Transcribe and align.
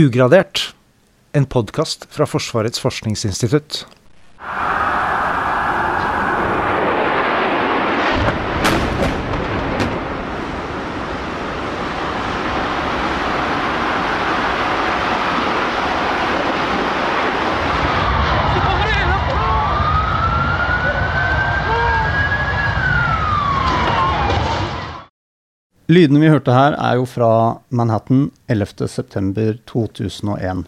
Ugradert, 0.00 0.70
en 1.36 1.44
podkast 1.44 2.06
fra 2.08 2.24
Forsvarets 2.24 2.80
forskningsinstitutt. 2.80 3.82
Lydene 25.90 26.20
vi 26.22 26.28
hørte 26.30 26.54
her, 26.54 26.76
er 26.78 27.00
jo 27.00 27.06
fra 27.08 27.58
Manhattan 27.74 28.28
11.9.2001. 28.52 30.60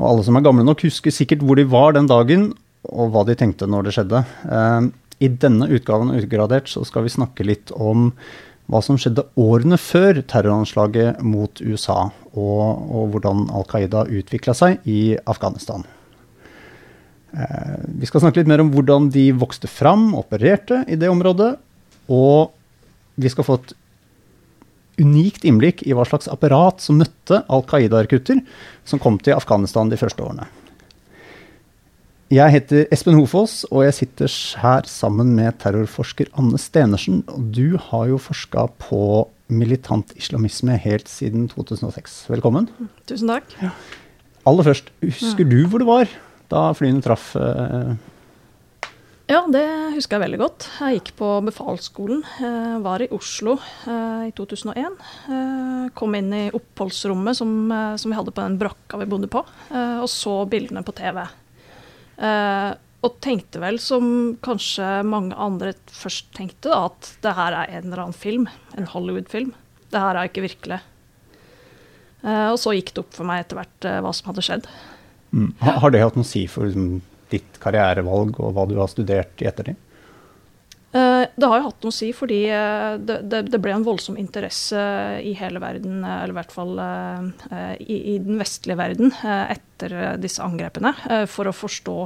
Og 0.00 0.04
alle 0.08 0.22
som 0.24 0.38
er 0.38 0.44
gamle 0.46 0.64
nok, 0.64 0.86
husker 0.86 1.12
sikkert 1.12 1.42
hvor 1.44 1.58
de 1.58 1.66
var 1.68 1.92
den 1.92 2.08
dagen, 2.08 2.56
og 2.88 3.10
hva 3.12 3.26
de 3.28 3.34
tenkte 3.36 3.68
når 3.68 3.84
det 3.84 3.92
skjedde. 3.98 4.22
Eh, 4.48 4.88
I 5.20 5.28
denne 5.42 5.68
utgaven 5.68 6.14
av 6.14 6.20
Utgradert 6.22 6.70
så 6.72 6.80
skal 6.88 7.04
vi 7.04 7.12
snakke 7.12 7.44
litt 7.44 7.68
om 7.76 8.08
hva 8.72 8.80
som 8.86 8.96
skjedde 8.96 9.26
årene 9.42 9.76
før 9.76 10.22
terroranslaget 10.30 11.20
mot 11.26 11.60
USA, 11.60 12.08
og, 12.32 12.64
og 12.88 13.12
hvordan 13.12 13.52
Al 13.52 13.68
Qaida 13.68 14.08
utvikla 14.08 14.54
seg 14.56 14.80
i 14.88 15.20
Afghanistan. 15.28 15.84
Eh, 17.36 17.76
vi 18.00 18.08
skal 18.08 18.24
snakke 18.24 18.40
litt 18.40 18.48
mer 18.48 18.64
om 18.64 18.72
hvordan 18.72 19.12
de 19.12 19.28
vokste 19.36 19.68
fram, 19.68 20.16
opererte 20.16 20.88
i 20.88 20.96
det 20.96 21.12
området. 21.12 21.60
Og 22.08 22.56
vi 23.20 23.28
skal 23.28 23.44
få 23.44 23.60
et 23.60 23.76
unikt 25.00 25.44
innblikk 25.46 25.84
i 25.86 25.94
hva 25.96 26.06
slags 26.08 26.28
apparat 26.30 26.82
som 26.82 26.98
møtte 27.00 27.42
Al 27.52 27.62
Qaida-rekrutter 27.68 28.40
som 28.88 29.02
kom 29.02 29.20
til 29.22 29.36
Afghanistan 29.36 29.92
de 29.92 29.98
første 30.00 30.24
årene. 30.24 30.48
Jeg 32.30 32.54
heter 32.54 32.84
Espen 32.94 33.16
Hofoss, 33.18 33.64
og 33.74 33.82
jeg 33.88 33.96
sitter 33.96 34.34
her 34.62 34.86
sammen 34.86 35.32
med 35.34 35.56
terrorforsker 35.58 36.28
Anne 36.38 36.60
Stenersen. 36.62 37.24
Og 37.26 37.48
du 37.56 37.74
har 37.90 38.06
jo 38.06 38.20
forska 38.22 38.68
på 38.78 39.26
militant 39.50 40.14
islamisme 40.14 40.76
helt 40.78 41.10
siden 41.10 41.48
2006. 41.50 42.20
Velkommen. 42.30 42.68
Tusen 43.10 43.32
takk. 43.34 43.50
Ja. 43.58 43.72
Aller 44.46 44.68
først, 44.70 44.94
husker 45.02 45.48
du 45.48 45.64
hvor 45.66 45.82
du 45.82 45.88
var 45.90 46.06
da 46.50 46.70
flyene 46.74 47.02
traff 47.04 47.32
eh, 47.38 47.92
ja, 49.30 49.44
det 49.46 49.62
husker 49.94 50.16
jeg 50.16 50.24
veldig 50.24 50.38
godt. 50.40 50.64
Jeg 50.80 50.96
gikk 50.96 51.10
på 51.20 51.26
befalsskolen. 51.46 52.24
Var 52.82 53.04
i 53.04 53.10
Oslo 53.14 53.52
eh, 53.86 54.24
i 54.26 54.32
2001. 54.34 54.96
Eh, 55.30 55.84
kom 55.94 56.16
inn 56.18 56.32
i 56.34 56.42
oppholdsrommet 56.56 57.38
som, 57.38 57.52
eh, 57.70 57.94
som, 57.94 58.10
vi 58.10 58.18
hadde 58.18 58.34
på 58.34 58.42
den 58.42 58.56
brakka 58.58 58.98
vi 58.98 59.06
bodde 59.10 59.30
på, 59.30 59.44
og 59.70 60.08
så 60.10 60.34
bildene 60.50 60.82
på 60.82 60.96
TV. 60.98 61.22
og 63.00 63.14
tenkte 63.24 63.62
vel, 63.62 63.78
som 63.80 64.04
kanskje 64.44 64.88
mange 65.08 65.38
andre 65.38 65.72
først 65.88 66.34
tenkte, 66.36 66.68
da, 66.68 66.90
at 66.90 67.12
det 67.22 67.32
her 67.38 67.54
er 67.56 67.70
en 67.78 67.86
eller 67.86 68.02
annen 68.02 68.18
film. 68.18 68.48
En 68.76 68.90
Hollywood-film. 68.90 69.54
Det 69.94 70.02
her 70.02 70.18
er 70.18 70.28
ikke 70.28 70.44
virkelig. 70.44 70.80
og 72.26 72.58
så 72.58 72.74
gikk 72.74 72.92
det 72.92 73.04
opp 73.06 73.14
for 73.14 73.30
meg 73.30 73.44
etter 73.46 73.62
hvert 73.62 73.88
hva 74.02 74.12
som 74.12 74.32
hadde 74.32 74.44
skjedd. 74.44 74.68
Mm. 75.30 75.54
Har 75.62 75.94
det 75.94 76.02
hatt 76.02 76.18
noe 76.18 76.26
å 76.26 76.32
si 76.34 76.44
for 76.50 76.66
liksom 76.66 76.98
ditt 77.32 77.60
karrierevalg 77.62 78.38
og 78.40 78.56
hva 78.56 78.66
du 78.68 78.76
har 78.80 78.90
studert 78.90 79.42
i 79.42 79.48
ettertid? 79.50 79.78
Eh, 80.92 81.24
det 81.36 81.46
har 81.46 81.60
jo 81.60 81.68
hatt 81.68 81.84
noe 81.84 81.92
å 81.92 81.94
si, 81.94 82.08
fordi 82.10 82.40
eh, 82.50 82.96
det, 82.98 83.20
det, 83.30 83.44
det, 83.52 83.60
ble 83.62 83.76
en 83.76 83.86
voldsom 83.86 84.16
interesse 84.18 84.80
i 85.22 85.36
hele 85.38 85.62
verden, 85.62 86.00
eh, 86.02 86.16
eller 86.24 86.34
i 86.34 86.38
hvert 86.40 86.54
fall 86.54 86.72
i, 87.78 87.98
i 88.14 88.16
den 88.18 88.40
vestlige 88.40 88.78
verden, 88.80 89.14
etter 89.22 89.94
disse 90.20 90.42
angrepene, 90.42 90.92
for 91.30 91.46
å 91.46 91.54
forstå 91.54 91.96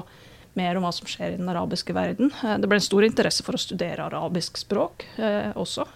mer 0.54 0.76
om 0.78 0.84
hva 0.84 0.92
som 0.94 1.08
skjer 1.08 1.32
i 1.32 1.38
den 1.40 1.48
arabiske 1.50 1.96
verden. 1.96 2.30
Det 2.60 2.68
ble 2.68 2.78
en 2.78 2.84
stor 2.84 3.06
interesse 3.06 3.42
for 3.46 3.56
å 3.56 3.62
studere 3.62 4.04
arabisk 4.04 4.60
språk 4.60 5.02
også. 5.58 5.86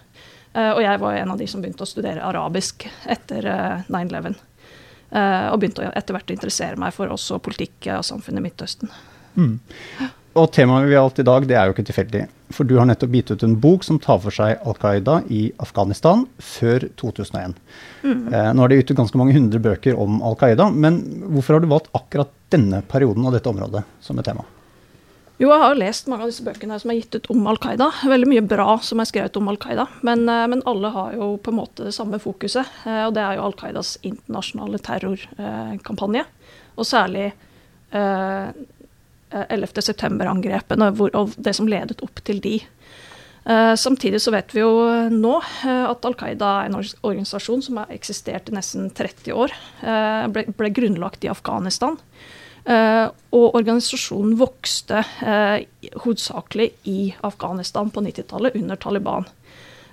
Og 0.59 0.81
jeg 0.83 0.99
var 0.99 1.15
en 1.15 1.31
av 1.31 1.39
de 1.39 1.47
som 1.47 1.63
begynte 1.63 1.85
å 1.85 1.87
studere 1.87 2.25
arabisk 2.27 2.83
etter 3.07 3.47
9-11. 3.87 4.35
Og 5.15 5.61
begynte 5.61 5.87
etter 5.93 6.17
hvert 6.17 6.33
å 6.33 6.35
interessere 6.35 6.81
meg 6.81 6.91
for 6.97 7.15
også 7.15 7.39
politikk 7.45 7.87
og 7.95 8.03
samfunnet 8.09 8.43
i 8.43 8.47
Midtøsten. 8.49 8.91
Mm. 9.39 10.09
Og 10.39 10.51
temaet 10.53 10.85
vi 10.85 10.93
har 10.95 11.07
valgt 11.07 11.23
i 11.23 11.25
dag, 11.25 11.47
det 11.49 11.55
er 11.57 11.67
jo 11.67 11.73
ikke 11.73 11.87
tilfeldig. 11.87 12.27
For 12.53 12.67
du 12.67 12.75
har 12.79 12.87
nettopp 12.89 13.15
gitt 13.17 13.31
ut 13.33 13.43
en 13.45 13.55
bok 13.61 13.83
som 13.85 13.97
tar 14.01 14.21
for 14.23 14.33
seg 14.33 14.61
Al 14.67 14.77
Qaida 14.79 15.19
i 15.33 15.47
Afghanistan 15.61 16.27
før 16.43 16.85
2001. 17.01 17.57
Mm. 18.03 18.21
Eh, 18.29 18.51
nå 18.53 18.63
er 18.63 18.71
det 18.71 18.83
ute 18.83 18.97
ganske 18.97 19.19
mange 19.19 19.35
hundre 19.35 19.61
bøker 19.63 19.97
om 19.99 20.21
Al 20.25 20.37
Qaida, 20.39 20.69
men 20.69 21.01
hvorfor 21.33 21.57
har 21.57 21.65
du 21.65 21.71
valgt 21.71 21.91
akkurat 21.97 22.31
denne 22.53 22.83
perioden 22.89 23.25
og 23.25 23.35
dette 23.35 23.51
området 23.51 23.83
som 24.05 24.21
et 24.21 24.29
tema? 24.29 24.45
Jo, 25.39 25.47
jeg 25.53 25.61
har 25.61 25.77
lest 25.79 26.09
mange 26.11 26.25
av 26.25 26.31
disse 26.33 26.43
bøkene 26.43 26.77
som 26.81 26.91
er 26.91 26.97
gitt 26.97 27.15
ut 27.15 27.29
om 27.31 27.45
Al 27.47 27.57
Qaida. 27.63 27.85
Veldig 28.11 28.27
mye 28.27 28.41
bra 28.43 28.73
som 28.83 28.99
er 28.99 29.07
skrevet 29.07 29.37
om 29.39 29.47
Al 29.47 29.59
Qaida, 29.61 29.85
men, 30.03 30.25
eh, 30.27 30.47
men, 30.51 30.63
alle 30.67 30.91
har 30.91 31.13
jo 31.15 31.37
på 31.37 31.53
en 31.53 31.59
måte 31.61 31.85
det 31.87 31.93
samme 31.95 32.19
fokuset. 32.19 32.67
Eh, 32.85 33.05
og 33.05 33.13
det 33.15 33.23
er 33.23 33.37
jo 33.37 33.45
Al 33.47 33.55
Qaidas 33.55 33.95
internasjonale 34.03 34.81
terrorkampanje. 34.83 36.25
Og 36.75 36.85
særlig 36.85 37.31
eh, 37.95 38.51
11.9-angrepene 39.31 40.89
eh, 40.89 41.05
og 41.13 41.37
det 41.37 41.53
som 41.57 41.69
ledet 41.69 42.01
opp 42.05 42.21
til 42.25 42.41
de. 42.43 42.57
Uh, 43.49 43.73
samtidig 43.79 44.19
så 44.21 44.33
vet 44.35 44.51
vi 44.53 44.61
jo 44.61 44.73
nå 45.13 45.37
uh, 45.39 45.85
at 45.89 46.03
Al 46.05 46.17
Qaida 46.19 46.49
er 46.59 46.67
en 46.69 46.77
organisasjon 46.77 47.63
som 47.65 47.79
har 47.81 47.93
eksistert 47.93 48.51
i 48.51 48.57
nesten 48.57 48.91
30 48.93 49.33
år. 49.33 49.55
Ble, 50.33 50.45
ble, 50.53 50.69
grunnlagt 50.75 51.25
i 51.25 51.31
Afghanistan. 51.31 51.97
og 52.69 53.55
organisasjonen 53.55 54.35
vokste 54.37 55.01
hovedsakelig 56.03 56.67
i 56.91 57.15
Afghanistan 57.25 57.89
på 57.89 58.03
90-tallet 58.05 58.55
under 58.59 58.75
Taliban. 58.75 59.25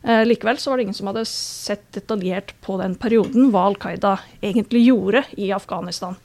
likevel 0.03 0.59
så 0.59 0.71
var 0.71 0.77
det 0.77 0.83
ingen 0.83 0.99
som 0.99 1.07
hadde 1.07 1.25
sett 1.31 1.87
detaljert 1.95 2.53
på 2.61 2.77
den 2.83 2.99
perioden 3.01 3.49
hva 3.55 3.71
Al 3.71 3.79
Qaida 3.81 4.19
egentlig 4.43 4.85
gjorde 4.91 5.25
i 5.37 5.53
Afghanistan. 5.53 6.19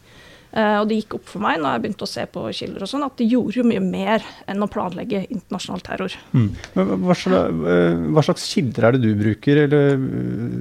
Uh, 0.52 0.82
og 0.82 0.90
det 0.90 0.98
gikk 1.00 1.16
opp 1.16 1.30
for 1.32 1.44
meg 1.44 1.62
når 1.62 1.78
jeg 1.78 1.84
begynte 1.86 2.04
å 2.04 2.12
se 2.12 2.26
på 2.28 2.44
kilder 2.58 2.84
og 2.84 2.92
sånn, 2.92 3.06
at 3.08 3.16
de 3.22 3.28
gjorde 3.32 3.62
jo 3.62 3.64
mye 3.68 3.84
mer 3.84 4.26
enn 4.52 4.64
å 4.64 4.68
planlegge 4.72 5.24
internasjonal 5.30 5.84
terror. 5.86 6.16
Mm. 6.36 6.50
Hva, 6.76 7.16
slags, 7.16 7.62
eh, 7.72 8.00
hva, 8.12 8.24
slags, 8.26 8.48
kilder 8.52 8.88
er 8.88 8.98
det 8.98 9.06
du 9.06 9.12
bruker 9.16 9.62
eller, 9.64 9.94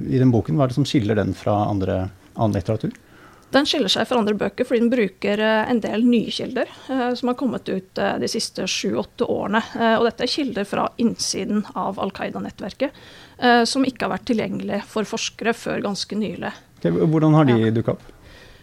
i 0.07 0.21
den 0.21 0.31
boken? 0.31 0.55
Hva 0.55 0.65
er 0.65 0.71
det 0.71 0.77
som 0.77 0.87
skiller 0.87 1.19
den 1.19 1.33
fra 1.35 1.57
andre, 1.67 2.05
annen 2.37 2.55
litteratur? 2.55 2.93
Den 3.51 3.67
skiller 3.67 3.91
seg 3.91 4.07
fra 4.07 4.21
andre 4.21 4.37
bøker 4.39 4.63
fordi 4.63 4.79
den 4.85 4.93
bruker 4.93 5.41
en 5.43 5.81
del 5.83 6.05
nye 6.07 6.31
kilder 6.31 6.71
som 7.19 7.27
har 7.27 7.35
kommet 7.39 7.67
ut 7.67 7.99
de 7.99 8.29
siste 8.31 8.63
sju-åtte 8.63 9.27
årene. 9.27 9.59
og 9.97 10.05
dette 10.07 10.23
er 10.23 10.31
kilder 10.31 10.69
fra 10.69 10.85
innsiden 11.03 11.65
av 11.75 11.99
Al 11.99 12.15
Qaida-nettverket 12.15 12.95
som 13.67 13.83
ikke 13.83 14.07
har 14.07 14.13
vært 14.13 14.29
tilgjengelig 14.31 14.79
for 14.87 15.09
forskere 15.09 15.51
før 15.57 15.83
ganske 15.83 16.15
nylig. 16.15 16.53
Okay, 16.79 16.95
hvordan 16.95 17.35
har 17.35 17.51
de 17.51 17.59
ja. 17.59 17.75
dukka 17.75 17.97
opp? 17.97 18.07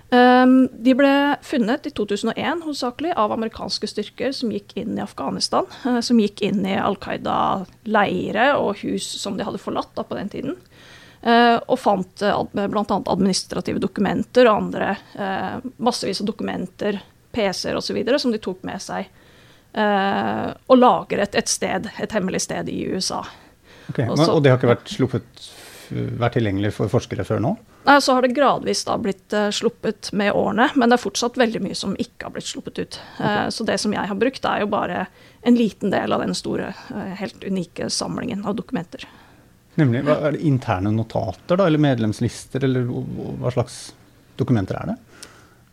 Um, 0.09 0.69
de 0.73 0.95
ble 0.97 1.11
funnet 1.45 1.85
i 1.85 1.91
2001 1.93 2.63
hovedsakelig 2.65 3.11
av 3.21 3.33
amerikanske 3.35 3.91
styrker 3.91 4.33
som 4.33 4.53
gikk 4.55 4.73
inn 4.81 4.97
i 4.97 5.03
Afghanistan. 5.05 5.69
Uh, 5.85 6.01
som 6.05 6.21
gikk 6.21 6.41
inn 6.47 6.65
i 6.65 6.79
Al 6.81 6.97
Qaida-leire 7.03 8.55
og 8.57 8.81
hus 8.81 9.05
som 9.21 9.37
de 9.37 9.45
hadde 9.45 9.61
forlatt 9.61 9.93
da, 9.99 10.07
på 10.09 10.17
den 10.17 10.33
tiden. 10.33 10.57
Uh, 11.21 11.59
og 11.67 11.77
fant 11.83 12.25
uh, 12.25 12.41
bl.a. 12.55 12.87
administrative 12.87 13.83
dokumenter 13.83 14.49
og 14.49 14.63
andre 14.63 14.95
massevis 15.77 16.23
av 16.23 16.31
dokumenter, 16.31 17.03
PC-er 17.35 17.77
osv. 17.77 18.01
som 18.17 18.33
de 18.33 18.41
tok 18.41 18.65
med 18.65 18.81
seg. 18.81 19.13
Og 19.79 20.79
lagret 20.79 21.37
et 21.37 21.51
sted, 21.53 21.85
et 22.01 22.15
hemmelig 22.17 22.41
sted 22.47 22.71
i 22.73 22.81
USA. 22.89 23.21
Okay. 23.93 24.09
Også, 24.09 24.31
og 24.33 24.41
det 24.43 24.51
har 24.51 24.59
ikke 24.59 24.71
vært 24.73 24.91
sluppet 24.91 25.51
vært 25.91 26.37
tilgjengelig 26.37 26.73
for 26.77 26.91
forskere 26.93 27.25
før 27.27 27.41
nå? 27.45 27.53
Nei, 27.89 27.97
Så 28.05 28.15
har 28.17 28.25
det 28.25 28.35
gradvis 28.37 28.85
da 28.89 28.97
blitt 29.01 29.35
uh, 29.37 29.49
sluppet 29.55 30.11
med 30.13 30.33
årene, 30.37 30.69
men 30.77 30.91
det 30.91 30.99
er 30.99 31.05
fortsatt 31.05 31.39
veldig 31.41 31.63
mye 31.65 31.79
som 31.79 31.97
ikke 31.99 32.29
har 32.29 32.35
blitt 32.35 32.51
sluppet 32.51 32.81
ut. 32.81 33.01
Eh, 33.19 33.25
okay. 33.25 33.55
Så 33.55 33.67
det 33.69 33.79
som 33.83 33.95
jeg 33.95 34.11
har 34.11 34.19
brukt, 34.19 34.45
er 34.45 34.65
jo 34.65 34.71
bare 34.73 35.07
en 35.47 35.57
liten 35.57 35.95
del 35.95 36.13
av 36.13 36.25
den 36.25 36.37
store, 36.37 36.73
uh, 36.93 37.11
helt 37.21 37.45
unike 37.45 37.89
samlingen 37.93 38.45
av 38.45 38.59
dokumenter. 38.59 39.07
Nemlig, 39.79 40.03
Er 40.11 40.35
det 40.35 40.43
interne 40.43 40.91
notater 40.91 41.57
da, 41.57 41.67
eller 41.67 41.79
medlemslister, 41.79 42.65
eller 42.67 42.89
hva 42.89 43.53
slags 43.55 43.93
dokumenter 44.37 44.81
er 44.81 44.93
det? 44.93 44.97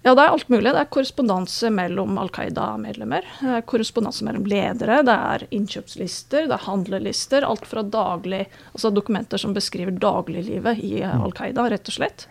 Ja, 0.05 0.13
det 0.13 0.21
er 0.21 0.35
alt 0.35 0.49
mulig. 0.53 0.69
Det 0.69 0.81
er 0.83 0.89
korrespondanse 0.93 1.71
mellom 1.73 2.19
Al 2.21 2.29
Qaida-medlemmer. 2.29 3.25
Korrespondanse 3.65 4.27
mellom 4.27 4.43
ledere, 4.45 4.99
det 5.07 5.15
er 5.31 5.45
innkjøpslister, 5.57 6.45
det 6.45 6.53
er 6.53 6.67
handlelister. 6.67 7.47
Alt 7.47 7.65
fra 7.65 7.81
daglig, 7.81 8.43
altså 8.75 8.91
dokumenter 8.93 9.41
som 9.41 9.55
beskriver 9.55 9.97
dagliglivet 9.97 10.83
i 10.85 10.99
mm. 11.01 11.25
Al 11.25 11.33
Qaida, 11.33 11.65
rett 11.73 11.89
og 11.89 11.97
slett. 11.97 12.27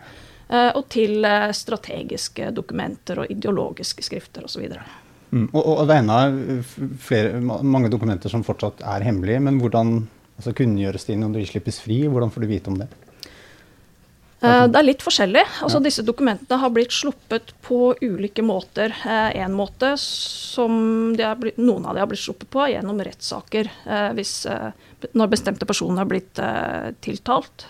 Eh, 0.47 0.71
og 0.77 0.85
til 0.93 1.25
eh, 1.25 1.49
strategiske 1.57 2.51
dokumenter 2.55 3.23
og 3.23 3.31
ideologiske 3.33 4.05
skrifter 4.05 4.45
osv. 4.45 4.67
Mm. 5.33 5.47
Og, 5.49 5.61
og 5.63 5.85
det 5.89 5.97
er 5.97 6.03
ennå 6.05 7.59
mange 7.65 7.89
dokumenter 7.93 8.31
som 8.31 8.45
fortsatt 8.45 8.85
er 8.85 9.05
hemmelige. 9.07 9.41
Men 9.47 9.59
hvordan 9.61 9.97
altså 10.37 10.53
kunngjøres 10.55 11.09
inn 11.09 11.25
når 11.25 11.39
de 11.39 11.49
slippes 11.49 11.81
fri? 11.81 12.03
Hvordan 12.07 12.31
får 12.33 12.45
du 12.45 12.51
vite 12.51 12.71
om 12.71 12.79
det? 12.83 12.89
Eh, 14.43 14.65
det 14.67 14.79
er 14.79 14.87
litt 14.87 15.03
forskjellig. 15.03 15.43
Altså. 15.63 15.79
Disse 15.83 16.03
dokumentene 16.05 16.59
har 16.59 16.73
blitt 16.73 16.93
sluppet 16.93 17.53
på 17.65 17.95
ulike 18.01 18.43
måter. 18.45 18.93
Eh, 19.05 19.37
en 19.45 19.55
måte 19.55 19.93
som 20.01 21.15
blitt, 21.15 21.59
noen 21.61 21.85
av 21.85 21.95
de 21.95 22.03
har 22.03 22.11
blitt 22.11 22.23
sluppet 22.25 22.49
på, 22.51 22.65
gjennom 22.73 22.99
rettssaker. 23.05 23.71
Eh, 23.85 24.11
når 25.15 25.31
bestemte 25.31 25.67
personer 25.69 26.03
har 26.03 26.09
blitt 26.09 26.39
tiltalt, 27.03 27.67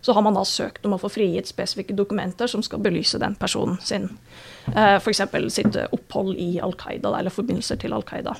så 0.00 0.12
har 0.14 0.22
man 0.22 0.36
da 0.38 0.44
søkt 0.46 0.86
om 0.86 0.94
å 0.94 0.98
få 1.02 1.10
frigitt 1.12 1.50
spesifikke 1.50 1.92
dokumenter 1.98 2.48
som 2.48 2.62
skal 2.64 2.80
belyse 2.80 3.18
den 3.20 3.34
personen 3.36 3.76
sin. 3.84 4.06
F.eks. 4.72 5.20
sitt 5.52 5.76
opphold 5.90 6.38
i 6.40 6.56
Al 6.64 6.72
Qaida 6.78 7.12
eller 7.18 7.34
forbindelser 7.34 7.82
til 7.82 7.92
Al 7.92 8.06
Qaida. 8.08 8.38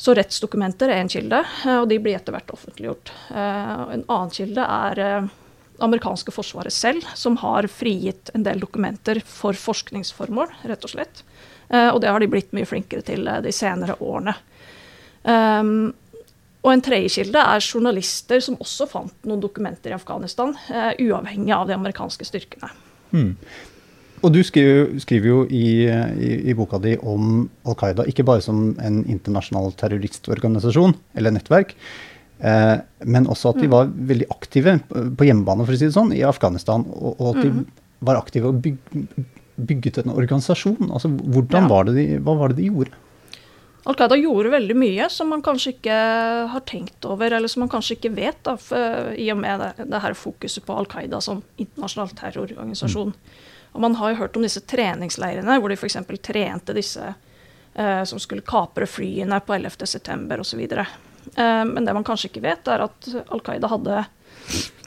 Så 0.00 0.14
rettsdokumenter 0.16 0.94
er 0.94 1.02
en 1.02 1.12
kilde, 1.12 1.42
og 1.74 1.90
de 1.90 1.98
blir 2.00 2.16
etter 2.16 2.32
hvert 2.32 2.54
offentliggjort. 2.54 3.12
En 3.34 4.06
annen 4.06 4.32
kilde 4.32 4.64
er 4.64 5.28
amerikanske 5.82 6.32
forsvaret 6.34 6.74
selv, 6.74 7.04
som 7.14 7.36
har 7.42 7.68
frigitt 7.70 8.30
en 8.34 8.44
del 8.46 8.60
dokumenter 8.62 9.20
for 9.26 9.56
forskningsformål, 9.58 10.54
rett 10.70 10.86
og 10.86 10.92
slett. 10.92 11.22
Uh, 11.68 11.90
og 11.90 12.00
det 12.02 12.10
har 12.12 12.22
de 12.22 12.30
blitt 12.30 12.54
mye 12.56 12.68
flinkere 12.68 13.04
til 13.06 13.26
uh, 13.28 13.40
de 13.44 13.52
senere 13.54 13.98
årene. 14.00 14.36
Um, 15.26 15.92
og 16.66 16.72
en 16.72 16.82
tredje 16.82 17.12
kilde 17.18 17.42
er 17.42 17.62
journalister 17.62 18.42
som 18.42 18.58
også 18.62 18.88
fant 18.90 19.26
noen 19.26 19.42
dokumenter 19.42 19.92
i 19.92 19.98
Afghanistan, 19.98 20.54
uh, 20.70 20.92
uavhengig 21.02 21.54
av 21.54 21.66
de 21.68 21.76
amerikanske 21.78 22.26
styrkene. 22.28 22.70
Mm. 23.12 23.32
Og 24.24 24.32
du 24.32 24.40
skriver, 24.46 24.94
skriver 25.02 25.28
jo 25.28 25.40
i, 25.52 25.66
i, 25.86 26.30
i, 26.48 26.54
boka 26.56 26.80
di 26.82 26.94
om 27.04 27.44
Al 27.68 27.76
Qaida 27.78 28.06
ikke 28.08 28.24
bare 28.26 28.42
som 28.42 28.70
en 28.82 29.02
internasjonal 29.04 29.74
terroristorganisasjon 29.76 30.96
eller 31.20 31.34
nettverk, 31.36 31.76
Eh, 31.76 32.15
men 32.36 33.26
også 33.32 33.54
at 33.54 33.62
de 33.62 33.64
mm. 33.64 33.72
var 33.72 33.88
veldig 34.10 34.26
aktive 34.34 34.74
på 34.86 35.24
hjemmebane 35.24 35.64
for 35.64 35.72
å 35.72 35.78
si 35.80 35.86
det 35.88 35.94
sånn, 35.94 36.12
i 36.12 36.20
Afghanistan. 36.26 36.84
Og, 36.92 37.14
og 37.16 37.30
at 37.30 37.46
de 37.46 37.52
mm. 37.54 37.62
var 38.04 38.20
aktive 38.20 38.50
og 38.50 38.58
byg, 38.64 38.76
bygget 39.56 40.02
en 40.02 40.12
organisasjon. 40.12 40.90
Altså, 40.90 41.08
hvordan 41.08 41.64
ja. 41.64 41.72
var 41.72 41.88
det 41.88 41.96
de, 41.96 42.06
Hva 42.20 42.36
var 42.36 42.52
det 42.52 42.60
de 42.60 42.68
gjorde? 42.68 42.92
Al 43.86 43.94
Qaida 43.94 44.16
gjorde 44.18 44.50
veldig 44.50 44.74
mye 44.74 45.06
som 45.14 45.28
man 45.30 45.42
kanskje 45.46 45.76
ikke 45.76 45.96
har 46.50 46.62
tenkt 46.66 47.06
over, 47.06 47.30
eller 47.36 47.50
som 47.50 47.62
man 47.62 47.70
kanskje 47.70 47.94
ikke 47.94 48.16
vet, 48.16 48.40
da, 48.42 48.56
for, 48.58 49.12
i 49.14 49.28
og 49.30 49.38
med 49.38 49.62
det, 49.62 49.86
det, 49.86 50.00
her 50.02 50.16
fokuset 50.18 50.64
på 50.66 50.74
Al 50.74 50.88
Qaida 50.90 51.20
som 51.22 51.44
internasjonal 51.62 52.10
terrororganisasjon. 52.18 53.12
Mm. 53.14 53.44
Og 53.76 53.84
Man 53.84 53.94
har 54.00 54.10
jo 54.10 54.18
hørt 54.24 54.36
om 54.36 54.42
disse 54.42 54.64
treningsleirene, 54.66 55.60
hvor 55.60 55.70
de 55.70 55.76
f.eks. 55.78 56.00
trente 56.24 56.74
disse 56.74 57.12
eh, 57.12 58.02
som 58.10 58.18
skulle 58.18 58.42
kapre 58.42 58.88
flyene 58.90 59.38
på 59.44 59.54
11.9. 59.54 60.40
osv. 60.40 60.64
Eh, 61.34 61.64
men 61.64 61.84
det 61.84 61.94
man 61.94 62.04
kanskje 62.04 62.30
ikke 62.30 62.44
vet, 62.46 62.68
er 62.70 62.84
at 62.86 63.08
Al 63.26 63.42
Qaida 63.44 63.70
hadde 63.72 64.04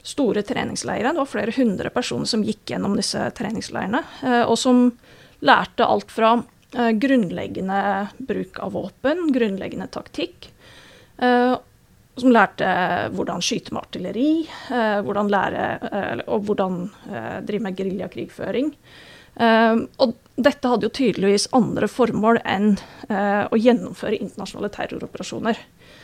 store 0.10 0.44
treningsleirer. 0.48 1.12
Det 1.12 1.22
var 1.22 1.30
flere 1.30 1.56
hundre 1.58 1.92
personer 1.94 2.30
som 2.30 2.46
gikk 2.46 2.72
gjennom 2.72 2.96
disse 2.98 3.22
treningsleirene, 3.38 4.04
eh, 4.24 4.44
og 4.46 4.58
som 4.60 4.88
lærte 5.46 5.88
alt 5.88 6.14
fra 6.14 6.38
eh, 6.40 6.92
grunnleggende 6.98 7.82
bruk 8.18 8.62
av 8.64 8.74
våpen, 8.78 9.30
grunnleggende 9.36 9.90
taktikk, 9.92 10.54
som 11.20 12.32
lærte 12.32 12.68
hvordan 13.12 13.42
skyte 13.44 13.74
med 13.76 13.82
artilleri, 13.82 14.30
hvordan 15.04 15.28
lære, 15.34 15.66
og 16.32 16.46
hvordan 16.48 16.78
drive 17.44 17.66
med 17.66 17.76
geriljakrigføring. 17.76 18.70
Og 20.00 20.14
dette 20.40 20.72
hadde 20.72 20.88
jo 20.88 20.94
tydeligvis 20.96 21.50
andre 21.60 21.90
formål 21.92 22.40
enn 22.48 22.70
å 23.12 23.60
gjennomføre 23.60 24.16
internasjonale 24.16 24.72
terroroperasjoner. 24.78 25.60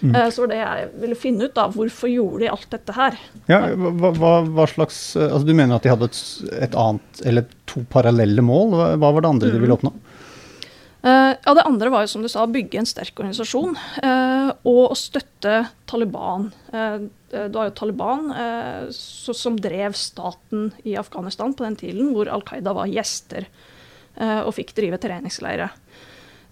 Mm. 0.05 0.31
Så 0.31 0.43
var 0.43 0.51
det 0.51 0.57
jeg 0.59 0.87
ville 1.01 1.17
finne 1.17 1.47
ut, 1.47 1.53
da, 1.55 1.65
hvorfor 1.73 2.11
gjorde 2.11 2.43
de 2.43 2.49
alt 2.51 2.67
dette 2.69 2.95
her? 2.95 3.15
Ja, 3.49 3.61
hva, 3.73 4.11
hva, 4.13 4.33
hva 4.45 4.65
slags, 4.69 4.99
eh, 5.17 5.29
altså 5.29 5.47
Du 5.47 5.55
mener 5.55 5.77
at 5.77 5.85
de 5.85 5.93
hadde 5.93 6.09
et, 6.11 6.19
et, 6.67 6.75
annet, 6.77 7.21
eller 7.25 7.47
to 7.69 7.85
parallelle 7.91 8.43
mål? 8.45 8.75
Hva, 8.75 8.97
var 9.01 9.23
det 9.23 9.31
andre 9.31 9.49
mm. 9.49 9.55
de 9.55 9.63
ville 9.63 9.77
oppnå? 9.77 9.93
Uh, 11.05 11.33
ja, 11.37 11.53
Det 11.53 11.65
andre 11.65 11.91
var 11.93 12.05
jo 12.05 12.11
som 12.13 12.25
du 12.25 12.29
sa, 12.31 12.45
å 12.45 12.53
bygge 12.53 12.81
en 12.81 12.89
sterk 12.89 13.17
organisasjon 13.21 13.75
og 13.75 14.81
å 14.83 14.97
støtte 14.97 15.59
Taliban. 15.89 16.47
Det 16.71 17.53
var 17.53 17.69
jo 17.69 17.75
Taliban 17.77 18.31
som 18.95 19.59
drev 19.61 19.93
staten 19.97 20.71
i 20.81 20.95
Afghanistan 20.97 21.53
på 21.53 21.65
den 21.67 21.77
tiden, 21.77 22.09
hvor 22.15 22.31
Al 22.33 22.41
Qaida 22.47 22.73
var 22.73 22.89
gjester 22.89 23.45
og 24.17 24.49
fikk 24.57 24.73
drive 24.79 24.97
treningsleirer. 25.03 25.77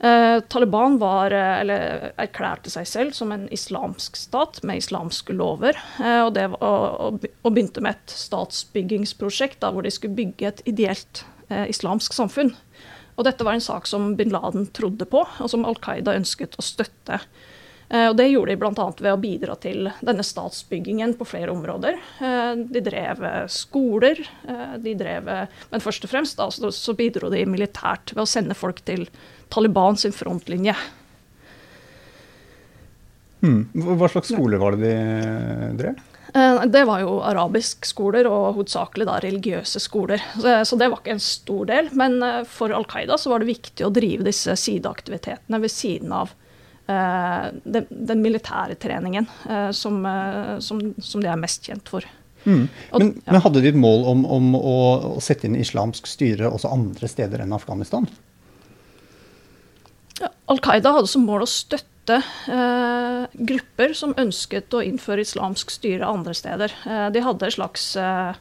Eh, 0.04 0.40
Taliban 0.40 0.98
var, 1.00 1.32
eh, 1.32 1.60
eller 1.62 2.12
erklærte 2.20 2.68
seg 2.68 2.88
selv 2.88 3.14
som 3.16 3.32
en 3.32 3.46
islamsk 3.56 4.18
stat 4.20 4.60
med 4.68 4.82
islamske 4.82 5.32
lover. 5.32 5.80
Eh, 6.04 6.20
og, 6.26 6.34
det, 6.36 6.50
og, 6.60 7.24
og, 7.24 7.54
begynte 7.54 7.80
med 7.80 7.96
et 7.96 8.16
statsbyggingsprosjekt 8.20 9.62
da, 9.64 9.72
hvor 9.72 9.88
de 9.88 9.94
skulle 9.96 10.18
bygge 10.18 10.50
et 10.50 10.60
ideelt 10.68 11.24
eh, 11.48 11.70
islamsk 11.72 12.18
samfunn. 12.18 12.52
Og 13.16 13.30
dette 13.30 13.48
var 13.48 13.56
en 13.56 13.64
sak 13.64 13.88
som 13.88 14.12
bin 14.20 14.34
Laden 14.34 14.68
trodde 14.76 15.08
på, 15.08 15.24
og 15.24 15.50
som 15.50 15.64
Al 15.70 15.80
Qaida 15.80 16.18
ønsket 16.20 16.60
å 16.60 16.66
støtte. 16.66 17.22
Eh, 17.94 18.08
og 18.10 18.18
Det 18.18 18.28
gjorde 18.32 18.56
de 18.56 18.60
bl.a. 18.62 18.88
ved 18.98 19.12
å 19.12 19.22
bidra 19.22 19.58
til 19.62 19.92
denne 20.02 20.26
statsbyggingen 20.26 21.16
på 21.20 21.28
flere 21.30 21.54
områder. 21.54 22.00
Eh, 22.26 22.52
de 22.74 22.84
drev 22.84 23.22
skoler, 23.54 24.20
de 24.84 24.96
drev, 24.98 25.30
men 25.70 25.84
først 25.84 26.08
og 26.08 26.12
fremst 26.12 26.42
da, 26.42 26.50
så 26.50 26.98
bidro 26.98 27.30
de 27.34 27.46
militært 27.50 28.16
ved 28.16 28.26
å 28.26 28.30
sende 28.30 28.58
folk 28.58 28.82
til 28.88 29.06
Taliban 29.54 30.00
sin 30.00 30.16
frontlinje. 30.16 30.76
Hmm. 33.44 33.68
Hva 33.76 34.08
slags 34.08 34.32
skoler 34.32 34.62
var 34.62 34.78
det 34.80 34.90
de 34.90 35.72
drev? 35.82 36.02
Eh, 36.34 36.66
det 36.66 36.84
var 36.86 37.02
jo 37.04 37.18
arabisk 37.22 37.86
skoler, 37.86 38.28
og 38.30 38.56
hovedsakelig 38.58 39.08
da 39.10 39.20
religiøse 39.22 39.82
skoler. 39.84 40.24
Så 40.66 40.78
det 40.80 40.90
var 40.90 41.02
ikke 41.02 41.18
en 41.18 41.24
stor 41.24 41.68
del. 41.70 41.92
Men 41.98 42.18
eh, 42.26 42.40
for 42.50 42.74
Al 42.74 42.88
Qaida 42.90 43.20
så 43.22 43.34
var 43.34 43.44
det 43.44 43.52
viktig 43.52 43.86
å 43.86 43.92
drive 43.94 44.26
disse 44.26 44.56
sideaktivitetene 44.58 45.62
ved 45.62 45.74
siden 45.74 46.16
av 46.16 46.34
eh, 46.34 46.43
den, 46.84 47.86
den 47.88 48.20
militære 48.20 48.76
treningen, 48.76 49.30
som, 49.72 50.02
som, 50.60 50.82
som, 51.00 51.22
de 51.24 51.30
er 51.32 51.40
mest 51.40 51.64
kjent 51.70 51.88
for. 51.88 52.04
Mm. 52.44 52.68
Men, 52.92 53.14
men, 53.24 53.40
hadde 53.46 53.62
de 53.64 53.72
et 53.72 53.80
mål 53.80 54.04
om, 54.12 54.26
om 54.28 54.52
å, 54.58 54.76
sette 55.24 55.48
inn 55.48 55.56
islamsk 55.60 56.10
styre 56.12 56.52
også 56.52 56.74
andre 56.76 57.08
steder 57.08 57.44
enn 57.44 57.56
Afghanistan? 57.56 58.08
Al 60.52 60.60
Qaida 60.64 60.92
hadde 60.98 61.12
som 61.12 61.26
mål 61.28 61.46
å 61.46 61.50
støtte 61.50 62.20
eh, 62.52 63.24
grupper 63.34 63.96
som 63.98 64.16
ønsket 64.20 64.76
å 64.76 64.84
innføre 64.84 65.24
islamsk 65.24 65.72
styre 65.72 66.10
andre 66.10 66.36
steder. 66.38 66.76
Eh, 66.84 67.08
de 67.16 67.24
hadde 67.24 67.48
et 67.48 67.56
slags 67.56 67.86
eh, 68.00 68.34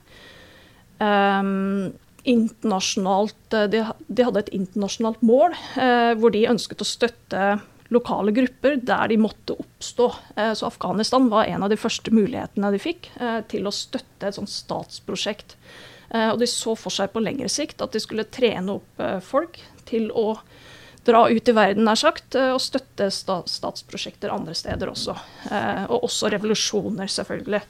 internasjonalt 2.34 3.56
eh, 3.58 3.68
de, 3.70 3.84
de, 4.08 4.26
hadde 4.26 4.44
et 4.44 4.54
internasjonalt 4.58 5.22
mål 5.26 5.54
eh, 5.78 6.12
hvor 6.18 6.34
de 6.34 6.48
ønsket 6.50 6.82
å 6.82 6.88
støtte 6.90 7.52
lokale 7.94 8.34
grupper 8.34 8.78
der 8.82 9.12
de 9.12 9.18
måtte 9.20 9.56
oppstå. 9.58 10.08
Eh, 10.36 10.52
så 10.58 10.68
Afghanistan 10.68 11.30
var 11.32 11.50
en 11.50 11.66
av 11.66 11.72
de 11.72 11.80
første 11.80 12.14
mulighetene 12.14 12.72
de 12.74 12.82
fikk 12.82 13.10
til 13.52 13.68
å 13.68 13.74
støtte 13.74 14.28
et 14.28 14.38
sånt 14.38 14.50
statsprosjekt. 14.52 15.56
Og 16.12 16.36
de 16.42 16.44
så 16.50 16.74
for 16.76 16.92
seg 16.92 17.08
på 17.14 17.22
lengre 17.24 17.48
sikt 17.48 17.80
at 17.80 17.94
de 17.94 18.00
skulle 18.02 18.26
trene 18.28 18.74
opp 18.74 19.00
folk 19.24 19.56
til 19.88 20.10
å 20.12 20.34
dra 21.04 21.24
ut 21.28 21.48
i 21.48 21.54
verden, 21.54 21.86
nær 21.86 21.98
sagt, 21.98 22.34
eh, 22.38 22.52
og 22.54 22.62
støtte 22.62 23.08
statsprosjekter 23.10 24.32
andre 24.32 24.54
steder 24.54 24.92
også. 24.92 25.16
Eh, 25.50 25.84
og 25.88 26.06
også 26.08 26.30
revolusjoner, 26.32 27.10
selvfølgelig. 27.10 27.62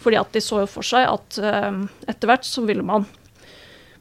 Fordi 0.00 0.18
at 0.18 0.32
de 0.34 0.42
så 0.42 0.64
for 0.70 0.86
seg 0.86 1.06
at 1.06 1.38
eh, 1.38 1.70
etter 2.10 2.30
hvert 2.30 2.48
så 2.48 2.64
ville 2.66 2.86
man 2.86 3.06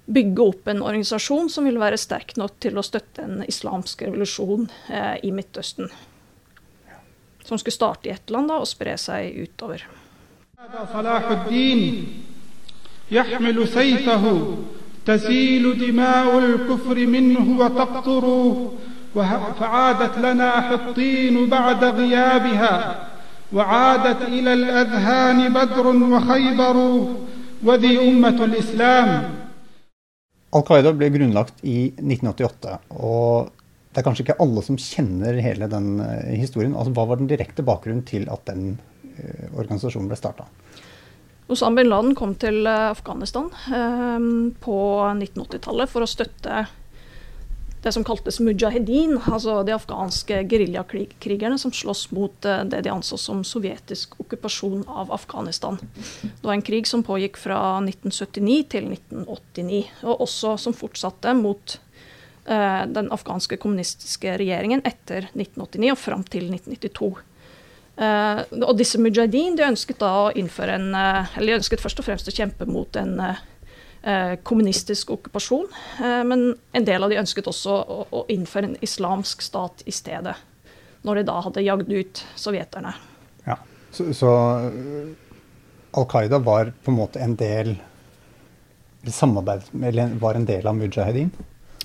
bygge 0.09 0.43
opp 0.43 0.69
en 0.69 0.83
organisasjon 0.85 1.49
som 1.51 1.65
ville 1.65 1.81
være 1.81 2.01
sterk 2.01 2.37
nok 2.37 2.59
til 2.61 2.77
å 2.77 2.85
støtte 2.85 3.25
en 3.25 3.45
islamsk 3.49 4.03
revolusjon 4.05 4.69
i 5.23 5.31
Midtøsten. 5.33 5.89
Som 7.45 7.61
skulle 7.61 7.77
starte 7.77 8.09
i 8.09 8.13
ett 8.13 8.33
land 8.33 8.53
da, 8.53 8.61
og 8.61 8.69
spre 8.69 8.97
seg 9.01 9.33
utover. 9.45 9.85
يحمل 13.11 13.69
سيفه 13.69 14.57
تسيل 15.07 15.79
دماء 15.79 16.39
الكفر 16.39 17.07
منه 17.07 17.61
وتقطر 17.61 18.57
فعادت 19.61 20.19
لنا 20.19 20.51
حطين 20.61 21.47
بعد 21.47 21.85
غيابها 21.85 23.07
وعادت 23.53 24.23
إلى 24.23 24.53
الأذهان 24.53 25.53
بدر 25.53 25.87
وخيبر 25.87 27.07
وذي 27.65 28.09
أمة 28.09 28.45
الإسلام 28.45 29.31
Al 30.56 30.66
Qaida 30.66 30.94
ble 30.98 31.12
grunnlagt 31.14 31.62
i 31.62 31.92
1988, 32.02 32.78
og 32.98 33.52
det 33.90 34.02
er 34.02 34.06
kanskje 34.06 34.24
ikke 34.26 34.40
alle 34.42 34.64
som 34.66 34.78
kjenner 34.82 35.38
hele 35.44 35.70
den 35.70 36.00
eh, 36.02 36.36
historien. 36.40 36.74
Altså, 36.78 36.94
hva 36.98 37.06
var 37.10 37.20
den 37.20 37.30
direkte 37.30 37.66
bakgrunnen 37.66 38.06
til 38.08 38.28
at 38.34 38.46
den 38.50 38.76
uh, 38.78 39.46
organisasjonen 39.58 40.10
ble 40.10 40.18
starta? 40.18 40.46
Osama 41.50 41.82
bin 41.82 41.90
Laden 41.90 42.18
kom 42.18 42.36
til 42.42 42.62
eh, 42.70 42.90
Afghanistan 42.90 43.50
uh, 43.50 44.20
på 44.62 44.78
1980-tallet 45.16 45.90
for 45.90 46.06
å 46.06 46.10
støtte 46.10 46.66
det 47.82 47.92
som 47.96 48.04
kaltes 48.04 48.40
mujahedin, 48.44 49.16
altså 49.32 49.62
de 49.64 49.74
afghanske 49.76 50.42
geriljakrigerne 50.52 51.58
som 51.62 51.72
slåss 51.72 52.10
mot 52.12 52.48
uh, 52.48 52.64
det 52.68 52.82
de 52.84 52.92
anså 52.92 53.18
som 53.20 53.44
sovjetisk 53.48 54.18
okkupasjon 54.20 54.84
av 54.88 55.14
Afghanistan. 55.16 55.80
Det 56.22 56.44
var 56.44 56.58
en 56.58 56.66
krig 56.66 56.88
som 56.88 57.06
pågikk 57.08 57.40
fra 57.40 57.60
1979 57.80 58.58
til 58.76 58.90
1989, 58.92 59.84
og 60.04 60.26
også 60.28 60.58
som 60.60 60.76
fortsatte 60.76 61.34
mot 61.40 61.78
eh, 62.46 62.84
den 62.92 63.10
afghanske 63.16 63.60
kommunistiske 63.62 64.36
regjeringen 64.42 64.84
etter 64.84 65.30
1989 65.32 65.94
og 65.94 66.00
fram 66.02 66.26
til 66.28 66.50
1992. 66.52 67.10
Eh, 68.00 68.42
og 68.60 68.76
disse 68.80 69.00
mujahedin 69.00 69.56
de 69.60 69.68
ønsket 69.70 70.04
å 70.04 70.30
innføre 70.40 70.76
en, 70.80 70.90
eller 70.96 71.54
de 71.54 71.62
ønsket 71.62 71.84
først 71.84 72.04
og 72.04 72.10
fremst 72.10 72.32
å 72.32 72.36
kjempe 72.36 72.68
mot 72.68 73.00
en 73.00 73.16
Eh, 73.20 73.38
kommunistisk 74.44 75.12
okkupasjon. 75.12 75.68
Eh, 76.00 76.24
men 76.24 76.54
en 76.72 76.86
del 76.86 77.04
av 77.04 77.12
de 77.12 77.20
ønsket 77.20 77.50
også 77.52 77.76
å, 77.76 78.00
å, 78.10 78.24
innføre 78.32 78.72
en 78.72 78.78
islamsk 78.86 79.44
stat 79.44 79.84
i 79.86 79.94
stedet. 79.96 80.36
Når 81.04 81.20
de 81.20 81.28
da 81.28 81.40
hadde 81.46 81.64
jagd 81.64 81.92
ut 81.92 82.24
sovjeterne. 82.40 82.94
Ja, 83.48 83.60
Så, 83.92 84.12
så 84.14 84.32
eh, 84.70 85.14
Al 85.98 86.06
Qaida 86.06 86.40
var 86.40 86.74
på 86.84 86.92
en 86.92 87.00
måte 87.00 87.22
en 87.24 87.36
del 87.40 87.78
samarbeid, 89.08 89.72
eller 89.84 90.12
var 90.22 90.38
en 90.38 90.46
del 90.46 90.68
av 90.68 90.76
mujahedin? 90.78 91.32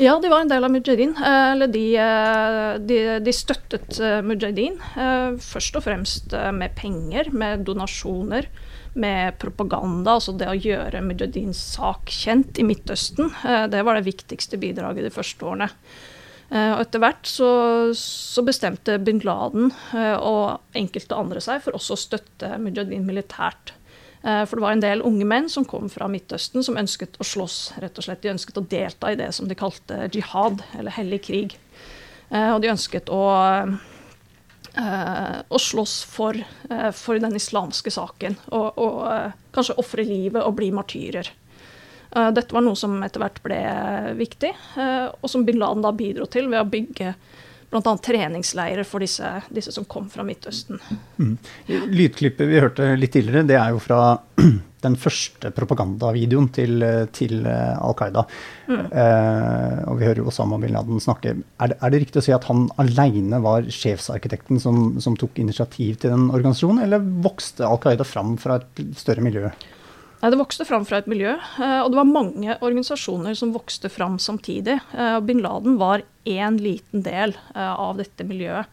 Ja, 0.02 0.18
de 0.20 0.28
var 0.28 0.42
en 0.42 0.50
del 0.50 0.66
av 0.66 0.72
mujahedin. 0.74 1.14
Eller 1.24 1.70
de, 1.70 1.84
de, 2.84 2.98
de 3.22 3.32
støttet 3.32 4.00
mujahedin. 4.26 4.76
Først 5.40 5.78
og 5.78 5.86
fremst 5.86 6.34
med 6.34 6.74
penger, 6.76 7.30
med 7.32 7.62
donasjoner 7.64 8.50
med 8.94 9.38
propaganda, 9.42 10.16
altså 10.16 10.34
det 10.38 10.48
å 10.48 10.56
gjøre 10.56 11.02
Mujahedins 11.04 11.58
sak 11.74 12.12
kjent 12.14 12.58
i 12.60 12.66
Midtøsten. 12.66 13.30
Eh, 13.44 13.66
det 13.70 13.82
var 13.86 13.98
det 13.98 14.06
viktigste 14.06 14.58
bidraget 14.62 15.08
de 15.08 15.14
første 15.14 15.46
årene. 15.46 15.68
Eh, 16.50 16.72
og 16.76 16.82
etter 16.84 17.02
hvert 17.02 17.26
så, 17.28 17.48
så, 17.98 18.44
bestemte 18.46 18.98
bin 19.02 19.22
Laden 19.24 19.72
eh, 19.96 20.14
og 20.14 20.78
enkelte 20.78 21.18
andre 21.18 21.42
seg 21.42 21.64
for 21.64 21.76
også 21.78 21.96
å 21.96 22.02
støtte 22.04 22.54
Mujahedin 22.62 23.06
militært. 23.06 23.74
For 24.24 24.56
det 24.56 24.62
var 24.64 24.72
en 24.72 24.80
del 24.80 25.02
unge 25.04 25.26
menn 25.28 25.50
som 25.52 25.66
kom 25.68 25.90
fra 25.92 26.06
Midtøsten 26.08 26.64
som 26.64 26.78
ønsket 26.80 27.18
å 27.20 27.26
slåss. 27.28 27.74
rett 27.82 27.98
og 28.00 28.06
slett. 28.06 28.22
De 28.22 28.30
ønsket 28.32 28.56
å 28.56 28.62
delta 28.64 29.10
i 29.12 29.18
det 29.20 29.26
som 29.36 29.50
de 29.50 29.52
kalte 29.52 30.06
jihad, 30.08 30.62
eller 30.78 30.96
hellig 30.96 31.18
krig. 31.26 31.56
Og 32.32 32.62
de 32.64 32.70
ønsket 32.72 33.12
å 33.12 33.20
eh, 34.76 35.38
å 35.48 35.60
slåss 35.60 35.94
for, 36.08 36.38
eh, 36.70 36.90
for, 36.96 37.20
den 37.22 37.36
islamske 37.36 37.92
saken. 37.94 38.36
Og, 38.52 38.68
og 38.78 39.00
eh, 39.12 39.32
kanskje 39.54 39.78
ofre 39.80 40.06
livet 40.06 40.42
og 40.42 40.56
bli 40.58 40.70
martyrer. 40.74 41.30
Eh, 42.14 42.30
dette 42.34 42.54
var 42.54 42.64
noe 42.66 42.78
som 42.78 42.96
etter 43.06 43.22
hvert 43.22 43.40
ble 43.44 43.62
viktig, 44.18 44.52
eh, 44.80 45.08
og 45.14 45.30
som 45.30 45.46
bin 45.46 45.58
Laden 45.62 45.84
da 45.84 45.94
bidro 45.96 46.28
til 46.30 46.50
ved 46.52 46.62
å 46.62 46.68
bygge 46.70 47.14
bl.a. 47.74 47.96
treningsleirer 47.98 48.86
for 48.86 49.02
disse, 49.02 49.26
disse, 49.50 49.72
som 49.74 49.86
kom 49.90 50.06
fra 50.12 50.22
Midtøsten. 50.26 50.78
Mm. 51.18 51.34
Lydklippet 51.90 52.46
vi 52.46 52.60
hørte 52.62 52.92
litt 52.98 53.16
tidligere, 53.16 53.46
det 53.48 53.58
er 53.58 53.74
jo 53.74 53.82
fra 53.82 54.00
den 54.84 54.96
første 55.00 55.50
propagandavideoen 55.54 56.48
til, 56.54 56.84
til 57.16 57.44
eh, 57.48 57.74
Al 57.74 57.96
Qaida. 57.98 58.24
Mm. 58.68 58.86
Eh, 58.86 59.78
og 59.90 60.00
vi 60.00 60.08
hører 60.08 60.22
jo 60.22 60.28
Osama 60.30 60.58
bin 60.62 60.74
Laden 60.76 61.02
snakke. 61.02 61.36
Er 61.58 61.72
det, 61.72 61.78
er 61.80 61.94
det 61.94 62.02
riktig 62.04 62.22
å 62.22 62.24
si 62.26 62.34
at 62.36 62.48
han 62.50 62.66
aleine 62.82 63.40
var 63.44 63.68
sjefsarkitekten 63.72 64.62
som, 64.62 64.98
som, 65.02 65.18
tok 65.20 65.38
initiativ 65.42 66.00
til 66.02 66.14
den 66.14 66.28
organisasjonen, 66.30 66.84
eller 66.86 67.04
vokste 67.24 67.66
Al 67.68 67.80
Qaida 67.82 68.06
fram 68.08 68.36
fra 68.40 68.60
et 68.60 68.84
større 68.98 69.24
miljø? 69.24 69.50
Nei, 70.22 70.30
Det 70.32 70.40
vokste 70.40 70.66
fram 70.68 70.86
fra 70.88 71.02
et 71.02 71.10
miljø, 71.10 71.34
eh, 71.34 71.80
og 71.82 71.92
det 71.92 72.00
var 72.00 72.10
mange 72.10 72.58
organisasjoner 72.60 73.36
som 73.38 73.54
vokste 73.56 73.90
fram 73.92 74.18
samtidig. 74.22 74.80
og 74.94 75.26
bin 75.28 75.42
Laden 75.44 75.78
var 75.80 76.04
én 76.24 76.56
liten 76.60 77.04
del 77.04 77.36
av 77.54 77.98
dette 78.00 78.24
miljøet. 78.24 78.70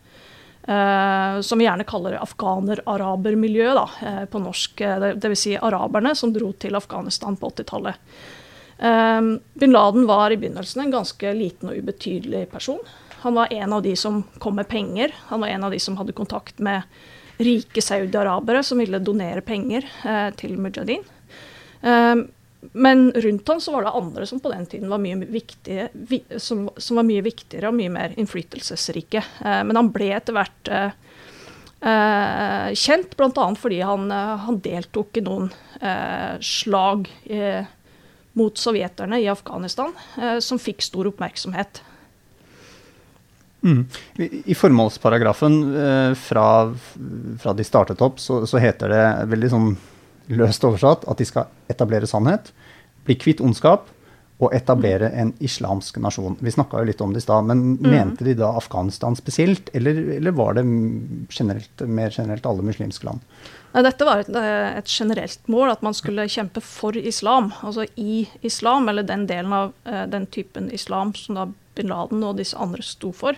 Uh, 0.62 1.42
som 1.42 1.58
vi 1.60 1.66
gjerne 1.66 1.86
kaller 1.90 2.20
afghaner-araber-miljøet 2.22 4.04
uh, 4.04 4.26
på 4.30 4.42
norsk. 4.44 4.78
Det 4.78 5.14
Dvs. 5.24 5.40
Si 5.42 5.56
araberne 5.58 6.14
som 6.18 6.34
dro 6.34 6.52
til 6.54 6.78
Afghanistan 6.78 7.38
på 7.38 7.50
80-tallet. 7.50 7.98
Uh, 8.82 9.38
bin 9.58 9.74
Laden 9.74 10.06
var 10.10 10.32
i 10.32 10.38
begynnelsen 10.38 10.86
en 10.86 10.94
ganske 10.94 11.34
liten 11.38 11.72
og 11.72 11.80
ubetydelig 11.82 12.46
person. 12.52 12.82
Han 13.24 13.38
var 13.38 13.54
en 13.54 13.74
av 13.74 13.82
de 13.86 13.96
som 13.98 14.22
kom 14.42 14.58
med 14.58 14.70
penger. 14.70 15.14
Han 15.32 15.42
var 15.42 15.54
en 15.54 15.66
av 15.66 15.74
de 15.74 15.80
som 15.82 15.98
hadde 15.98 16.18
kontakt 16.18 16.62
med 16.62 16.86
rike 17.42 17.82
saudi-arabere 17.82 18.62
som 18.66 18.82
ville 18.82 19.02
donere 19.02 19.42
penger 19.46 19.86
til 20.38 20.58
Mujahedin. 20.62 21.06
Men 22.62 23.12
rundt 23.12 23.48
han 23.48 23.62
så 23.62 23.72
var 23.72 23.84
det 23.84 23.90
andre 23.90 24.26
som 24.26 24.40
på 24.40 24.52
den 24.52 24.66
tiden 24.66 24.90
var 24.90 25.02
mye, 25.02 25.16
viktige, 25.16 25.90
som, 26.38 26.70
som 26.78 27.00
var 27.00 27.08
mye 27.08 27.24
viktigere 27.26 27.72
og 27.72 27.78
mye 27.78 27.90
mer 27.90 28.14
innflytelsesrike. 28.22 29.24
Eh, 29.42 29.62
men 29.66 29.80
han 29.80 29.90
ble 29.94 30.12
etter 30.16 30.38
hvert 30.38 30.72
eh, 30.72 30.98
eh 31.82 32.70
kjent, 32.78 33.18
bl.a. 33.18 33.48
fordi 33.58 33.82
han, 33.82 34.06
eh, 34.14 34.34
han, 34.46 34.62
deltok 34.62 35.18
i 35.18 35.26
noen 35.26 35.50
eh, 35.82 36.38
slag 36.38 37.10
eh, 37.26 37.66
mot 38.38 38.58
sovjeterne 38.58 39.20
i 39.20 39.28
Afghanistan 39.28 39.92
som 40.40 40.60
fikk 40.62 40.86
stor 40.86 41.10
oppmerksomhet. 41.10 41.82
Mm. 43.60 43.82
I 44.48 44.56
formålsparagrafen 44.56 45.58
fra, 46.16 46.46
fra, 47.44 47.54
de 47.54 47.66
startet 47.68 48.00
opp, 48.02 48.22
så, 48.24 48.46
så 48.48 48.62
heter 48.64 48.96
det 48.96 49.04
veldig 49.34 49.50
sånn 49.52 49.68
løst 50.38 50.64
oversatt, 50.68 51.08
at 51.10 51.22
de 51.22 51.28
skal 51.28 51.50
etablere 51.72 52.10
sannhet, 52.10 52.52
bli 53.08 53.18
kvitt 53.20 53.42
ondskap 53.44 53.90
og 54.42 54.54
etablere 54.58 55.12
en 55.22 55.32
islamsk 55.44 56.00
nasjon. 56.02 56.36
Vi 56.42 56.54
snakka 56.54 56.82
jo 56.82 56.90
litt 56.90 57.02
om 57.06 57.12
det 57.14 57.22
i 57.22 57.26
stad, 57.26 57.46
men 57.46 57.76
mm. 57.76 57.90
mente 57.94 58.26
de 58.26 58.34
da 58.40 58.50
Afghanistan 58.58 59.16
spesielt, 59.18 59.70
eller, 59.78 60.00
eller 60.18 60.34
var 60.34 60.58
det 60.58 60.64
generelt, 61.30 61.84
mer 61.86 62.14
generelt 62.16 62.48
alle 62.50 62.66
muslimske 62.66 63.06
land? 63.06 63.22
Dette 63.72 64.08
var 64.08 64.24
et, 64.24 64.32
et, 64.36 64.90
generelt 64.90 65.46
mål, 65.48 65.76
at 65.76 65.86
man 65.86 65.96
skulle 65.96 66.26
kjempe 66.28 66.64
for 66.66 66.98
islam. 66.98 67.52
Altså 67.62 67.86
i 67.96 68.26
islam, 68.42 68.90
eller 68.90 69.06
den 69.08 69.28
delen 69.30 69.54
av 69.56 69.76
uh, 69.88 70.04
den 70.10 70.26
typen 70.28 70.72
islam 70.74 71.14
som 71.16 71.38
da 71.38 71.46
bin 71.78 71.94
Laden 71.94 72.26
og 72.26 72.42
disse 72.42 72.58
andre 72.60 72.84
sto 72.84 73.14
for. 73.16 73.38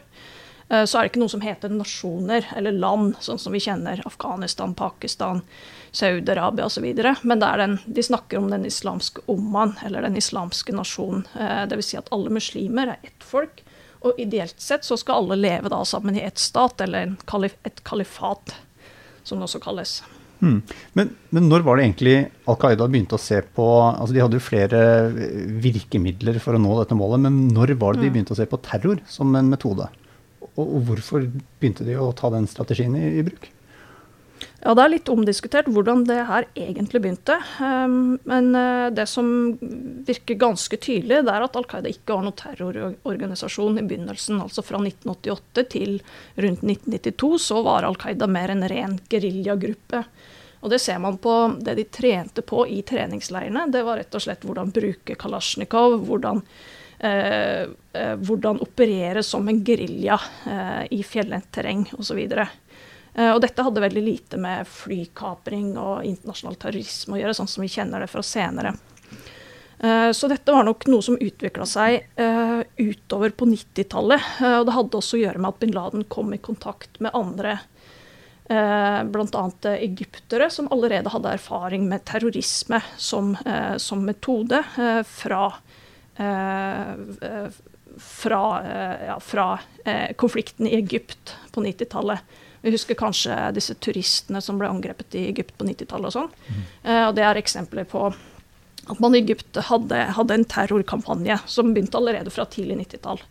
Uh, 0.71 0.87
så 0.87 0.97
er 0.97 1.03
det 1.03 1.11
ikke 1.11 1.25
noe 1.25 1.35
som 1.35 1.43
heter 1.43 1.75
nasjoner 1.75 2.47
eller 2.57 2.79
land, 2.79 3.19
sånn 3.21 3.43
som 3.43 3.53
vi 3.53 3.61
kjenner 3.61 4.01
Afghanistan, 4.09 4.73
Pakistan, 4.73 5.43
Saudi-Arabia 5.93 6.65
osv. 6.65 6.85
Men 7.21 7.39
den, 7.39 7.77
de 7.85 8.03
snakker 8.03 8.37
om 8.37 8.49
den 8.49 8.65
islamske 8.65 9.21
Oman, 9.25 9.75
eller 9.85 10.01
den 10.01 10.17
islamske 10.17 10.73
nasjonen. 10.73 11.27
Eh, 11.39 11.67
Dvs. 11.69 11.91
Si 11.91 11.99
at 11.99 12.09
alle 12.15 12.33
muslimer 12.33 12.95
er 12.95 13.05
ett 13.05 13.23
folk. 13.23 13.61
Og 14.03 14.17
ideelt 14.19 14.57
sett 14.59 14.83
så 14.83 14.97
skal 14.99 15.21
alle 15.21 15.37
leve 15.39 15.69
da 15.71 15.83
sammen 15.85 16.17
i 16.17 16.25
ett 16.25 16.41
stat, 16.41 16.81
eller 16.81 17.13
kalif 17.29 17.55
et 17.63 17.83
kalifat, 17.85 18.55
som 19.23 19.37
det 19.39 19.47
også 19.47 19.61
kalles. 19.63 20.01
Hmm. 20.41 20.59
Men, 20.97 21.13
men, 21.29 21.47
når 21.47 21.63
var 21.63 21.77
det 21.77 21.85
egentlig 21.85 22.15
Al 22.51 22.57
Qaida 22.59 22.89
begynte 22.91 23.15
å 23.15 23.21
se 23.21 23.37
på 23.55 23.63
altså 23.85 24.11
De 24.11 24.19
hadde 24.19 24.35
jo 24.35 24.43
flere 24.43 24.81
virkemidler 25.63 26.35
for 26.43 26.57
å 26.57 26.59
nå 26.59 26.73
dette 26.81 26.97
målet, 26.99 27.21
men 27.23 27.53
når 27.53 27.77
var 27.79 27.95
det 27.95 28.01
de 28.01 28.09
hmm. 28.09 28.17
begynte 28.17 28.35
å 28.35 28.41
se 28.41 28.49
på 28.49 28.59
terror 28.65 28.99
som 29.07 29.31
en 29.39 29.53
metode? 29.53 29.87
Og, 30.57 30.65
og 30.65 30.79
hvorfor 30.89 31.29
begynte 31.61 31.85
de 31.87 31.95
å 32.01 32.11
ta 32.17 32.33
den 32.33 32.49
strategien 32.49 32.97
i, 32.97 33.19
i 33.21 33.27
bruk? 33.29 33.47
Ja, 34.63 34.71
Det 34.73 34.83
er 34.83 34.91
litt 34.93 35.09
omdiskutert 35.11 35.67
hvordan 35.67 36.05
det 36.07 36.21
her 36.29 36.45
egentlig 36.55 37.01
begynte. 37.03 37.35
Um, 37.59 38.15
men 38.29 38.53
uh, 38.55 38.87
det 38.95 39.09
som 39.11 39.27
virker 40.07 40.39
ganske 40.39 40.79
tydelig, 40.79 41.25
det 41.27 41.33
er 41.33 41.43
at 41.43 41.57
Al 41.59 41.67
Qaida 41.67 41.91
ikke 41.91 42.15
var 42.15 42.23
noen 42.23 42.37
terrororganisasjon 42.39 43.81
i 43.81 43.83
begynnelsen. 43.83 44.39
Altså 44.39 44.63
fra 44.63 44.79
1988 44.79 45.65
til 45.73 45.97
rundt 46.39 46.63
1992 46.63 47.33
så 47.49 47.59
var 47.67 47.83
Al 47.83 47.99
Qaida 47.99 48.29
mer 48.31 48.55
en 48.55 48.63
ren 48.71 48.95
geriljagruppe. 49.11 50.05
Og 50.63 50.71
det 50.71 50.79
ser 50.79 50.99
man 51.03 51.19
på 51.19 51.33
det 51.59 51.75
de 51.75 51.83
trente 51.91 52.41
på 52.47 52.63
i 52.71 52.79
treningsleirene. 52.87 53.67
Det 53.67 53.83
var 53.83 53.99
rett 53.99 54.15
og 54.15 54.23
slett 54.23 54.45
hvordan 54.47 54.71
bruke 54.71 55.17
Kalasjnikov, 55.19 55.97
hvordan, 56.07 56.39
eh, 57.03 57.67
eh, 57.91 58.15
hvordan 58.15 58.63
operere 58.63 59.25
som 59.27 59.49
en 59.51 59.59
gerilja 59.67 60.15
eh, 60.47 60.85
i 60.95 61.01
fjellendt 61.03 61.51
terreng 61.51 61.83
osv. 61.99 62.21
Eh, 62.31 62.53
og 63.13 63.41
dette 63.43 63.61
hadde 63.61 63.81
veldig 63.83 64.01
lite 64.01 64.39
med 64.41 64.65
flykapring 64.65 65.75
og 65.77 66.05
internasjonal 66.07 66.55
terrorisme 66.57 67.13
å 67.13 67.19
gjøre, 67.19 67.35
sånn 67.37 67.49
som 67.51 67.61
vi 67.61 67.69
kjenner 67.69 68.01
det 68.01 68.07
fra 68.09 68.23
senere. 68.25 68.71
Eh, 69.83 70.11
så 70.11 70.27
dette 70.31 70.51
var 70.51 70.63
nok 70.63 70.85
noe 70.87 71.03
som 71.03 71.17
utvikla 71.19 71.65
seg 71.67 72.05
uh, 72.15 72.61
utover 72.79 73.33
på 73.35 73.49
90-tallet. 73.51 74.29
Uh, 74.39 74.61
og 74.61 74.67
det 74.69 74.75
hadde 74.77 74.99
også 74.99 75.17
å 75.17 75.23
gjøre 75.25 75.41
med 75.43 75.49
at 75.49 75.59
bin 75.59 75.73
Laden 75.75 76.05
kom 76.07 76.31
i 76.31 76.39
kontakt 76.39 77.01
med 77.03 77.15
andre, 77.17 77.59
bl.a. 78.43 79.43
egyptere, 79.71 80.49
som 80.51 80.67
allerede 80.75 81.09
hadde 81.09 81.31
erfaring 81.31 81.85
med 81.87 82.03
terrorisme 82.05 82.81
som, 82.99 83.31
som 83.79 84.01
metode 84.03 84.59
fra, 85.07 85.45
fra, 88.09 88.41
ja, 89.07 89.15
fra 89.23 89.47
konflikten 90.19 90.67
i 90.67 90.75
Egypt 90.75 91.37
på 91.55 91.63
90-tallet. 91.63 92.35
Vi 92.63 92.71
husker 92.71 92.97
kanskje 92.97 93.35
disse 93.55 93.75
turistene 93.83 94.39
som 94.41 94.59
ble 94.59 94.71
angrepet 94.71 95.17
i 95.19 95.27
Egypt 95.33 95.57
på 95.59 95.67
90-tallet 95.67 96.09
og 96.09 96.15
sånn. 96.15 96.29
Mm. 96.47 96.61
Eh, 96.83 97.01
og 97.09 97.17
det 97.17 97.27
er 97.27 97.39
eksempler 97.41 97.87
på 97.89 98.07
at 98.91 98.99
man 99.03 99.15
i 99.15 99.21
Egypt 99.21 99.59
hadde, 99.69 99.99
hadde 100.17 100.35
en 100.35 100.47
terrorkampanje 100.47 101.37
som 101.47 101.71
begynte 101.75 101.99
allerede 101.99 102.31
fra 102.33 102.47
tidlig 102.51 102.81
90-tall. 102.81 103.21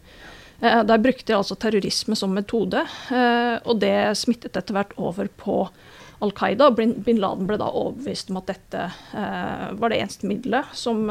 Eh, 0.62 0.84
der 0.84 0.98
brukte 1.02 1.32
de 1.32 1.36
altså 1.36 1.56
terrorisme 1.58 2.16
som 2.16 2.34
metode, 2.34 2.84
eh, 3.10 3.56
og 3.66 3.80
det 3.82 4.14
smittet 4.18 4.56
etter 4.56 4.76
hvert 4.76 4.94
over 4.96 5.28
på 5.40 5.66
Al 6.22 6.32
Qaida. 6.38 6.70
Bin 6.70 7.18
Laden 7.18 7.48
ble 7.48 7.58
da 7.58 7.68
overbevist 7.68 8.30
om 8.30 8.38
at 8.38 8.52
dette 8.52 8.86
eh, 8.88 9.68
var 9.74 9.90
det 9.90 9.98
eneste 9.98 10.28
middelet 10.30 10.70
som, 10.76 11.08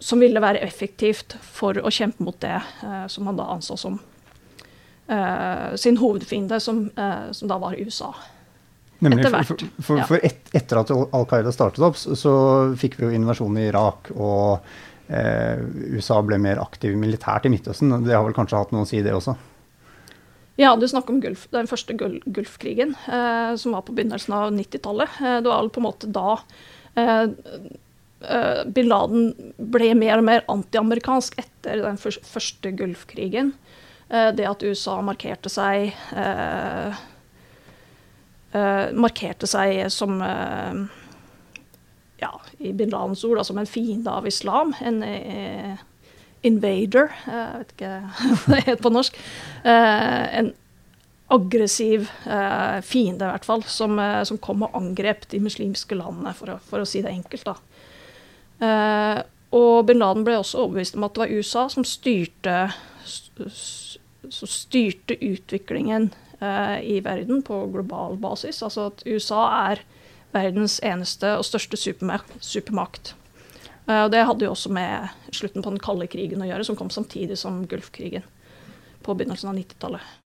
som 0.00 0.22
ville 0.24 0.40
være 0.40 0.62
effektivt 0.64 1.36
for 1.44 1.76
å 1.76 1.92
kjempe 1.92 2.24
mot 2.24 2.38
det 2.40 2.56
som 3.12 3.28
han 3.28 3.36
da 3.36 3.50
anså 3.52 3.76
som 3.76 3.98
sin 5.80 5.96
hovedfiende, 5.98 6.60
som, 6.62 6.84
som 7.34 7.48
da 7.50 7.56
var 7.58 7.74
USA. 7.74 8.12
Nemlig, 9.00 9.24
etter 9.24 9.32
hvert. 9.32 9.64
For, 9.80 9.84
for, 9.84 10.02
for 10.10 10.26
et, 10.26 10.50
etter 10.56 10.80
at 10.82 10.92
Al 10.92 11.26
Qaida 11.28 11.52
startet 11.54 11.84
opp, 11.84 11.96
så, 11.96 12.32
fikk 12.80 12.98
vi 12.98 13.06
jo 13.06 13.12
invasjonen 13.16 13.62
i 13.62 13.68
Irak, 13.70 14.10
og 14.12 14.60
eh, 15.08 15.62
USA 15.96 16.20
ble 16.24 16.36
mer 16.42 16.60
aktiv 16.60 16.96
militært 17.00 17.48
i 17.48 17.52
Midtøsten. 17.52 17.94
Det 18.04 18.16
har 18.16 18.26
vel 18.26 18.36
kanskje 18.36 18.60
hatt 18.60 18.74
noe 18.76 18.84
å 18.84 18.90
si, 18.90 19.00
det 19.04 19.16
også? 19.16 19.36
Ja, 20.60 20.74
du 20.76 20.84
snakker 20.90 21.16
om 21.16 21.22
Gulf, 21.24 21.46
den 21.54 21.70
første 21.70 21.96
Gulfkrigen, 21.96 22.92
eh, 23.08 23.54
som 23.56 23.76
var 23.76 23.86
på 23.86 23.96
begynnelsen 23.96 24.36
av 24.36 24.50
90-tallet. 24.52 25.16
Eh, 25.22 25.38
det 25.40 25.48
var 25.48 25.72
på 25.72 25.80
en 25.80 25.88
måte 25.88 26.10
da 26.12 26.36
eh, 27.00 27.24
eh, 28.20 28.62
bin 28.68 28.90
Laden 28.92 29.30
ble 29.56 29.94
mer 29.96 30.20
og 30.20 30.28
mer 30.28 30.44
antiamerikansk 30.52 31.40
etter 31.40 31.86
den 31.86 31.96
første 32.04 32.76
Gulfkrigen. 32.76 33.54
Eh, 34.10 34.30
det 34.34 34.48
at 34.50 34.62
USA 34.66 35.00
markerte 35.02 35.52
seg 35.52 35.94
markerte 38.50 39.46
seg 39.46 39.84
som 39.94 40.16
ja, 42.20 42.32
i 42.58 42.72
bin 42.72 42.90
Ladens 42.90 43.24
ord, 43.24 43.40
som 43.46 43.58
en 43.58 43.68
fiende 43.68 44.10
av 44.12 44.26
islam. 44.28 44.74
En 44.80 45.02
eh, 45.02 45.80
invader, 46.46 47.12
eh, 47.26 47.36
jeg 47.36 47.60
vet 47.60 47.74
ikke 47.76 47.92
hva 48.44 48.56
det 48.56 48.64
heter 48.66 48.82
på 48.84 48.92
norsk. 48.94 49.20
Eh, 49.64 50.24
en 50.40 50.52
aggressiv 51.30 52.08
eh, 52.26 52.78
fiende, 52.86 53.26
i 53.26 53.32
hvert 53.34 53.48
fall, 53.48 53.64
som, 53.70 53.98
eh, 54.02 54.22
som, 54.28 54.40
kom 54.42 54.66
og 54.66 54.76
angrep 54.76 55.28
de 55.30 55.42
muslimske 55.42 55.98
landene, 55.98 56.34
for 56.36 56.56
å, 56.56 56.60
for 56.70 56.82
å 56.82 56.88
si 56.88 57.04
det 57.04 57.14
enkelt. 57.14 57.46
da. 57.48 57.56
Eh, 58.60 59.20
og 59.56 59.86
bin 59.88 59.98
Laden 59.98 60.22
ble 60.26 60.36
også 60.38 60.62
overbevist 60.62 60.98
om 60.98 61.06
at 61.06 61.16
det 61.16 61.24
var 61.24 61.32
USA 61.34 61.64
som 61.72 61.86
styrte, 61.86 62.58
som 64.30 64.48
styrte 64.48 65.16
utviklingen 65.18 66.10
i 66.82 67.00
verden 67.04 67.42
på 67.44 67.56
global 67.68 68.14
basis. 68.16 68.62
Altså 68.64 68.86
at 68.88 69.02
USA 69.04 69.42
er 69.72 69.82
verdens 70.32 70.78
eneste 70.86 71.34
og 71.36 71.44
største 71.46 71.78
supermakt. 71.80 73.14
Uh, 73.88 74.04
og 74.04 74.12
det 74.14 74.24
hadde 74.26 74.46
jo 74.46 74.54
også 74.54 74.70
med 74.72 75.10
slutten 75.34 75.64
på 75.64 75.72
den 75.72 75.82
kalde 75.82 76.06
krigen 76.10 76.42
å 76.44 76.48
gjøre, 76.48 76.66
som 76.66 76.78
kom 76.78 76.92
samtidig 76.94 77.38
som 77.40 77.64
Gulfkrigen 77.66 78.26
på 79.02 79.16
begynnelsen 79.16 79.50
av 79.50 79.58
90-tallet. 79.58 80.19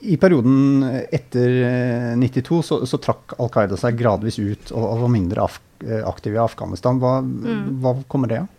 I 0.00 0.16
perioden 0.16 0.82
etter 1.10 1.50
92 2.16 2.56
eh, 2.56 2.62
så, 2.62 2.78
så 2.86 2.98
trakk 3.02 3.34
Al 3.38 3.50
Qaida 3.52 3.76
seg 3.80 3.98
gradvis 4.00 4.38
ut 4.40 4.72
og, 4.72 4.84
og 4.86 5.04
var 5.04 5.12
mindre 5.12 5.44
af, 5.44 5.58
eh, 5.84 6.00
aktiv 6.08 6.36
i 6.36 6.40
Afghanistan. 6.40 7.00
Hva, 7.02 7.18
mm. 7.20 7.66
hva 7.82 7.94
kommer 8.08 8.30
det 8.30 8.40
av? 8.44 8.56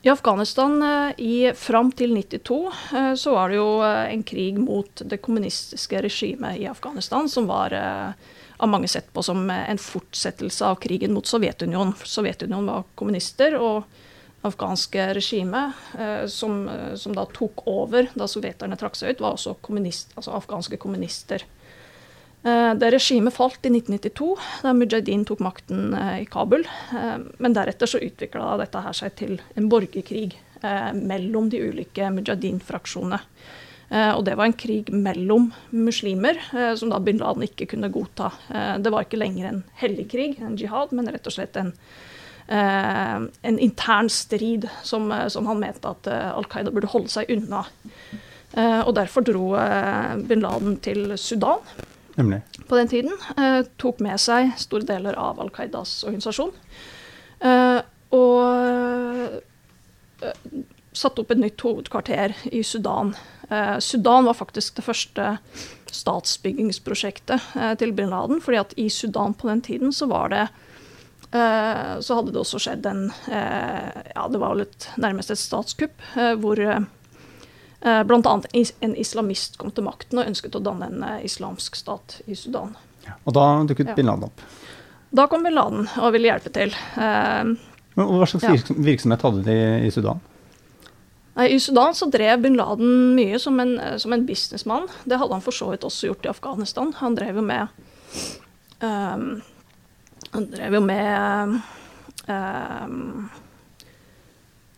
I 0.00 0.08
Afghanistan 0.08 0.78
eh, 0.86 1.20
i, 1.20 1.34
fram 1.56 1.92
til 1.92 2.14
92 2.16 2.60
eh, 2.96 3.12
så 3.20 3.34
var 3.36 3.52
det 3.52 3.60
jo 3.60 3.70
en 3.84 4.24
krig 4.24 4.60
mot 4.62 5.04
det 5.04 5.20
kommunistiske 5.20 6.00
regimet 6.08 6.62
i 6.62 6.68
Afghanistan, 6.70 7.28
som 7.28 7.50
var 7.50 7.76
av 8.60 8.68
mange 8.68 8.88
sett 8.88 9.12
på 9.12 9.24
som 9.24 9.44
en 9.52 9.80
fortsettelse 9.80 10.64
av 10.64 10.80
krigen 10.80 11.12
mot 11.16 11.28
Sovjetunionen. 11.28 11.92
Sovjetunionen 12.04 12.72
var 12.72 12.88
kommunister, 12.96 13.56
og 13.60 13.84
afghanske 14.46 15.04
regimet 15.14 15.76
som, 16.32 16.62
som, 16.96 17.12
da 17.12 17.26
tok 17.28 17.64
over 17.68 18.06
da 18.16 18.28
sovjeterne 18.30 18.78
trakk 18.80 18.96
seg 18.96 19.12
ut, 19.12 19.20
var 19.20 19.36
også 19.36 19.58
kommunist, 19.60 20.14
altså 20.16 20.32
afghanske 20.38 20.78
kommunister. 20.80 21.44
Eh, 22.42 22.74
det 22.74 22.88
regimet 22.94 23.36
falt 23.36 23.66
i 23.68 23.72
1992, 23.72 24.28
da 24.64 24.72
Mujahedin 24.72 25.26
tok 25.28 25.42
makten 25.44 25.92
eh, 25.92 26.22
i 26.22 26.28
Kabul. 26.28 26.64
Eh, 26.64 27.16
men 27.36 27.56
deretter 27.56 27.90
så 27.90 28.00
utvikla 28.00 28.54
dette 28.62 28.80
her 28.80 28.96
seg 28.96 29.16
til 29.18 29.40
en 29.56 29.68
borgerkrig 29.72 30.32
mellom 30.60 31.46
de 31.48 31.56
ulike 31.70 32.04
Mujahedin-fraksjonene. 32.12 33.16
Og 34.12 34.20
det 34.26 34.34
var 34.36 34.44
en 34.44 34.54
krig 34.60 34.90
mellom 34.92 35.46
muslimer, 35.72 36.36
som 36.76 36.92
da 36.92 36.98
bin 37.00 37.16
Laden 37.16 37.46
ikke 37.46 37.64
kunne 37.72 37.88
godta. 37.88 38.28
Det 38.76 38.92
var 38.92 39.06
ikke 39.06 39.22
lenger 39.22 39.48
en 39.48 39.62
hellig 39.80 40.04
krig, 40.12 40.36
en 40.44 40.58
jihad, 40.60 40.92
men 40.92 41.08
rett 41.08 41.24
og 41.26 41.32
slett 41.32 41.56
en, 41.56 41.72
en 42.50 43.58
intern 43.62 44.08
strid 44.10 44.64
som, 44.82 45.12
som 45.30 45.46
han 45.46 45.60
mente 45.62 45.86
at 45.86 46.08
Al 46.10 46.48
Qaida 46.50 46.72
burde 46.74 46.90
holde 46.90 47.12
seg 47.12 47.30
unna. 47.30 47.60
Og 48.58 48.90
derfor 48.96 49.22
dro 49.22 49.44
bin 50.26 50.42
Laden 50.42 50.80
til 50.82 51.12
Sudan 51.14 51.62
Nemlig. 52.20 52.40
på 52.68 52.76
den 52.76 52.88
tiden. 52.88 53.12
Eh, 53.38 53.62
tok 53.78 54.00
med 54.00 54.20
seg 54.20 54.52
store 54.60 54.86
deler 54.88 55.16
av 55.18 55.40
Al 55.40 55.50
Qaidas 55.54 56.00
organisasjon. 56.04 56.52
Eh, 57.40 57.80
og 58.16 58.38
eh, 60.24 60.34
satte 60.92 61.22
opp 61.22 61.30
et 61.32 61.40
nytt 61.40 61.62
hovedkvarter 61.64 62.34
i 62.52 62.62
Sudan. 62.66 63.14
Eh, 63.48 63.78
Sudan 63.78 64.28
var 64.28 64.38
faktisk 64.38 64.76
det 64.78 64.86
første 64.86 65.36
statsbyggingsprosjektet 65.90 67.54
eh, 67.56 67.74
til 67.80 67.94
bin 67.96 68.12
Laden. 68.12 68.40
fordi 68.40 68.58
at 68.60 68.74
i 68.76 68.88
Sudan 68.88 69.34
på 69.34 69.48
den 69.48 69.62
tiden 69.62 69.92
så 69.92 70.06
var 70.10 70.28
det 70.34 70.46
eh, 70.48 70.66
så 71.30 72.16
hadde 72.16 72.32
det 72.34 72.40
også 72.40 72.58
skjedd 72.58 72.86
en 72.90 73.04
Ja, 73.30 74.24
det 74.26 74.40
var 74.42 74.56
vel 74.56 74.64
et, 74.64 74.88
nærmest 74.98 75.30
et 75.30 75.38
statskupp 75.38 76.02
hvor 76.42 76.58
Eh, 77.80 78.04
Bl.a. 78.04 78.42
en 78.80 78.96
islamist 78.96 79.56
kom 79.56 79.72
til 79.72 79.84
makten 79.86 80.20
og 80.20 80.28
ønsket 80.28 80.56
å 80.56 80.62
danne 80.64 80.88
en 80.90 81.04
eh, 81.06 81.26
islamsk 81.28 81.78
stat 81.80 82.18
i 82.28 82.36
Sudan. 82.36 82.74
Ja, 83.06 83.16
og 83.24 83.36
da 83.36 83.44
dukket 83.68 83.92
ja. 83.92 83.96
bin 83.96 84.10
Laden 84.10 84.26
opp? 84.28 84.42
Da 85.16 85.24
kom 85.30 85.46
bin 85.46 85.56
Laden 85.56 85.88
og 85.98 86.12
ville 86.14 86.28
hjelpe 86.28 86.52
til. 86.54 86.74
Men 86.94 87.56
hva 87.96 88.28
slags 88.28 88.44
ja. 88.46 88.76
virksomhet 88.76 89.24
hadde 89.26 89.46
de 89.48 89.56
i 89.88 89.90
Sudan? 89.90 90.20
I 91.40 91.56
Sudan 91.62 91.96
så 91.96 92.06
drev 92.12 92.44
bin 92.44 92.58
Laden 92.58 93.16
mye 93.16 93.40
som 93.40 93.56
en, 93.62 93.72
som 93.98 94.12
en 94.12 94.26
businessmann. 94.28 94.86
Det 95.08 95.18
hadde 95.18 95.34
han 95.34 95.42
for 95.42 95.56
så 95.56 95.72
vidt 95.72 95.86
også 95.88 96.12
gjort 96.12 96.28
i 96.28 96.30
Afghanistan. 96.30 96.92
Han 97.00 97.16
drev 97.18 97.40
jo 97.40 97.46
med 97.48 97.72
um, 98.84 99.40
Han 100.30 100.50
drev 100.50 100.76
jo 100.78 100.80
med 100.84 101.60
um, 102.30 103.30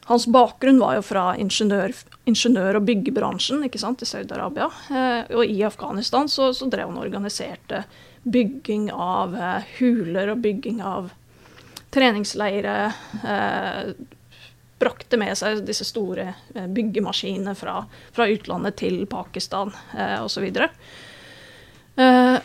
hans 0.04 0.26
bakgrunn 0.26 0.80
var 0.80 0.96
jo 0.98 1.02
fra 1.06 1.24
ingeniør, 1.38 1.94
ingeniør 2.28 2.80
og 2.80 2.86
byggebransjen 2.88 3.62
ikke 3.66 3.80
sant, 3.80 4.02
i 4.02 4.08
Saudi-Arabia. 4.08 4.66
Eh, 4.90 5.36
og 5.38 5.46
i 5.46 5.62
Afghanistan 5.64 6.28
så, 6.28 6.50
så, 6.56 6.66
drev 6.70 6.90
han 6.90 6.98
og 6.98 7.06
organiserte 7.06 7.84
bygging 8.22 8.90
av 8.92 9.36
eh, 9.38 9.70
huler 9.78 10.34
og 10.34 10.42
bygging 10.42 10.82
av 10.84 11.12
treningsleire. 11.94 12.76
Eh, 13.22 13.92
brakte 14.82 15.20
med 15.22 15.38
seg 15.38 15.62
disse 15.68 15.86
store 15.86 16.32
eh, 16.32 16.66
byggemaskinene 16.66 17.54
fra, 17.54 17.78
fra, 18.12 18.26
utlandet 18.26 18.80
til 18.82 19.04
Pakistan 19.10 19.70
eh, 19.94 20.18
osv. 20.24 20.48
Eh, 22.02 22.36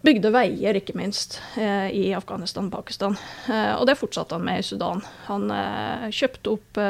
Bygde 0.00 0.30
veier, 0.32 0.78
ikke 0.78 0.94
minst, 0.96 1.36
eh, 1.60 1.90
i 1.92 2.04
Afghanistan 2.16 2.70
og 2.70 2.72
Pakistan. 2.72 3.18
Eh, 3.52 3.74
og 3.76 3.84
det 3.84 3.98
fortsatte 4.00 4.32
han 4.32 4.46
med 4.46 4.62
i 4.62 4.64
Sudan. 4.64 5.02
Han 5.26 5.50
eh, 5.52 6.08
kjøpte 6.14 6.56
opp 6.56 6.80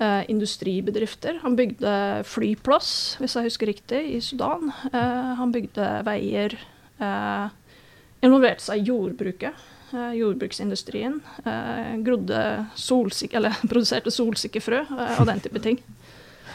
industribedrifter. 0.00 1.42
Han 1.42 1.58
bygde 1.58 1.90
flyplass, 2.24 3.18
hvis 3.20 3.34
jeg 3.36 3.50
husker 3.50 3.68
riktig, 3.68 3.98
i 4.16 4.20
Sudan. 4.24 4.70
han 4.94 5.52
bygde 5.52 5.90
veier. 6.08 6.56
involverte 8.22 8.64
seg 8.64 8.80
i 8.80 8.88
jordbruket. 8.88 9.52
jordbruksindustrien. 9.92 11.20
grodde 12.00 12.66
solsik 12.74 13.34
eller 13.34 13.52
produserte 13.68 14.10
solsikkefrø 14.10 14.86
og 15.18 15.26
den 15.26 15.40
type 15.44 15.60
ting. 15.60 15.82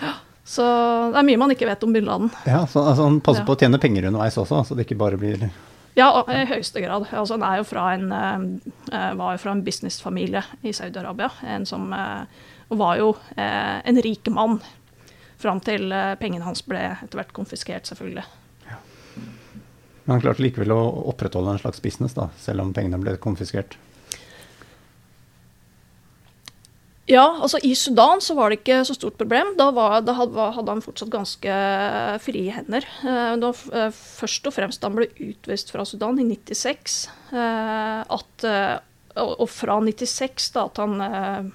Ja. 0.01 0.24
Så 0.45 0.65
det 1.11 1.17
er 1.17 1.25
mye 1.25 1.39
man 1.41 1.53
ikke 1.55 1.65
vet 1.65 1.83
om 1.87 1.93
bin 1.95 2.05
Laden. 2.05 2.29
Ja, 2.45 2.65
så 2.69 2.83
altså, 2.85 3.07
Han 3.07 3.17
passer 3.25 3.41
ja. 3.41 3.47
på 3.47 3.55
å 3.55 3.59
tjene 3.63 3.79
penger 3.81 4.05
underveis 4.11 4.37
også, 4.37 4.61
så 4.67 4.77
det 4.77 4.85
ikke 4.85 4.99
bare 4.99 5.17
blir 5.17 5.47
Ja, 5.97 6.09
i 6.29 6.43
høyeste 6.49 6.83
grad. 6.83 7.07
Altså, 7.09 7.37
han 7.37 7.45
er 7.47 7.61
jo 7.61 7.65
fra 7.65 7.85
en, 7.95 8.11
uh, 8.11 9.11
var 9.17 9.35
jo 9.35 9.41
fra 9.41 9.55
en 9.55 9.63
businessfamilie 9.65 10.43
i 10.61 10.73
Saudi-Arabia. 10.75 11.31
En 11.55 11.65
som 11.65 11.87
var 12.67 12.97
jo 12.99 13.11
en 13.37 14.01
rik 14.01 14.27
mann 14.33 14.59
fram 15.37 15.61
til 15.63 15.93
pengene 16.19 16.45
hans 16.45 16.63
ble 16.65 16.81
etter 16.91 17.19
hvert 17.19 17.33
konfiskert, 17.35 17.85
selvfølgelig. 17.87 18.25
Ja. 18.65 18.79
Men 20.05 20.15
han 20.15 20.23
klarte 20.23 20.43
likevel 20.43 20.73
å 20.73 20.81
opprettholde 21.13 21.55
en 21.55 21.61
slags 21.61 21.81
business, 21.81 22.17
da, 22.17 22.27
selv 22.41 22.65
om 22.65 22.73
pengene 22.73 22.99
ble 23.01 23.15
konfiskert? 23.21 23.77
Ja, 27.05 27.25
altså 27.37 27.59
i 27.61 27.75
Sudan 27.77 28.21
så 28.21 28.33
var 28.33 28.49
det 28.49 28.63
ikke 28.63 28.79
så 28.87 28.95
stort 28.97 29.17
problem. 29.19 29.51
Da, 29.59 29.67
var, 29.75 29.99
da 30.01 30.15
hadde, 30.17 30.71
han 30.71 30.81
fortsatt 30.81 31.11
ganske 31.13 31.57
frie 32.23 32.53
hender. 32.55 32.87
Eh, 33.05 33.35
var 33.43 33.59
eh, 33.77 33.91
først 33.93 34.49
og 34.49 34.55
fremst 34.55 34.81
da 34.81 34.89
han 34.89 34.97
ble 34.97 35.11
utvist 35.27 35.69
fra 35.73 35.85
Sudan 35.85 36.17
i 36.21 36.25
96, 36.25 36.97
eh, 37.29 38.01
at, 38.17 38.47
og 39.21 39.45
fra 39.53 39.77
96 39.85 40.49
da 40.57 40.65
at 40.65 40.81
han 40.81 41.53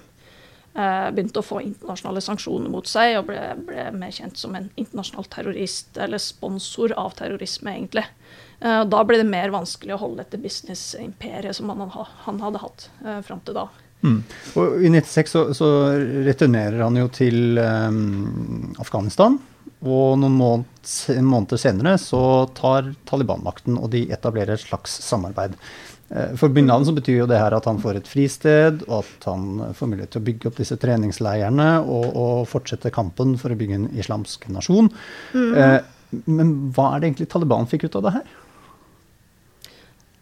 begynte 0.71 1.41
å 1.41 1.43
få 1.43 1.57
internasjonale 1.65 2.21
sanksjoner 2.23 2.71
mot 2.71 2.87
seg 2.87 3.17
og 3.19 3.25
ble, 3.27 3.41
ble 3.67 3.89
mer 3.91 4.13
kjent 4.15 4.39
som 4.39 4.55
en 4.55 4.69
internasjonal 4.79 5.27
terrorist, 5.33 5.91
eller 5.99 6.21
sponsor 6.23 6.95
av 6.95 7.11
terrorisme, 7.19 7.73
egentlig. 7.75 8.05
Da 8.63 9.03
ble 9.03 9.19
det 9.19 9.27
mer 9.27 9.51
vanskelig 9.51 9.97
å 9.97 9.99
holde 10.05 10.23
dette 10.23 10.39
businessimperiet 10.39 11.59
som 11.59 11.73
han, 11.75 11.83
han 11.91 12.39
hadde 12.39 12.63
hatt 12.63 12.87
fram 13.27 13.43
til 13.43 13.59
da. 13.59 13.67
Mm. 14.01 14.17
Og 14.57 14.81
I 14.81 14.89
96 14.89 15.31
så, 15.31 15.45
så, 15.57 15.69
returnerer 16.25 16.81
han 16.81 16.97
jo 16.97 17.07
til 17.13 17.59
um, 17.61 18.73
Afghanistan. 18.81 19.37
Og 19.81 20.17
noen 20.21 20.35
måneder, 20.37 21.21
måneder 21.25 21.61
senere 21.61 21.95
så 22.01 22.21
tar 22.57 22.91
Taliban 23.09 23.41
makten, 23.45 23.79
og 23.81 23.89
de 23.93 24.05
etablerer 24.13 24.53
et 24.57 24.65
slags 24.65 24.93
samarbeid. 25.05 25.55
Eh, 26.11 26.35
for 26.37 26.53
bin 26.53 26.67
Laden 26.69 26.85
så 26.85 26.93
betyr 26.93 27.21
jo 27.21 27.29
det 27.29 27.39
her 27.39 27.55
at 27.55 27.65
han 27.69 27.79
får 27.81 28.01
et 28.01 28.09
fristed, 28.09 28.83
og 28.89 29.01
at 29.01 29.29
han 29.29 29.73
får 29.77 29.89
mulighet 29.93 30.13
til 30.13 30.21
å 30.21 30.27
bygge 30.27 30.51
opp 30.51 30.59
disse 30.59 30.77
treningsleirene 30.81 31.71
og, 31.81 32.05
og 32.11 32.43
fortsette 32.51 32.93
kampen 32.93 33.37
for 33.41 33.53
å 33.53 33.57
bygge 33.57 33.79
en 33.79 33.89
islamsk 33.97 34.45
nasjon. 34.53 34.91
Mm. 35.33 35.49
Eh, 35.55 35.79
men 36.27 36.53
hva 36.75 36.91
er 36.91 37.01
det 37.01 37.11
egentlig 37.11 37.31
Taliban 37.31 37.69
fikk 37.71 37.87
ut 37.87 37.97
av 38.01 38.05
det 38.05 38.15
her? 38.19 38.37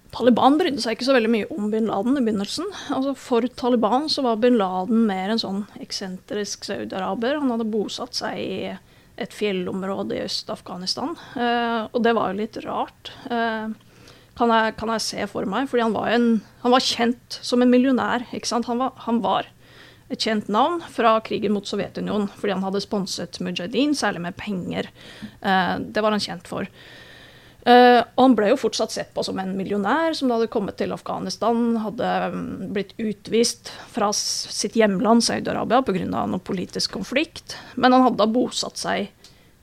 Taliban 0.09 0.57
brydde 0.57 0.81
seg 0.81 0.95
ikke 0.95 1.05
så 1.05 1.13
veldig 1.13 1.31
mye 1.31 1.47
om 1.53 1.67
bin 1.69 1.89
Laden 1.89 2.17
i 2.17 2.23
begynnelsen. 2.23 2.69
Altså 2.95 3.13
For 3.17 3.45
Taliban 3.59 4.07
så 4.09 4.23
var 4.25 4.39
bin 4.41 4.57
Laden 4.57 5.05
mer 5.09 5.33
en 5.33 5.41
sånn 5.41 5.65
eksentrisk 5.81 6.65
saudiaraber. 6.65 7.37
Han 7.41 7.51
hadde 7.53 7.69
bosatt 7.69 8.17
seg 8.17 8.39
i 8.41 8.71
et 9.19 9.35
fjellområde 9.35 10.17
i 10.17 10.23
Øst-Afghanistan. 10.23 11.13
Eh, 11.35 11.83
og 11.91 12.01
det 12.05 12.15
var 12.17 12.31
jo 12.31 12.39
litt 12.39 12.57
rart, 12.65 13.11
eh, 13.29 13.69
kan, 14.39 14.53
jeg, 14.55 14.75
kan, 14.79 14.93
jeg, 14.95 15.05
se 15.05 15.29
for 15.29 15.49
meg. 15.49 15.69
Fordi 15.69 15.85
han 15.85 15.95
var, 15.95 16.09
en, 16.15 16.29
han 16.63 16.73
var 16.73 16.85
kjent 16.85 17.39
som 17.45 17.61
en 17.61 17.71
millionær. 17.71 18.25
ikke 18.33 18.49
sant? 18.49 18.69
Han 18.71 18.81
var, 18.81 18.95
han 19.05 19.21
var, 19.25 19.51
et 20.09 20.25
kjent 20.25 20.47
navn 20.49 20.79
fra 20.89 21.19
krigen 21.21 21.53
mot 21.53 21.67
Sovjetunionen 21.69 22.31
fordi 22.39 22.55
han 22.55 22.63
hadde 22.65 22.79
sponset 22.81 23.37
Mujahedin, 23.45 23.91
særlig 23.93 24.23
med 24.23 24.39
penger. 24.39 24.89
Eh, 25.21 25.75
det 25.85 26.01
var 26.01 26.15
han 26.15 26.23
kjent 26.23 26.49
for. 26.49 26.65
Uh, 27.67 27.99
og 28.15 28.21
han 28.21 28.35
ble 28.39 28.49
jo 28.53 28.59
fortsatt 28.61 28.93
sett 28.93 29.09
på 29.11 29.23
som 29.25 29.39
en 29.41 29.51
millionær 29.57 30.13
som 30.15 30.29
da 30.29 30.37
hadde 30.37 30.51
kommet 30.51 30.77
til 30.79 30.93
Afghanistan, 30.95 31.73
hadde 31.83 32.11
um, 32.31 32.45
blitt 32.71 32.93
utvist 32.95 33.73
fra 33.91 34.13
sitt 34.15 34.77
hjemland 34.79 35.25
Saudi-Arabia 35.25 35.81
pga. 35.83 36.05
noe 36.07 36.39
politisk 36.39 36.95
konflikt. 36.95 37.57
Men 37.75 37.93
han 37.95 38.05
hadde 38.07 38.29
bosatt 38.31 38.79
seg 38.79 39.09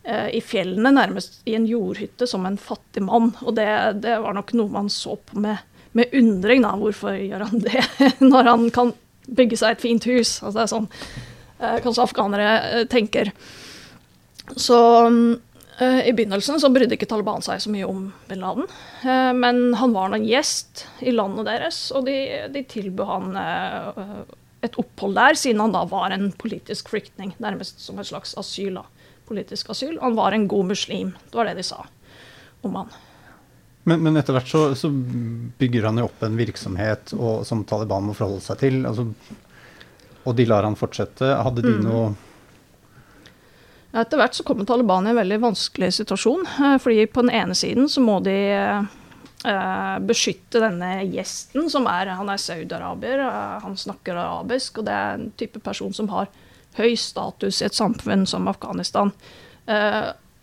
uh, 0.05 0.29
i 0.29 0.43
fjellene, 0.45 0.93
nærmest 0.99 1.41
i 1.49 1.57
en 1.57 1.65
jordhytte, 1.69 2.29
som 2.29 2.45
en 2.45 2.61
fattig 2.61 3.07
mann. 3.07 3.33
Og 3.47 3.57
det, 3.57 3.69
det 4.05 4.19
var 4.27 4.37
nok 4.37 4.53
noe 4.61 4.77
man 4.77 4.93
så 4.93 5.17
på 5.17 5.41
med, 5.41 5.65
med 5.97 6.13
undring. 6.21 6.67
Da. 6.69 6.77
Hvorfor 6.77 7.17
gjør 7.17 7.49
han 7.49 7.65
det, 7.65 7.81
når 8.35 8.53
han 8.53 8.69
kan 8.77 8.93
bygge 9.27 9.63
seg 9.63 9.73
et 9.73 9.89
fint 9.89 10.11
hus? 10.13 10.37
Altså, 10.43 10.59
det 10.61 10.67
er 10.67 10.75
sånn 10.77 10.93
uh, 10.93 11.79
kanskje 11.81 12.05
afghanere 12.05 12.85
tenker. 12.93 13.33
Så 14.53 14.85
um, 15.09 15.39
I 15.77 16.13
begynnelsen 16.17 16.61
så 16.61 16.71
brydde 16.73 16.97
ikke 16.97 17.09
Taliban 17.11 17.43
seg 17.45 17.61
så 17.61 17.69
mye 17.73 17.85
om 17.85 18.07
bin 18.31 18.41
Laden. 18.41 18.65
Eh, 19.05 19.33
men 19.37 19.75
han 19.77 19.93
var 19.93 20.09
nå 20.09 20.23
gjest 20.25 20.87
i 21.05 21.13
landet 21.13 21.49
deres, 21.51 21.81
og 21.93 22.07
de, 22.09 22.17
de 22.53 22.63
tilbød 22.65 23.11
han 23.11 23.37
eh, 23.41 24.23
et 24.65 24.79
opphold 24.81 25.19
der, 25.19 25.37
siden 25.37 25.61
han 25.61 25.75
da 25.75 25.85
var 25.91 26.15
en 26.15 26.31
politisk 26.33 26.89
flyktning. 26.95 27.35
Nærmest 27.43 27.83
som 27.85 28.01
et 28.01 28.09
slags 28.09 28.33
asyl. 28.41 28.81
da. 28.81 28.87
Politisk 29.29 29.71
asyl. 29.75 29.99
Han 30.01 30.17
var 30.17 30.33
en 30.33 30.49
god 30.49 30.73
muslim. 30.73 31.13
Det 31.29 31.37
var 31.39 31.51
det 31.51 31.59
de 31.61 31.67
sa 31.67 31.85
om 32.65 32.81
han. 32.81 32.95
Men, 33.87 34.01
men 34.03 34.19
etter 34.19 34.35
hvert 34.35 34.51
så, 34.51 34.63
så, 34.75 34.91
bygger 34.91 35.87
han 35.87 36.01
jo 36.01 36.09
opp 36.09 36.25
en 36.27 36.39
virksomhet 36.39 37.13
og, 37.15 37.45
som 37.47 37.63
Taliban 37.69 38.09
må 38.09 38.17
forholde 38.19 38.43
seg 38.43 38.59
til. 38.65 38.81
Altså, 38.89 39.07
og 40.27 40.35
de 40.35 40.47
lar 40.49 40.67
han 40.67 40.79
fortsette. 40.79 41.29
Hadde 41.47 41.63
de 41.63 41.77
mm. 41.77 41.85
noe 41.87 42.09
etter 44.01 44.21
hvert 44.21 44.37
så 44.37 44.45
kommer 44.47 44.67
Taliban 44.69 45.07
i 45.07 45.13
en 45.13 45.19
veldig 45.19 45.41
vanskelig 45.43 45.93
situasjon. 46.01 46.47
Eh, 46.47 46.77
fordi 46.83 47.07
på 47.11 47.25
den 47.25 47.35
ene 47.35 47.57
siden 47.57 47.89
så 47.93 48.03
må 48.05 48.19
de 48.25 48.37
eh, 48.57 49.97
beskytte 50.07 50.63
denne 50.63 50.91
gjesten, 51.13 51.71
som 51.73 51.89
er 51.91 52.15
Han 52.19 52.33
er 52.33 52.43
saudiaraber, 52.43 53.25
eh, 53.25 53.57
han 53.65 53.77
snakker 53.77 54.19
arabisk, 54.19 54.79
og 54.81 54.89
det 54.89 54.99
er 54.99 55.17
en 55.17 55.33
type 55.39 55.63
person 55.65 55.95
som 55.97 56.11
har 56.13 56.31
høy 56.77 56.93
status 57.01 57.63
i 57.63 57.69
et 57.71 57.77
samfunn 57.77 58.27
som 58.29 58.49
Afghanistan. 58.51 59.15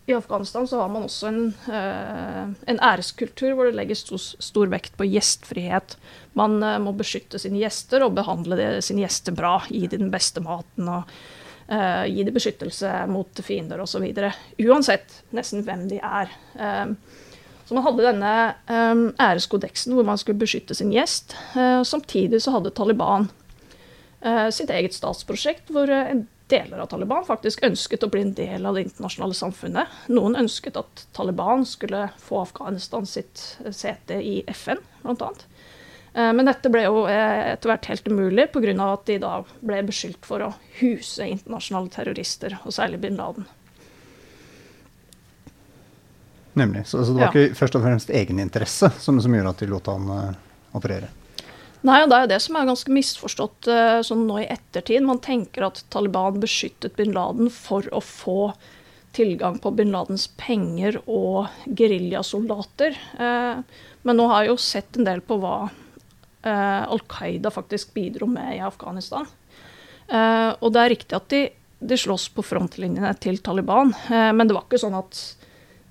I 0.04 0.12
Afghanistan 0.12 0.66
så 0.68 0.80
har 0.82 0.88
man 0.90 1.06
også 1.06 1.28
en, 1.30 1.44
en 1.70 2.80
æreskultur 2.82 3.54
hvor 3.54 3.70
det 3.70 3.76
legges 3.78 4.02
stor, 4.02 4.18
stor, 4.42 4.66
vekt 4.68 4.98
på 4.98 5.06
gjestfrihet. 5.06 5.94
Man 6.36 6.58
må 6.82 6.92
beskytte 6.98 7.38
sine 7.40 7.62
gjester 7.62 8.02
og 8.04 8.18
behandle 8.18 8.82
sine 8.84 9.06
gjester 9.06 9.32
bra, 9.38 9.54
gi 9.70 9.86
dem 9.86 10.08
den 10.08 10.12
beste 10.12 10.42
maten. 10.44 10.90
og 10.90 11.14
Uh, 11.64 12.04
gi 12.04 12.24
dem 12.26 12.34
beskyttelse 12.36 12.90
mot 13.08 13.40
fiender 13.40 13.80
osv. 13.80 14.04
Uansett 14.60 15.22
nesten 15.32 15.64
hvem 15.64 15.86
de 15.88 15.96
er. 15.96 16.32
Um, 16.60 16.92
så 17.64 17.76
man 17.76 17.86
hadde 17.86 18.04
denne 18.04 18.32
um, 18.68 19.06
æreskodeksen 19.16 19.94
hvor 19.96 20.04
man 20.04 20.20
skulle 20.20 20.42
beskytte 20.42 20.76
sin 20.76 20.92
gjest. 20.92 21.32
Uh, 21.56 21.80
samtidig 21.86 22.42
så 22.44 22.58
hadde 22.58 22.74
Taliban 22.76 23.30
sitt 24.56 24.70
eget 24.72 24.94
statsprosjekt 24.96 25.68
hvor 25.68 25.90
deler 26.48 26.78
av 26.80 26.86
Taliban 26.88 27.26
faktisk 27.26 27.60
ønsket 27.66 28.06
å 28.06 28.08
bli 28.08 28.22
en 28.24 28.30
del 28.32 28.64
av 28.64 28.78
det 28.78 28.86
internasjonale 28.86 29.36
samfunnet. 29.36 29.98
Noen 30.16 30.38
ønsket 30.40 30.78
at 30.80 31.02
Taliban 31.12 31.66
skulle 31.68 32.06
få 32.24 32.38
Afghanistan 32.40 33.04
sitt 33.04 33.42
sete 33.68 34.16
i 34.24 34.38
FN, 34.48 34.80
blant 35.02 35.26
annet. 35.26 35.44
Eh, 36.14 36.30
men 36.32 36.46
dette 36.46 36.70
ble 36.70 36.84
jo 36.86 37.04
eh, 37.10 37.52
etter 37.54 37.72
hvert 37.72 37.90
helt 37.90 38.08
umulig 38.08 38.46
pga. 38.54 38.74
at 38.86 39.04
de 39.10 39.18
da 39.18 39.34
ble 39.60 39.82
beskyldt 39.88 40.26
for 40.26 40.46
å 40.46 40.52
huse 40.78 41.26
internasjonale 41.26 41.90
terrorister, 41.90 42.58
og 42.62 42.74
særlig 42.76 43.02
bin 43.02 43.18
Laden. 43.18 43.48
Nemlig. 46.54 46.86
Så, 46.86 47.02
så 47.02 47.10
det 47.10 47.18
var 47.18 47.34
ja. 47.34 47.42
ikke 47.42 47.58
først 47.58 47.74
og 47.74 47.82
fremst 47.82 48.14
egeninteresse 48.14 48.92
som, 49.02 49.18
som 49.18 49.34
gjorde 49.34 49.56
at 49.56 49.62
de 49.64 49.70
lot 49.72 49.90
han 49.90 50.06
uh, 50.06 50.36
operere? 50.78 51.10
Nei, 51.84 51.98
og 52.04 52.12
det 52.12 52.20
er 52.20 52.28
det 52.30 52.38
som 52.44 52.54
er 52.56 52.68
ganske 52.68 52.94
misforstått 52.94 53.66
uh, 53.66 53.98
sånn 54.06 54.22
nå 54.28 54.38
i 54.44 54.46
ettertid. 54.46 55.02
Man 55.02 55.18
tenker 55.18 55.66
at 55.66 55.82
Taliban 55.90 56.38
beskyttet 56.38 56.94
bin 56.94 57.10
Laden 57.16 57.50
for 57.50 57.90
å 57.90 57.98
få 57.98 58.52
tilgang 59.18 59.58
på 59.62 59.74
bin 59.74 59.90
Ladens 59.94 60.28
penger 60.38 61.00
og 61.10 61.50
geriljasoldater. 61.66 62.94
Uh, 63.18 63.66
men 64.06 64.20
nå 64.20 64.30
har 64.30 64.44
jeg 64.44 64.54
jo 64.54 64.62
sett 64.62 65.00
en 65.00 65.10
del 65.10 65.26
på 65.26 65.42
hva 65.42 65.56
Al 66.50 67.00
Qaida 67.08 67.50
faktisk 67.50 67.94
bidro 67.94 68.26
med 68.28 68.56
i 68.56 68.60
Afghanistan. 68.60 69.26
Uh, 70.04 70.52
og 70.60 70.72
det 70.74 70.82
er 70.82 70.92
riktig 70.92 71.16
at 71.16 71.30
de, 71.32 71.40
de 71.80 71.96
slåss 71.96 72.28
på 72.36 72.44
frontlinjene 72.44 73.14
til 73.24 73.40
Taliban, 73.44 73.94
uh, 74.10 74.30
men 74.36 74.48
det 74.48 74.56
var 74.56 74.66
ikke 74.66 74.82
sånn 74.82 74.98
at 74.98 75.20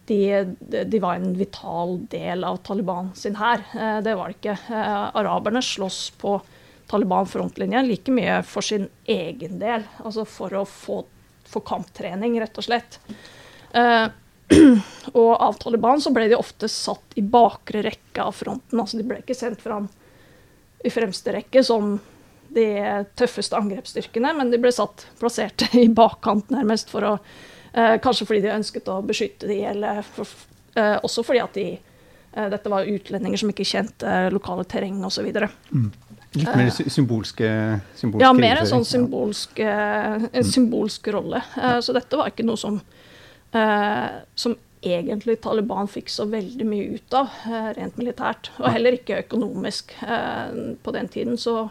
de, 0.06 0.20
de, 0.60 1.00
var 1.00 1.18
en 1.18 1.32
vital 1.40 1.96
del 2.12 2.44
av 2.46 2.60
Taliban 2.68 3.14
sin 3.16 3.38
hær. 3.40 3.62
det 4.04 4.18
var 4.20 4.28
det 4.28 4.36
ikke. 4.36 4.58
araberne 5.16 5.62
slåss 5.64 6.00
på 6.20 6.34
Taliban-frontlinjen 6.92 7.88
like 7.88 8.12
mye 8.12 8.42
for 8.44 8.68
sin 8.68 8.90
egen 9.08 9.62
del, 9.62 9.86
altså 10.04 10.26
for 10.28 10.52
å 10.60 10.66
få, 10.68 10.98
få 11.48 11.64
kamptrening, 11.64 12.36
rett 12.44 12.60
og 12.60 12.68
slett. 12.68 13.00
og 15.22 15.32
av 15.32 15.56
Taliban 15.64 16.04
så 16.04 16.12
ble 16.12 16.28
de 16.28 16.36
ofte 16.36 16.68
satt 16.68 17.16
i 17.16 17.24
bakre 17.24 17.86
rekke 17.88 18.28
av 18.28 18.36
fronten. 18.36 18.84
altså 18.84 19.00
De 19.00 19.08
ble 19.08 19.24
ikke 19.24 19.40
sendt 19.40 19.64
fram 19.64 19.88
i 20.84 20.92
fremste 20.92 21.34
rekke 21.36 21.64
som 21.64 21.96
de 22.54 22.68
tøffeste 23.18 23.58
angrepsstyrkene, 23.58 24.34
men 24.38 24.52
de 24.52 24.60
ble 24.62 24.72
satt 24.74 25.08
plassert 25.20 25.66
i 25.80 25.88
bakkant 25.90 26.52
nærmest 26.54 26.92
for 26.94 27.08
å 27.08 27.14
eh, 27.18 27.98
Kanskje 28.04 28.28
fordi 28.30 28.44
de 28.46 28.54
ønsket 28.54 28.92
å 28.92 29.00
beskytte 29.06 29.50
de, 29.50 29.64
eller 29.72 30.04
for, 30.06 30.30
eh, 30.78 30.98
også 31.02 31.26
fordi 31.26 31.42
at 31.44 31.58
de 31.58 31.68
eh, 31.74 32.50
dette 32.54 32.72
var 32.72 32.90
utlendinger 32.90 33.42
som 33.42 33.54
ikke 33.54 33.68
kjente 33.68 34.18
lokale 34.34 34.68
terreng 34.70 35.02
osv. 35.08 35.32
Mm. 35.72 35.90
Litt 36.34 36.50
mer 36.50 36.68
eh, 36.68 36.92
symbolske, 36.94 37.50
symbolske 37.96 38.26
Ja, 38.26 38.34
mer 38.38 38.62
en 38.62 38.70
sånn 38.70 38.86
symbolsk, 38.88 39.60
en 39.64 40.30
mm. 40.30 40.52
symbolsk 40.52 41.10
rolle. 41.14 41.42
Eh, 41.58 41.80
så 41.86 41.96
dette 41.96 42.20
var 42.20 42.32
ikke 42.34 42.46
noe 42.46 42.60
som, 42.60 42.80
eh, 43.54 44.22
som 44.36 44.58
egentlig 44.84 45.40
Taliban 45.42 45.88
fikk 45.90 46.12
så 46.12 46.26
veldig 46.30 46.66
mye 46.68 46.98
ut 46.98 47.16
av, 47.18 47.32
eh, 47.48 47.70
rent 47.78 47.98
militært. 47.98 48.52
Og 48.60 48.70
heller 48.72 48.98
ikke 48.98 49.22
økonomisk. 49.24 49.96
Eh, 50.04 50.76
på 50.84 50.94
den 50.94 51.08
tiden 51.08 51.38
så, 51.38 51.70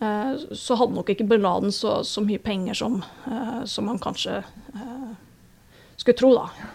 eh, 0.00 0.36
så 0.54 0.76
hadde 0.76 0.94
nok 0.94 1.10
ikke 1.10 1.28
bin 1.28 1.42
Laden 1.42 1.72
så, 1.72 2.04
så, 2.04 2.20
mye 2.24 2.38
penger 2.38 2.74
som, 2.74 3.02
som 3.64 3.84
man 3.84 3.98
kanskje 3.98 4.42
skulle 5.96 6.16
tro, 6.16 6.34
da. 6.34 6.70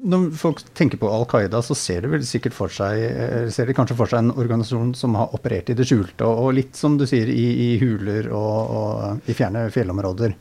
Når 0.00 0.30
folk 0.40 0.62
tenker 0.76 0.96
på 1.00 1.08
Al 1.12 1.26
Qaida, 1.28 1.60
så 1.60 1.74
ser 1.76 2.04
de 2.04 2.10
vel 2.14 2.22
sikkert 2.24 2.54
for 2.56 2.72
seg 2.72 3.02
eh, 3.04 3.50
ser 3.52 3.68
de 3.68 3.74
kanskje 3.76 3.96
for 3.98 4.08
seg 4.08 4.22
en 4.22 4.32
organisasjon 4.32 4.94
som 4.96 5.18
har 5.18 5.34
operert 5.36 5.68
i 5.68 5.76
det 5.76 5.84
skjulte, 5.88 6.24
og, 6.24 6.54
litt 6.56 6.78
som 6.78 6.96
du 6.96 7.04
sier, 7.08 7.28
i, 7.28 7.46
i 7.66 7.68
huler 7.82 8.30
og, 8.32 8.72
og, 8.80 9.28
i 9.28 9.36
fjerne 9.36 9.66
fjellområder. 9.74 10.36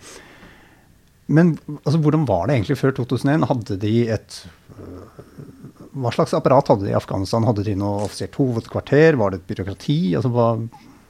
Men 1.29 1.57
altså, 1.83 1.99
hvordan 1.99 2.23
var 2.29 2.47
det 2.47 2.55
egentlig 2.55 2.79
før 2.79 2.95
2001? 3.01 3.47
Hadde 3.51 3.77
de 3.83 3.95
et 4.15 4.37
øh, 4.79 5.25
Hva 5.99 6.13
slags 6.15 6.33
apparat 6.37 6.71
hadde 6.71 6.87
de 6.87 6.93
i 6.93 6.97
Afghanistan? 6.97 7.45
Hadde 7.45 7.67
de 7.67 7.75
noe 7.77 8.07
offisielt 8.07 8.39
hovedkvarter? 8.39 9.19
Var 9.19 9.33
det 9.33 9.41
et 9.41 9.51
byråkrati? 9.51 9.99
Altså, 10.17 10.31
hva, 10.33 10.47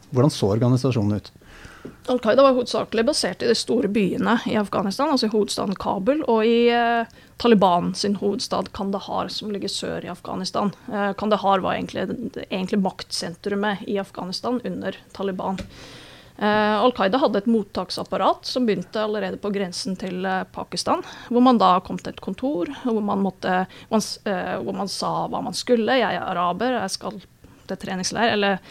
hvordan 0.10 0.34
så 0.34 0.52
organisasjonen 0.58 1.22
ut? 1.22 1.32
Al 2.10 2.20
Qaida 2.20 2.44
var 2.44 2.56
hovedsakelig 2.58 3.06
basert 3.06 3.44
i 3.46 3.48
de 3.52 3.56
store 3.56 3.88
byene 3.94 4.40
i 4.50 4.56
Afghanistan, 4.60 5.12
altså 5.14 5.30
i 5.30 5.34
hovedstaden 5.34 5.78
Kabul, 5.80 6.24
og 6.28 6.42
i 6.48 6.68
eh, 6.74 7.08
Taliban 7.40 7.94
sin 7.96 8.18
hovedstad 8.20 8.72
Kandahar, 8.76 9.30
som 9.32 9.54
ligger 9.54 9.72
sør 9.72 10.06
i 10.08 10.12
Afghanistan. 10.12 10.74
Eh, 10.90 11.12
Kandahar 11.20 11.62
var 11.64 11.78
egentlig, 11.78 12.08
egentlig 12.50 12.82
maktsentrumet 12.82 13.86
i 13.88 14.00
Afghanistan 14.02 14.60
under 14.66 14.98
Taliban. 15.16 15.62
Eh, 16.40 16.76
Al 16.82 16.94
Qaida 16.96 17.20
hadde 17.20 17.42
et 17.42 17.50
mottaksapparat 17.52 18.48
som 18.48 18.66
begynte 18.66 19.02
allerede 19.04 19.38
på 19.44 19.52
grensen 19.52 19.98
til 20.00 20.24
eh, 20.26 20.46
Pakistan. 20.56 21.04
Hvor 21.28 21.44
man 21.44 21.60
da 21.60 21.74
kom 21.84 22.00
til 22.00 22.14
et 22.14 22.24
kontor 22.24 22.72
hvor 22.86 23.02
man, 23.04 23.26
måtte, 23.26 23.66
man, 23.92 24.06
eh, 24.24 24.56
hvor 24.64 24.78
man 24.78 24.92
sa 24.92 25.12
hva 25.28 25.44
man 25.44 25.58
skulle. 25.58 26.00
Jeg 26.00 26.16
er 26.16 26.24
araber, 26.24 26.78
jeg 26.80 26.96
skal 26.96 27.20
til 27.68 27.82
treningsleir. 27.84 28.34
eller 28.38 28.64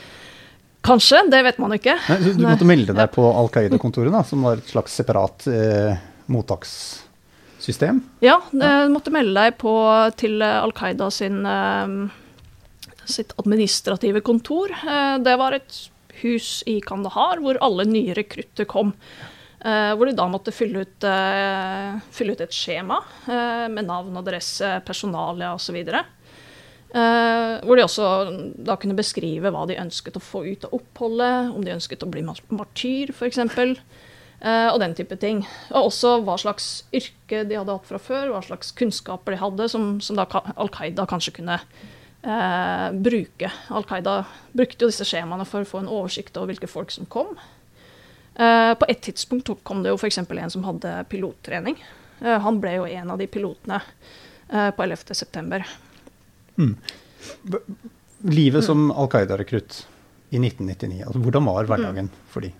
Kanskje, 0.88 1.20
det 1.30 1.42
vet 1.44 1.58
man 1.60 1.74
ikke. 1.76 1.98
Nei, 2.08 2.18
du, 2.24 2.30
du 2.38 2.46
måtte 2.46 2.68
melde 2.68 2.96
deg 2.96 3.12
på 3.14 3.26
Al 3.28 3.50
Qaida-kontoret, 3.52 4.16
som 4.28 4.46
var 4.46 4.62
et 4.62 4.72
slags 4.72 4.96
separat 4.98 5.44
eh, 5.52 6.00
mottakssystem? 6.32 8.00
Ja, 8.24 8.38
du 8.50 8.64
måtte 8.94 9.12
melde 9.14 9.36
deg 9.36 9.58
på 9.60 9.74
til 10.20 10.40
Al 10.44 10.72
Qaida 10.76 11.10
sin, 11.14 11.42
eh, 11.44 11.94
sitt 13.04 13.36
administrative 13.40 14.24
kontor. 14.24 14.72
Eh, 14.72 15.16
det 15.24 15.36
var 15.40 15.56
et 15.60 15.82
hus 16.22 16.62
i 16.66 16.80
Kandahar 16.84 17.42
hvor 17.42 17.58
alle 17.62 17.86
nye 17.88 18.16
rekrutter 18.16 18.66
kom. 18.68 18.94
Eh, 19.58 19.92
hvor 19.98 20.06
de 20.06 20.14
da 20.14 20.28
måtte 20.30 20.54
fylle 20.54 20.84
ut, 20.86 21.04
eh, 21.04 21.96
fylle 22.14 22.36
ut 22.36 22.42
et 22.44 22.54
skjema 22.54 23.00
eh, 23.26 23.66
med 23.72 23.88
navn, 23.88 24.14
adresse, 24.20 24.76
personalia 24.86 25.50
osv. 25.56 25.80
Uh, 26.88 27.60
hvor 27.68 27.76
de 27.76 27.84
også 27.84 28.04
da 28.64 28.78
kunne 28.80 28.96
beskrive 28.96 29.50
hva 29.52 29.66
de 29.68 29.76
ønsket 29.76 30.14
å 30.16 30.22
få 30.24 30.40
ut 30.46 30.62
av 30.64 30.76
oppholdet, 30.78 31.50
om 31.52 31.64
de 31.64 31.74
ønsket 31.74 32.04
å 32.04 32.08
bli 32.08 32.22
martyr 32.24 33.12
f.eks. 33.12 33.42
Uh, 34.38 34.70
og 34.70 34.78
den 34.80 34.94
type 34.96 35.18
ting. 35.20 35.42
Og 35.72 35.90
også 35.90 36.14
hva 36.24 36.38
slags 36.40 36.86
yrke 36.94 37.42
de 37.48 37.58
hadde 37.58 37.74
hatt 37.74 37.88
fra 37.90 38.00
før, 38.00 38.30
hva 38.32 38.40
slags 38.46 38.70
kunnskaper 38.78 39.34
de 39.34 39.40
hadde, 39.42 39.66
som, 39.68 39.98
som 40.04 40.16
da 40.16 40.24
Al 40.54 40.70
Qaida 40.72 41.04
kanskje 41.10 41.34
kunne 41.40 41.58
uh, 41.58 42.88
bruke. 42.94 43.50
Al 43.74 43.84
Qaida 43.88 44.22
brukte 44.56 44.86
jo 44.86 44.92
disse 44.92 45.06
skjemaene 45.08 45.46
for 45.48 45.66
å 45.66 45.68
få 45.68 45.82
en 45.82 45.90
oversikt 45.90 46.38
over 46.40 46.54
hvilke 46.54 46.70
folk 46.70 46.94
som 46.94 47.08
kom. 47.10 47.34
Uh, 48.38 48.72
på 48.78 48.88
et 48.88 49.02
tidspunkt 49.04 49.50
kom 49.66 49.82
det 49.84 49.92
jo 49.92 49.98
f.eks. 50.00 50.22
en 50.22 50.54
som 50.54 50.64
hadde 50.64 50.94
pilottrening. 51.10 51.76
han 52.18 52.56
ble 52.62 52.72
jo 52.78 52.86
en 52.86 53.12
av 53.12 53.18
de 53.20 53.28
pilotene 53.30 53.76
på 54.48 54.82
11.9. 54.82 55.60
Mm. 56.58 56.74
Livet 58.28 58.66
som 58.66 58.88
Al 58.90 59.10
Qaida-rekrutt 59.12 59.84
i 60.28 60.40
1999, 60.40 61.04
altså 61.06 61.20
hvordan 61.22 61.46
var 61.48 61.68
hverdagen 61.70 62.10
mm. 62.10 62.24
for 62.32 62.44
de? 62.44 62.50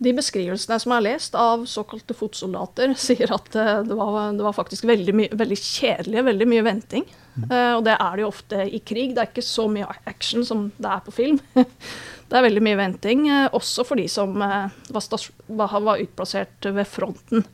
De 0.00 0.14
beskrivelsene 0.16 0.78
som 0.80 0.94
jeg 0.94 0.96
har 0.96 1.04
lest 1.04 1.34
av 1.36 1.66
såkalte 1.68 2.16
fotsoldater, 2.16 2.94
sier 3.06 3.32
at 3.36 3.56
eh, 3.58 3.72
det 3.84 3.96
var, 3.98 4.32
det 4.36 4.46
var 4.46 4.56
faktisk 4.56 4.88
veldig, 4.88 5.14
my, 5.16 5.28
veldig 5.36 5.58
kjedelig, 5.60 6.24
veldig 6.30 6.48
mye 6.48 6.64
venting. 6.64 7.04
Mm. 7.36 7.44
Uh, 7.46 7.72
og 7.76 7.84
det 7.86 7.94
er 7.94 8.16
det 8.16 8.24
jo 8.24 8.30
ofte 8.32 8.64
i 8.64 8.80
krig. 8.82 9.12
Det 9.14 9.22
er 9.22 9.28
ikke 9.30 9.44
så 9.44 9.68
mye 9.70 9.86
action 10.08 10.44
som 10.46 10.66
det 10.80 10.88
er 10.90 11.04
på 11.04 11.14
film. 11.14 11.38
det 12.30 12.38
er 12.38 12.46
veldig 12.48 12.64
mye 12.64 12.80
venting, 12.80 13.28
uh, 13.28 13.46
også 13.56 13.84
for 13.86 14.00
de 14.00 14.08
som 14.10 14.34
uh, 14.40 14.72
var, 14.90 15.76
var, 15.76 16.00
utplassert 16.00 16.72
ved 16.72 16.88
fronten. 16.88 17.44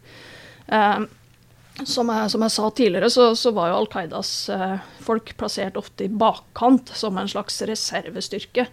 Som 1.85 2.09
jeg, 2.09 2.31
som 2.33 2.41
jeg, 2.41 2.53
sa 2.55 2.71
tidligere, 2.73 3.11
så, 3.13 3.29
så 3.37 3.53
var 3.53 3.69
jo 3.69 3.81
Al 3.83 3.89
Qaidas 3.93 4.31
eh, 4.49 4.79
folk 5.05 5.35
plassert 5.37 5.77
ofte 5.77 6.07
i 6.07 6.13
bakkant 6.13 6.89
som 6.97 7.19
en 7.21 7.29
slags 7.29 7.61
reservestyrke, 7.69 8.65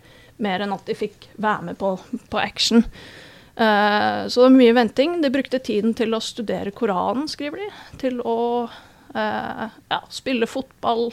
mer 0.43 0.63
enn 0.63 0.71
at 0.71 0.87
de 0.87 0.95
fikk 0.95 1.27
være 1.35 1.67
med 1.67 1.79
på, 1.81 1.97
på 2.31 2.39
action. 2.39 2.85
Eh, 3.55 4.21
så 4.27 4.39
det 4.39 4.45
var 4.47 4.55
mye 4.55 4.77
venting. 4.79 5.19
De 5.21 5.33
brukte 5.33 5.59
tiden 5.59 5.93
til 5.99 6.15
å 6.15 6.21
studere 6.23 6.71
Koranen, 6.71 7.27
skriver 7.27 7.65
de. 7.65 7.69
Til 8.05 8.23
å 8.23 8.37
eh, 9.11 9.67
ja, 9.67 9.99
spille 10.13 10.49
fotball, 10.49 11.09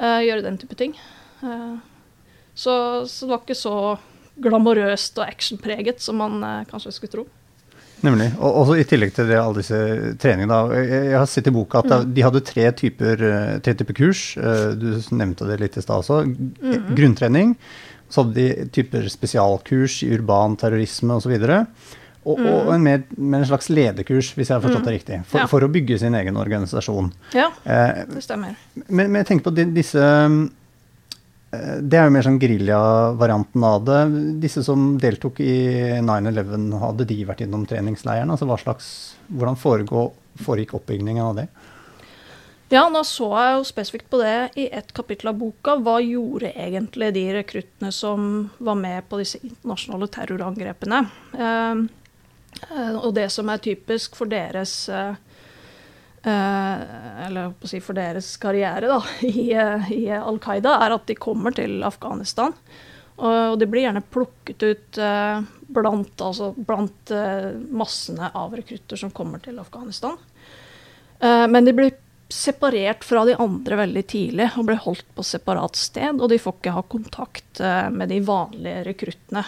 eh, 0.00 0.20
gjøre 0.26 0.44
den 0.48 0.58
type 0.60 0.78
ting. 0.78 0.98
Eh, 1.42 1.76
så, 2.54 2.74
så, 3.06 3.26
det 3.26 3.32
var 3.32 3.42
ikke 3.44 3.58
så 3.62 3.78
glamorøst 4.42 5.18
og 5.20 5.28
actionpreget 5.28 6.02
som 6.04 6.20
man 6.20 6.42
eh, 6.44 6.62
kanskje 6.70 6.94
skulle 6.98 7.14
tro. 7.14 7.26
Nemlig. 8.04 8.28
Og 8.36 8.62
også 8.62 8.76
I 8.76 8.86
tillegg 8.88 9.12
til 9.16 9.28
det, 9.30 9.38
alle 9.40 9.62
disse 9.62 9.80
treningene. 10.20 10.58
Jeg 10.84 11.16
har 11.16 11.28
sett 11.30 11.48
i 11.48 11.54
boka 11.54 11.80
at 11.80 11.92
mm. 11.92 12.14
de 12.16 12.24
hadde 12.26 12.42
tre 12.44 12.68
typer, 12.76 13.26
eh, 13.30 13.52
tre 13.64 13.76
typer, 13.78 13.96
kurs. 13.96 14.24
Eh, 14.36 14.66
du 14.76 14.88
nevnte 15.16 15.48
det 15.48 15.60
litt 15.62 15.78
i 15.78 15.84
stad 15.84 16.02
også. 16.02 16.22
Mm. 16.26 16.90
Grunntrening. 16.98 17.54
Så 18.12 18.22
hadde 18.22 18.36
de 18.36 18.66
typer 18.74 19.08
spesialkurs 19.10 20.02
i 20.06 20.10
urban 20.14 20.58
terrorisme 20.60 21.16
osv. 21.16 21.32
Og, 21.36 21.48
og, 22.26 22.42
mm. 22.42 22.50
og 22.52 22.70
en 22.74 22.84
med, 22.84 23.08
med, 23.16 23.40
en 23.40 23.48
slags 23.48 23.70
lederkurs, 23.72 24.32
hvis 24.36 24.50
jeg 24.50 24.58
har 24.58 24.62
forstått 24.64 24.84
det 24.84 24.92
mm. 24.92 24.98
riktig. 24.98 25.22
For, 25.30 25.42
ja. 25.42 25.48
for, 25.50 25.64
å 25.64 25.72
bygge 25.72 25.98
sin 26.02 26.18
egen 26.18 26.38
organisasjon. 26.42 27.10
Ja, 27.34 27.48
eh, 27.64 28.04
det 28.12 28.22
stemmer. 28.26 28.58
Men, 28.86 29.08
men 29.08 29.22
jeg 29.22 29.32
tenker 29.32 29.48
på 29.48 29.56
disse 29.74 30.04
det 31.82 31.98
er 31.98 32.08
jo 32.08 32.14
mer 32.14 32.26
sånn 32.26 32.40
geriljavarianten 32.42 33.64
av 33.66 33.84
det. 33.86 34.00
Disse 34.42 34.62
som 34.66 34.94
deltok 35.00 35.40
i 35.44 35.56
9-11, 36.04 36.68
hadde 36.82 37.06
de 37.08 37.18
vært 37.28 37.44
innom 37.46 37.66
treningsleiren? 37.68 38.32
Altså 38.32 38.48
hva 38.48 38.58
slags, 38.60 38.90
hvordan 39.28 39.58
foregå, 39.60 40.08
foregikk 40.42 40.76
oppbyggingen 40.80 41.24
av 41.24 41.40
det? 41.40 41.46
Ja, 42.72 42.88
nå 42.90 43.04
så 43.06 43.28
jeg 43.30 43.52
jo 43.54 43.66
spesifikt 43.68 44.08
på 44.10 44.18
det 44.18 44.38
i 44.58 44.66
et 44.74 44.88
kapittel 44.94 45.30
av 45.30 45.38
boka. 45.38 45.76
Hva 45.78 46.00
gjorde 46.02 46.50
egentlig 46.50 47.12
de 47.14 47.28
rekruttene 47.36 47.92
som 47.94 48.48
var 48.58 48.80
med 48.80 49.06
på 49.06 49.20
disse 49.20 49.38
internasjonale 49.42 50.10
terrorangrepene? 50.16 51.04
Eh, 51.36 51.86
eh 52.66 52.96
og 52.96 53.12
det 53.14 53.28
som 53.30 53.48
er 53.52 53.62
typisk 53.62 54.16
for 54.18 54.26
deres 54.32 54.88
eh, 54.88 55.14
Eh, 55.14 55.25
eller 56.26 57.52
si 57.68 57.80
for 57.84 57.96
deres 57.96 58.32
karriere 58.42 58.88
da, 58.90 59.00
i, 59.26 59.52
i 59.94 60.02
Al 60.16 60.40
Qaida, 60.42 60.76
er 60.84 60.96
at 60.96 61.06
de 61.06 61.18
kommer 61.18 61.54
til 61.54 61.82
Afghanistan. 61.86 62.54
Og 63.16 63.56
de 63.56 63.68
blir 63.70 63.86
gjerne 63.86 64.04
plukket 64.12 64.62
ut 64.66 64.98
eh, 65.00 65.44
blant, 65.72 66.20
altså, 66.20 66.50
blant 66.56 67.12
eh, 67.14 67.54
massene 67.72 68.28
av 68.36 68.56
rekrutter 68.58 69.00
som 69.00 69.12
kommer 69.14 69.40
til 69.44 69.58
Afghanistan. 69.62 70.18
men 71.48 71.64
de 71.64 71.72
blir 71.72 71.94
separert 72.28 73.04
fra 73.04 73.22
de 73.24 73.36
andre 73.40 73.76
veldig 73.80 74.02
tidlig 74.10 74.50
og 74.58 74.66
blir 74.68 74.82
holdt 74.84 75.06
på 75.16 75.24
separat 75.24 75.78
sted. 75.80 76.20
Og 76.20 76.28
de 76.28 76.38
får 76.42 76.58
ikke 76.58 76.74
ha 76.76 76.82
kontakt 76.82 77.60
med 77.92 78.10
de 78.12 78.18
vanlige 78.20 78.82
rekruttene. 78.84 79.44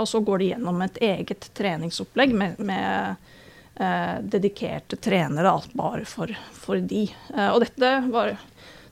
og 0.00 0.08
så 0.08 0.20
går 0.20 0.38
de 0.38 0.48
gjennom 0.50 0.82
et 0.82 0.98
eget 0.98 1.46
treningsopplegg 1.54 2.34
med, 2.34 2.58
med 2.58 2.88
eh, 2.88 3.31
dedikerte 4.22 4.98
trenere 5.02 5.50
alt 5.50 5.74
bare 5.78 6.06
for, 6.08 6.32
for 6.56 6.80
de. 6.80 7.06
Eh, 7.34 7.50
og 7.50 7.62
dette 7.64 7.92
var 8.12 8.36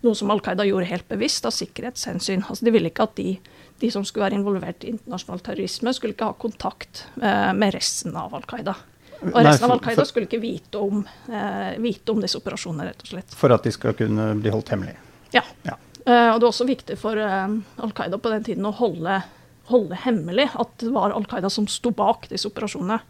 noe 0.00 0.16
som 0.16 0.31
Al 0.33 0.40
Qaida 0.44 0.64
gjorde 0.64 0.88
helt 0.88 1.09
bevisst 1.09 1.46
av 1.46 1.55
sikkerhetshensyn. 1.55 2.44
Altså, 2.46 2.64
de 2.64 2.72
ville 2.74 2.90
ikke 2.90 3.07
at 3.09 3.16
de, 3.18 3.35
de, 3.83 3.90
som 3.92 4.05
skulle 4.07 4.29
være 4.29 4.38
involvert 4.40 4.85
i 4.85 4.94
internasjonal 4.94 5.42
terrorisme, 5.44 5.92
skulle 5.96 6.16
ikke 6.16 6.31
ha 6.31 6.38
kontakt 6.40 7.05
eh, 7.20 7.50
med 7.57 7.74
resten 7.76 8.16
av 8.16 8.35
Al 8.37 8.46
Qaida. 8.48 8.76
Og 9.20 9.37
resten 9.44 9.66
av 9.66 9.74
Al 9.74 9.83
Qaida 9.85 10.07
skulle 10.09 10.29
ikke 10.31 10.40
vite 10.40 10.81
om, 10.81 11.03
eh, 11.29 11.74
vite 11.83 12.14
om, 12.14 12.22
disse 12.24 12.40
operasjonene, 12.40 12.88
rett 12.88 13.05
og 13.05 13.12
slett. 13.12 13.37
For 13.37 13.53
at 13.53 13.66
de 13.66 13.74
skal 13.76 13.96
kunne 13.98 14.33
bli 14.40 14.53
holdt 14.53 14.72
hemmelig? 14.72 14.96
Ja. 15.37 15.44
ja. 15.66 15.76
Eh, 16.07 16.31
og 16.31 16.40
det 16.40 16.46
var 16.46 16.48
også 16.55 16.68
viktig 16.70 16.96
for 16.98 17.20
uh, 17.20 17.53
Al 17.85 17.92
Qaida 17.96 18.18
på 18.18 18.33
den 18.33 18.46
tiden 18.46 18.64
å 18.64 18.72
holde, 18.81 19.20
holde 19.68 20.00
hemmelig 20.07 20.48
at 20.57 20.72
det 20.81 20.94
var 20.96 21.12
Al 21.12 21.29
Qaida 21.29 21.53
som 21.53 21.68
sto 21.68 21.92
bak 21.92 22.31
disse 22.33 22.48
operasjonene. 22.48 23.03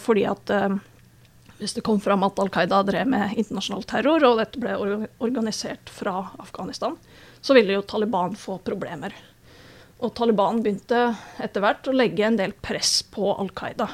Fordi 0.00 0.22
at 0.24 0.48
hvis 1.58 1.74
det 1.76 1.84
kom 1.86 2.00
fram 2.00 2.24
at 2.26 2.38
Al 2.42 2.50
Qaida 2.52 2.82
drev 2.84 3.08
med 3.08 3.36
internasjonal 3.40 3.86
terror, 3.88 4.24
og 4.28 4.40
dette 4.40 4.60
ble 4.60 4.74
organisert 5.24 5.88
fra 5.92 6.18
Afghanistan, 6.42 6.98
så 7.40 7.56
ville 7.56 7.78
jo 7.78 7.84
Taliban 7.86 8.36
få 8.36 8.58
problemer. 8.64 9.14
Og 10.04 10.12
Taliban 10.14 10.60
begynte 10.60 11.08
etter 11.40 11.64
hvert 11.64 11.88
å 11.88 11.96
legge 11.96 12.26
en 12.26 12.36
del 12.36 12.52
press 12.52 12.98
på 13.08 13.32
Al 13.32 13.48
Qaida. 13.56 13.88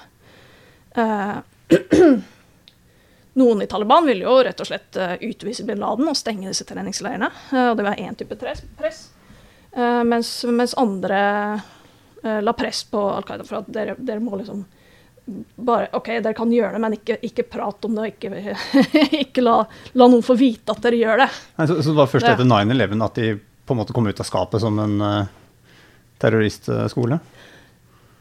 Eh, 0.98 1.36
noen 3.40 3.62
i 3.62 3.68
Taliban 3.70 4.10
ville 4.10 4.26
jo 4.26 4.34
rett 4.42 4.60
og 4.60 4.68
slett 4.68 4.98
uh, 4.98 5.14
utvise 5.22 5.64
bin 5.68 5.80
Laden 5.80 6.10
og 6.10 6.18
stenge 6.18 6.50
disse 6.50 6.66
treningsleirene. 6.68 7.30
Uh, 7.52 7.70
og 7.70 7.78
det 7.78 7.86
var 7.86 8.02
én 8.02 8.18
type 8.18 8.36
press. 8.40 9.06
Eh, 9.72 10.02
mens, 10.04 10.34
mens, 10.44 10.74
andre 10.76 11.22
la 12.22 12.52
press 12.54 12.84
på 12.86 13.00
Al 13.10 13.24
Qaida 13.26 13.42
for 13.42 13.62
at 13.62 13.70
dere, 13.72 13.96
dere 13.98 14.22
må 14.22 14.36
liksom 14.38 14.60
bare 15.56 15.88
OK, 15.96 16.08
dere 16.18 16.34
kan 16.34 16.50
gjøre 16.52 16.74
det, 16.74 16.80
men 16.82 16.96
ikke, 16.96 17.18
ikke 17.22 17.46
prat 17.46 17.86
om 17.86 17.94
det, 17.98 18.14
ikke, 18.14 18.56
ikke 19.22 19.44
la, 19.44 19.60
la, 19.94 20.08
noen 20.08 20.24
få 20.24 20.34
vite 20.38 20.74
at 20.74 20.82
dere 20.82 20.98
gjør 20.98 21.22
det. 21.24 21.28
Nei, 21.58 21.68
så, 21.70 21.78
så, 21.78 21.92
det 21.92 22.00
var 22.00 22.10
først 22.10 22.32
etter 22.32 22.48
9-11 22.48 23.06
at 23.06 23.20
de 23.20 23.30
på 23.62 23.74
en 23.74 23.78
måte 23.78 23.94
kom 23.94 24.08
ut 24.10 24.20
av 24.20 24.26
skapet 24.26 24.62
som 24.64 24.78
en 24.82 24.96
uh, 24.98 25.30
terroristskole? 26.22 27.20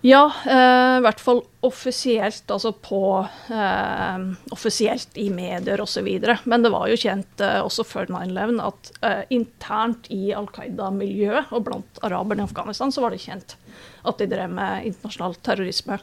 Ja, 0.06 0.22
uh, 0.30 0.98
i 0.98 1.04
hvert 1.06 1.22
fall 1.22 1.42
offisielt, 1.66 2.46
altså 2.54 2.72
på 2.74 3.02
uh, 3.22 4.24
Offisielt 4.54 5.18
i 5.22 5.28
medier 5.34 5.82
osv. 5.82 6.08
Men 6.46 6.66
det 6.66 6.72
var 6.74 6.90
jo 6.90 7.00
kjent 7.02 7.42
også 7.42 7.86
før 7.86 8.14
9-11 8.14 8.62
at 8.66 8.92
internt 9.34 10.10
i 10.14 10.30
Al 10.38 10.50
Qaida-miljøet 10.54 11.50
og 11.50 11.66
blant 11.66 12.02
araberne 12.06 12.46
i 12.46 12.50
Afghanistan 12.50 12.94
så 12.94 13.02
var 13.06 13.14
det 13.14 13.26
kjent 13.26 13.58
at 14.06 14.22
de 14.22 14.30
drev 14.30 14.54
med 14.54 14.88
internasjonal 14.90 15.38
terrorisme. 15.46 15.98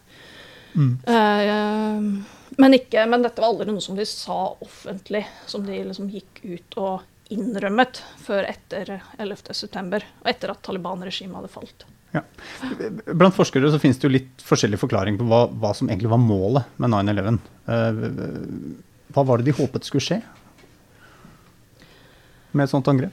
Mm. 0.79 0.95
Uh, 1.03 2.25
men, 2.59 2.79
ikke, 2.79 3.05
men 3.11 3.25
dette 3.27 3.43
var 3.43 3.51
aldri 3.51 3.69
noe 3.73 3.83
som 3.83 3.99
de 3.99 4.07
sa 4.09 4.38
offentlig, 4.64 5.25
som 5.51 5.67
de 5.67 5.83
liksom 5.91 6.11
gikk 6.12 6.43
ut 6.47 6.81
og 6.81 7.35
innrømmet 7.35 8.01
før 8.25 8.47
etter 8.49 8.95
11.9. 9.21 10.01
og 10.23 10.31
etter 10.31 10.53
at 10.55 10.62
Taliban-regimet 10.64 11.41
hadde 11.41 11.53
falt. 11.53 11.85
Ja. 12.14 12.23
Blant 13.12 13.37
forskere 13.37 13.69
så 13.69 13.81
finnes 13.83 13.99
det 14.01 14.09
jo 14.09 14.14
litt 14.14 14.45
forskjellig 14.45 14.81
forklaring 14.81 15.19
på 15.21 15.27
hva, 15.29 15.43
hva 15.53 15.75
som 15.77 15.91
egentlig 15.91 16.12
var 16.14 16.23
målet 16.23 16.79
med 16.81 16.95
9-11. 16.95 17.41
Uh, 17.69 18.05
hva 19.12 19.25
var 19.29 19.41
det 19.41 19.51
de 19.51 19.59
håpet 19.59 19.88
skulle 19.88 20.05
skje 20.05 20.23
med 22.57 22.64
et 22.64 22.73
sånt 22.73 22.88
angrep? 22.88 23.12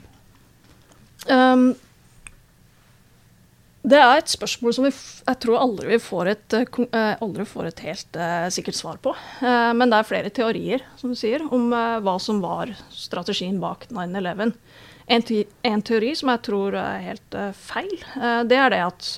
Um, 1.27 1.73
det 3.85 3.99
er 4.01 4.17
et 4.17 4.31
spørsmål 4.31 4.73
som 4.73 4.85
vi, 4.87 4.91
jeg 5.27 5.39
tror 5.43 5.59
aldri 5.61 5.91
vi 5.91 6.01
får 6.01 6.29
et, 6.31 6.55
eh, 6.57 7.11
aldri 7.21 7.45
får 7.45 7.69
et 7.69 7.83
helt 7.85 8.17
uh, 8.17 8.47
sikkert 8.53 8.77
svar 8.79 8.97
på. 9.03 9.13
Uh, 9.43 9.73
men 9.77 9.91
det 9.91 9.99
er 9.99 10.09
flere 10.09 10.31
teorier 10.33 10.85
som 10.97 11.13
du 11.13 11.17
sier, 11.19 11.45
om 11.53 11.69
uh, 11.69 11.99
hva 12.01 12.15
som 12.21 12.41
var 12.41 12.73
strategien 12.89 13.59
bak 13.61 13.85
9-11. 13.93 14.55
En, 15.05 15.25
en, 15.69 15.85
teori 15.85 16.15
som 16.17 16.33
jeg 16.33 16.43
tror 16.47 16.79
er 16.81 17.03
helt 17.11 17.35
feil, 17.61 17.91
det 18.49 18.57
er 18.57 18.71
det 18.73 18.79
at 18.81 19.09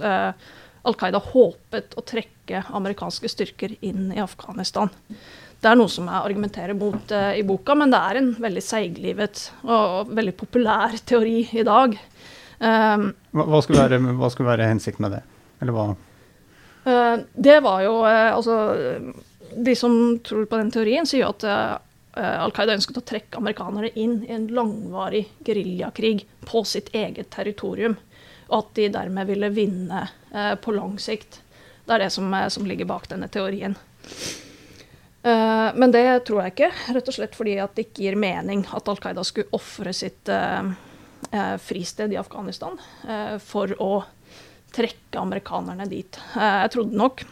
Al 0.84 0.98
Qaida 1.00 1.22
håpet 1.24 1.96
å 1.96 2.04
trekke 2.04 2.66
amerikanske 2.76 3.32
styrker 3.32 3.78
inn 3.80 4.10
i 4.12 4.20
Afghanistan. 4.20 4.92
Det 5.64 5.72
er 5.72 5.80
noe 5.80 5.88
som 5.88 6.10
jeg 6.12 6.20
argumenterer 6.28 6.76
mot 6.76 7.16
i 7.16 7.46
boka, 7.48 7.78
men 7.80 7.96
det 7.96 8.04
er 8.04 8.20
en 8.20 8.34
veldig 8.36 8.66
seiglivet 8.68 9.46
og 9.64 10.12
veldig 10.12 10.36
populær 10.44 11.00
teori 11.08 11.46
i 11.56 11.64
dag. 11.64 11.96
Um, 12.58 13.12
hva, 13.38 13.62
skulle 13.62 13.84
være, 13.84 14.00
hva, 14.18 14.30
skulle 14.34 14.50
være, 14.50 14.70
hensikten 14.72 15.06
med 15.06 15.18
det? 15.20 15.24
Eller 15.62 15.76
hva? 15.76 15.88
det 17.36 17.58
var 17.66 17.82
jo 17.84 17.94
Altså, 18.08 18.54
de 19.52 19.74
som 19.76 19.92
tror 20.24 20.46
på 20.48 20.60
den 20.62 20.70
teorien, 20.72 21.06
sier 21.10 21.28
at 21.28 21.44
uh, 21.44 21.76
Al 22.18 22.54
Qaida 22.56 22.78
ønsket 22.78 23.00
å 23.02 23.06
trekke 23.06 23.40
amerikanere 23.40 23.92
inn 24.00 24.22
i 24.26 24.34
en 24.34 24.48
langvarig 24.54 25.26
geriljakrig 25.46 26.26
på 26.48 26.64
sitt 26.66 26.90
eget 26.96 27.30
territorium. 27.34 27.98
Og 28.48 28.58
at 28.62 28.74
de 28.80 28.90
dermed 28.94 29.28
ville 29.28 29.52
vinne 29.52 30.08
eh, 30.32 30.54
på 30.56 30.72
lang 30.72 30.96
sikt. 31.04 31.42
Det 31.86 31.96
er 31.96 32.06
det 32.06 32.12
som, 32.16 32.34
eh, 32.34 32.48
som 32.54 32.66
ligger 32.68 32.88
bak 32.88 33.10
denne 33.12 33.28
teorien. 33.32 33.76
Uh, 35.28 35.74
men 35.76 35.92
det 35.92 36.06
tror 36.28 36.46
jeg 36.46 36.54
ikke, 36.54 36.70
rett 36.96 37.10
og 37.12 37.16
slett 37.18 37.34
fordi 37.36 37.58
at 37.60 37.74
det 37.76 37.90
ikke 37.90 38.06
gir 38.06 38.16
mening 38.16 38.62
at 38.78 38.88
Al 38.88 39.00
Qaida 39.02 39.26
skulle 39.28 39.52
ofre 39.58 39.92
sitt 39.92 40.30
uh, 40.32 40.62
uh, 40.64 40.70
fristed 41.64 42.14
i 42.14 42.18
Afghanistan 42.20 42.78
for 43.44 43.74
å 43.84 43.92
trekke 44.76 45.20
amerikanerne 45.20 45.88
dit. 45.90 46.20
jeg 46.36 46.72
trodde 46.74 46.98
nok 46.98 47.24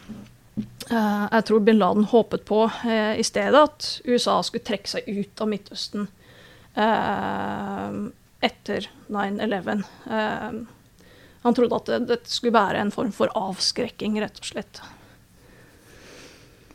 Eh, 0.90 1.24
jeg 1.32 1.44
tror 1.48 1.64
bin 1.64 1.78
Laden 1.78 2.06
håpet 2.08 2.46
på 2.48 2.62
eh, 2.88 3.18
i 3.20 3.24
stedet 3.26 3.60
at 3.60 3.88
USA 4.08 4.38
skulle 4.46 4.64
trekke 4.64 4.88
seg 4.88 5.08
ut 5.08 5.42
av 5.42 5.50
Midtøsten 5.50 6.06
eh, 6.78 7.98
etter 8.46 8.88
9-11. 9.12 9.84
han 11.42 11.56
trodde 11.56 11.78
at 11.80 11.88
dette 11.88 12.06
det, 12.08 12.30
skulle 12.30 12.54
være 12.56 12.82
en 12.84 12.92
form 12.94 13.12
for 13.16 13.32
avskrekking, 13.36 14.18
rett 14.22 14.38
og 14.40 14.48
slett. 14.52 14.80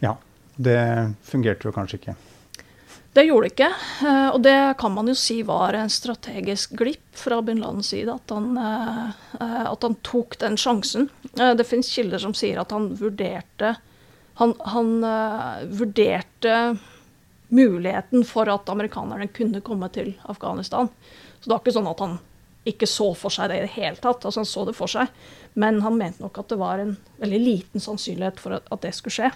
Ja. 0.01 0.17
Det 0.61 0.81
fungerte 1.25 1.69
jo 1.69 1.73
kanskje 1.73 1.97
ikke. 1.97 2.13
Det 3.11 3.25
gjorde 3.27 3.47
det 3.47 3.51
ikke, 3.51 3.69
og 4.31 4.37
det 4.45 4.57
kan 4.79 4.93
man 4.95 5.11
jo 5.11 5.15
si 5.19 5.41
var 5.43 5.75
en 5.75 5.89
strategisk 5.91 6.77
glipp 6.79 7.17
fra 7.19 7.41
bin 7.43 7.59
Ladens 7.59 7.89
side. 7.91 8.13
At 8.13 8.31
han, 8.31 8.55
at 9.35 9.83
han 9.83 9.97
tok 10.07 10.37
den 10.39 10.55
sjansen. 10.55 11.09
Det 11.35 11.67
finnes 11.67 11.91
kilder 11.91 12.23
som 12.23 12.31
sier 12.37 12.61
at 12.61 12.71
han 12.71 12.93
vurderte 12.95 13.73
han, 14.39 14.55
han 14.63 14.93
vurderte 15.75 16.77
muligheten 17.51 18.23
for 18.25 18.49
at 18.49 18.69
amerikanerne 18.71 19.27
kunne 19.27 19.61
komme 19.61 19.89
til 19.91 20.13
Afghanistan. 20.23 20.87
Så 21.39 21.49
det 21.49 21.51
var 21.51 21.61
ikke 21.61 21.75
sånn 21.75 21.89
at 21.91 22.03
han 22.03 22.19
ikke 22.69 22.87
så 22.89 23.09
for 23.17 23.33
seg 23.33 23.49
det 23.49 23.57
i 23.59 23.65
det 23.65 23.73
hele 23.75 23.97
tatt. 23.97 24.23
Altså 24.23 24.41
Han 24.43 24.49
så 24.49 24.65
det 24.69 24.77
for 24.77 24.91
seg, 24.91 25.11
men 25.53 25.81
han 25.81 25.97
mente 25.97 26.23
nok 26.23 26.37
at 26.39 26.51
det 26.53 26.59
var 26.61 26.81
en 26.81 26.95
veldig 27.21 27.41
liten 27.41 27.83
sannsynlighet 27.83 28.39
for 28.39 28.59
at 28.61 28.83
det 28.85 28.93
skulle 28.95 29.17
skje. 29.17 29.31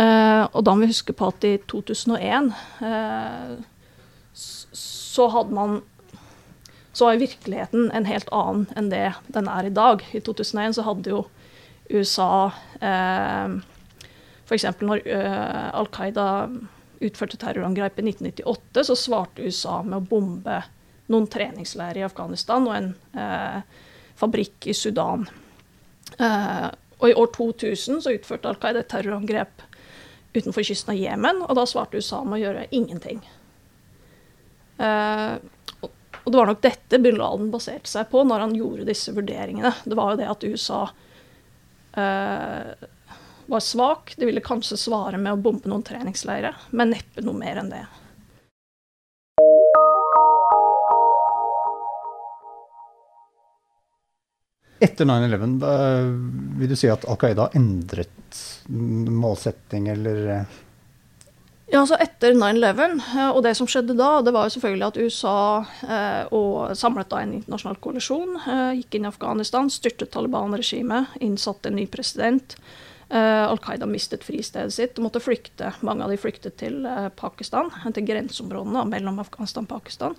Uh, 0.00 0.46
og 0.56 0.64
da 0.64 0.72
må 0.72 0.86
vi 0.86 0.94
huske 0.94 1.12
på 1.12 1.28
at 1.28 1.44
i 1.44 1.56
2001 1.68 2.46
uh, 2.80 2.86
eh, 2.88 3.50
så 4.32 5.26
hadde 5.34 5.52
man 5.52 5.80
Så 6.92 7.04
var 7.04 7.20
virkeligheten 7.20 7.90
en 7.92 8.06
helt 8.08 8.30
annen 8.32 8.64
enn 8.78 8.88
det 8.90 9.12
den 9.30 9.48
er 9.48 9.68
i 9.68 9.74
dag. 9.74 10.02
I 10.12 10.20
2001 10.24 10.78
så 10.78 10.84
hadde 10.86 11.12
jo 11.12 11.20
USA 11.90 12.50
eh, 12.82 13.54
F.eks. 14.50 14.66
når 14.82 15.04
eh, 15.06 15.68
Al 15.78 15.86
Qaida 15.94 16.26
utførte 17.00 17.38
terrorangrep 17.40 18.00
i 18.00 18.04
1998, 18.10 18.82
så 18.90 18.96
svarte 18.98 19.46
USA 19.46 19.78
med 19.86 20.00
å 20.00 20.08
bombe 20.10 20.58
noen 21.10 21.28
treningsleirer 21.30 22.02
i 22.02 22.06
Afghanistan 22.08 22.66
og 22.66 22.74
en 22.74 22.90
eh, 23.14 23.62
fabrikk 24.18 24.66
i 24.70 24.74
Sudan. 24.76 25.28
Eh, 26.18 26.68
og 26.98 27.06
i 27.08 27.16
år 27.16 27.30
2000 27.38 28.02
så 28.04 28.16
utførte 28.18 28.50
Al 28.50 28.58
Qaida 28.60 28.82
et 28.82 28.90
terrorangrep 28.90 29.62
utenfor 30.32 30.64
kysten 30.66 30.94
av 30.94 31.00
Jemen, 31.00 31.42
og 31.46 31.56
da 31.58 31.66
svarte 31.68 32.00
USA 32.00 32.22
med 32.24 32.38
å 32.38 32.42
gjøre 32.44 32.68
ingenting. 32.76 33.22
Uh, 34.80 35.36
og 36.20 36.32
det 36.32 36.38
var 36.38 36.50
nok 36.50 36.62
dette 36.62 37.00
bin 37.02 37.18
Laden 37.18 37.50
baserte 37.52 37.90
seg 37.90 38.10
på 38.12 38.22
når 38.28 38.44
han 38.44 38.56
gjorde 38.56 38.86
disse 38.88 39.12
vurderingene. 39.16 39.72
Det 39.84 39.96
var 39.98 40.12
jo 40.12 40.20
det 40.20 40.28
at 40.30 40.44
USA 40.46 40.82
uh, 41.96 42.88
var 43.50 43.64
svak. 43.64 44.14
De 44.16 44.28
ville 44.28 44.44
kanskje 44.44 44.78
svare 44.78 45.18
med 45.18 45.32
å 45.34 45.40
bombe 45.40 45.70
noen 45.70 45.84
treningsleirer, 45.86 46.58
men 46.70 46.92
neppe 46.94 47.24
noe 47.24 47.38
mer 47.40 47.62
enn 47.62 47.72
det. 47.72 47.82
Etter 54.80 55.04
9-11, 55.04 55.60
vil 56.60 56.70
du 56.70 56.76
si 56.78 56.88
at 56.88 57.04
Al 57.04 57.18
Qaida 57.20 57.50
endret 57.58 58.38
målsetting, 58.70 59.90
eller? 59.92 60.46
Ja, 61.70 61.84
altså 61.84 61.94
Etter 62.02 62.34
9-11, 62.34 62.96
eh, 62.98 63.28
og 63.30 63.44
det 63.46 63.52
som 63.54 63.68
skjedde 63.70 63.94
da, 63.94 64.08
det 64.26 64.32
var 64.34 64.48
jo 64.48 64.54
selvfølgelig 64.56 64.86
at 64.88 64.96
USA 64.98 65.42
eh, 65.86 66.22
og 66.34 66.72
samlet 66.78 67.10
da 67.12 67.20
en 67.22 67.36
internasjonal 67.36 67.78
koalisjon 67.84 68.40
eh, 68.40 68.78
gikk 68.80 68.96
inn 68.98 69.06
i 69.06 69.10
Afghanistan, 69.12 69.70
styrtet 69.70 70.10
Taliban-regimet, 70.16 71.14
innsatte 71.22 71.70
en 71.70 71.78
ny 71.78 71.86
president. 71.90 72.56
Al 73.10 73.58
Qaida 73.58 73.88
mistet 73.90 74.22
fristedet 74.22 74.70
sitt 74.70 74.98
og 75.00 75.08
måtte 75.08 75.18
flykte. 75.18 75.72
Mange 75.82 76.04
av 76.06 76.12
de 76.12 76.18
flyktet 76.22 76.60
til 76.60 76.84
Pakistan, 77.18 77.66
til 77.90 78.04
grenseområdene 78.06 78.84
mellom 78.86 79.18
Afghanistan 79.18 79.66
og 79.66 79.72
Pakistan. 79.72 80.14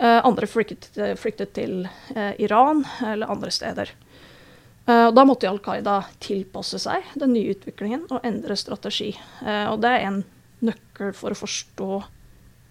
Uh, 0.00 0.20
andre 0.24 0.48
flyktet, 0.48 0.96
flyktet 1.20 1.52
til 1.58 1.82
Iran 2.40 2.84
eller 3.04 3.30
andre 3.30 3.50
steder. 3.52 3.90
og 4.88 5.14
Da 5.14 5.24
måtte 5.28 5.48
Al 5.50 5.60
Qaida 5.62 5.98
tilpasse 6.24 6.80
seg 6.80 7.04
den 7.20 7.34
nye 7.36 7.52
utviklingen 7.52 8.06
og 8.08 8.24
endre 8.24 8.56
strategi. 8.56 9.10
og 9.44 9.76
Det 9.84 9.90
er 9.92 10.06
en 10.08 10.22
nøkkel 10.64 11.12
for 11.14 11.30
å 11.30 11.38
forstå 11.38 11.90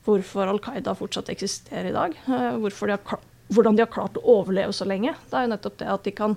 hvorfor 0.07 0.49
Al 0.49 0.59
Qaida 0.59 0.95
fortsatt 0.97 1.29
eksisterer 1.29 1.91
i 1.91 1.95
dag. 1.95 2.17
De 2.25 2.33
har, 2.33 3.21
hvordan 3.53 3.77
de 3.77 3.85
har 3.85 3.93
klart 3.93 4.17
å 4.17 4.25
overleve 4.41 4.73
så 4.73 4.89
lenge. 4.89 5.13
Det 5.29 5.37
er 5.37 5.45
jo 5.45 5.53
nettopp 5.53 5.77
det 5.79 5.93
at 5.93 6.09
de 6.09 6.15
kan 6.17 6.35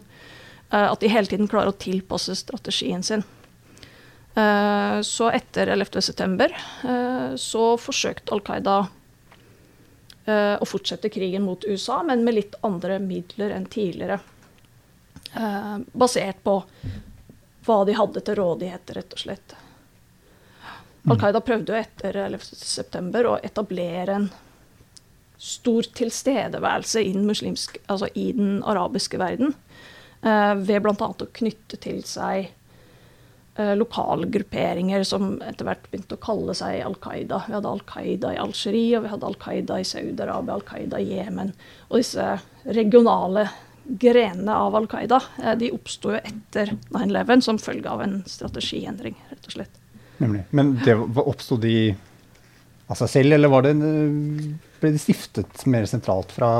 Eh, 0.72 0.92
at 0.92 1.00
de 1.00 1.10
hele 1.12 1.28
tiden 1.28 1.50
klarer 1.50 1.72
å 1.72 1.78
tilpasse 1.78 2.34
strategien 2.40 3.04
sin. 3.04 3.24
Eh, 4.32 4.98
så 5.04 5.28
etter 5.34 5.74
11.9. 5.74 6.48
Eh, 6.88 7.34
så 7.36 7.64
forsøkte 7.80 8.32
Al 8.32 8.44
Qaida 8.46 8.76
å 10.26 10.66
fortsette 10.68 11.10
krigen 11.10 11.42
mot 11.42 11.64
USA, 11.66 11.96
men 12.06 12.20
med 12.22 12.36
litt 12.36 12.54
andre 12.62 13.00
midler 13.02 13.50
enn 13.56 13.64
tidligere. 13.66 14.20
Basert 15.92 16.44
på 16.46 16.54
hva 17.66 17.78
de 17.88 17.96
hadde 17.98 18.22
til 18.22 18.38
rådighet, 18.38 18.92
rett 18.94 19.16
og 19.16 19.22
slett. 19.24 19.56
Al 21.10 21.18
Qaida 21.18 21.40
prøvde 21.42 21.74
jo 21.74 21.78
etter 21.80 22.20
11.9. 22.28 23.24
å 23.26 23.38
etablere 23.42 24.18
en 24.20 24.28
stor 25.42 25.88
tilstedeværelse 25.98 27.02
i 27.02 27.12
den, 27.16 27.26
muslimske, 27.26 27.80
altså 27.90 28.06
i 28.14 28.28
den 28.36 28.60
arabiske 28.62 29.18
verden. 29.18 29.56
Uh, 30.22 30.54
ved 30.62 30.84
bl.a. 30.84 30.94
å 30.94 31.30
knytte 31.34 31.80
til 31.82 32.04
seg 32.06 32.52
eh, 33.56 33.74
lokale 33.78 34.28
grupperinger 34.32 35.04
som 35.08 35.34
etter 35.44 35.68
hvert 35.68 35.88
begynte 35.90 36.16
å 36.18 36.22
kalle 36.22 36.54
seg 36.56 36.80
Al 36.84 36.96
Qaida. 37.02 37.42
Vi 37.48 37.56
hadde 37.56 37.72
Al 37.72 37.84
Qaida 37.88 38.32
i 38.34 38.40
Algerie, 38.42 38.96
og 38.98 39.06
vi 39.06 39.12
hadde 39.12 39.28
Al 39.28 39.38
Qaida 39.42 39.80
i 39.80 39.88
Saudi-Arabia, 39.88 40.56
Al 40.56 40.66
Qaida 40.68 41.02
i 41.02 41.10
Jemen. 41.16 41.52
Og 41.90 42.00
disse 42.00 42.30
regionale 42.64 43.48
grenene 43.84 44.54
av 44.54 44.76
Al 44.78 44.88
Qaida 44.90 45.20
eh, 45.42 45.56
de 45.58 45.72
oppsto 45.74 46.14
jo 46.14 46.22
etter 46.22 46.74
9-11 46.94 47.46
som 47.48 47.60
følge 47.60 47.90
av 47.90 48.04
en 48.04 48.20
strategiendring, 48.28 49.18
rett 49.32 49.50
og 49.50 49.58
slett. 49.58 49.78
Nemlig. 50.22 50.44
Men 50.54 50.76
det 50.84 50.94
oppsto 50.96 51.58
de 51.58 51.76
av 52.92 52.98
seg 53.00 53.10
selv, 53.10 53.36
eller 53.36 53.66
det, 53.66 53.74
ble 54.80 54.92
de 54.94 55.00
stiftet 55.00 55.64
mer 55.70 55.86
sentralt 55.90 56.32
fra 56.34 56.50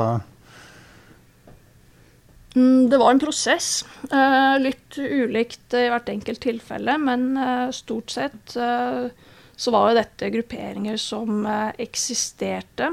det 2.53 2.97
var 2.97 3.11
en 3.11 3.19
prosess. 3.19 3.85
Eh, 4.11 4.59
litt 4.61 4.97
ulikt 4.97 5.73
i 5.73 5.87
hvert 5.89 6.09
enkelt 6.09 6.41
tilfelle, 6.43 6.97
men 7.01 7.31
eh, 7.37 7.69
stort 7.73 8.13
sett 8.13 8.55
eh, 8.55 9.07
så 9.55 9.73
var 9.73 9.89
jo 9.89 9.97
dette 9.97 10.29
grupperinger 10.33 10.97
som 10.97 11.45
eksisterte, 11.77 12.87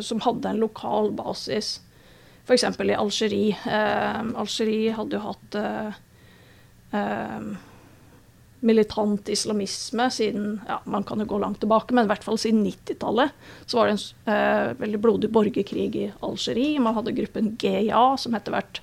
som 0.00 0.22
hadde 0.24 0.48
en 0.48 0.60
lokal 0.62 1.10
basis. 1.12 1.74
F.eks. 2.48 2.64
i 2.64 2.96
Algerie. 2.96 3.58
Algerie 3.68 4.94
hadde 4.96 5.20
jo 5.20 5.26
hatt 5.26 5.58
militant 8.60 9.28
islamisme 9.28 10.08
siden 10.10 10.60
ja, 10.66 10.80
Man 10.84 11.04
kan 11.06 11.20
jo 11.22 11.28
gå 11.30 11.38
langt 11.38 11.60
tilbake, 11.62 11.94
men 11.94 12.06
i 12.06 12.10
hvert 12.10 12.24
fall 12.26 12.38
siden 12.40 12.64
90-tallet 12.66 13.30
så 13.66 13.78
var 13.78 13.88
det 13.88 13.94
en 13.94 14.32
eh, 14.34 14.72
veldig 14.80 15.00
blodig 15.04 15.30
borgerkrig 15.34 15.88
i 15.96 16.08
Algerie. 16.26 16.80
Man 16.82 16.96
hadde 16.96 17.14
gruppen 17.14 17.54
GIA, 17.60 18.02
som 18.18 18.34
etter 18.34 18.56
hvert 18.56 18.82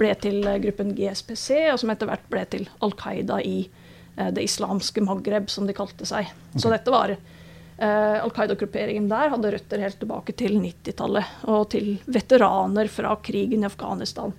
ble 0.00 0.10
til 0.18 0.42
eh, 0.46 0.58
gruppen 0.62 0.92
GSPC, 0.96 1.48
og 1.72 1.80
som 1.82 1.92
etter 1.94 2.10
hvert 2.10 2.26
ble 2.32 2.44
til 2.50 2.66
Al 2.84 2.94
Qaida 2.98 3.40
i 3.44 3.60
eh, 3.64 4.30
det 4.34 4.46
islamske 4.48 5.04
Maghreb, 5.04 5.50
som 5.52 5.68
de 5.68 5.76
kalte 5.76 6.08
seg. 6.08 6.30
Okay. 6.30 6.64
Så 6.64 6.72
dette 6.72 6.94
var 6.94 7.14
eh, 7.14 8.16
Al 8.18 8.34
Qaida-grupperingen 8.34 9.08
der 9.12 9.32
hadde 9.34 9.54
røtter 9.54 9.84
helt 9.84 10.00
tilbake 10.02 10.34
til 10.38 10.58
90-tallet, 10.58 11.38
og 11.50 11.68
til 11.74 11.94
veteraner 12.06 12.90
fra 12.92 13.14
krigen 13.22 13.62
i 13.62 13.70
Afghanistan. 13.70 14.34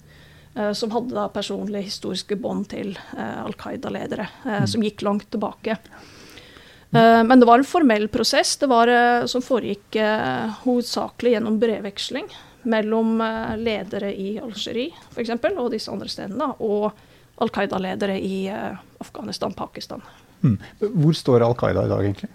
Eh, 0.56 0.74
som 0.74 0.92
hadde 0.92 1.16
da 1.16 1.28
personlige 1.28 1.90
historiske 1.90 2.38
bånd 2.40 2.70
til 2.72 2.94
eh, 2.96 3.40
Al 3.44 3.56
Qaida-ledere, 3.60 4.28
eh, 4.46 4.62
mm. 4.64 4.68
som 4.72 4.84
gikk 4.86 5.04
langt 5.04 5.28
tilbake. 5.34 5.80
Men 6.96 7.42
det 7.42 7.48
var 7.50 7.60
en 7.60 7.68
formell 7.68 8.06
prosess 8.08 8.54
det 8.62 8.70
var, 8.72 8.88
som 9.28 9.42
foregikk 9.44 9.98
hovedsakelig 10.62 11.34
gjennom 11.34 11.58
brevveksling 11.60 12.30
mellom 12.72 13.18
ledere 13.60 14.14
i 14.16 14.38
Algerie 14.40 14.94
f.eks. 15.10 15.34
og 15.58 15.74
disse 15.74 15.92
andre 15.92 16.08
stedene, 16.14 16.48
og 16.64 17.42
Al 17.44 17.52
Qaida-ledere 17.52 18.16
i 18.16 18.38
Afghanistan, 18.48 19.52
Pakistan. 19.58 20.06
Mm. 20.46 20.56
Hvor 20.86 21.20
står 21.20 21.44
Al 21.50 21.58
Qaida 21.60 21.84
i 21.84 21.92
dag, 21.92 22.06
egentlig? 22.06 22.32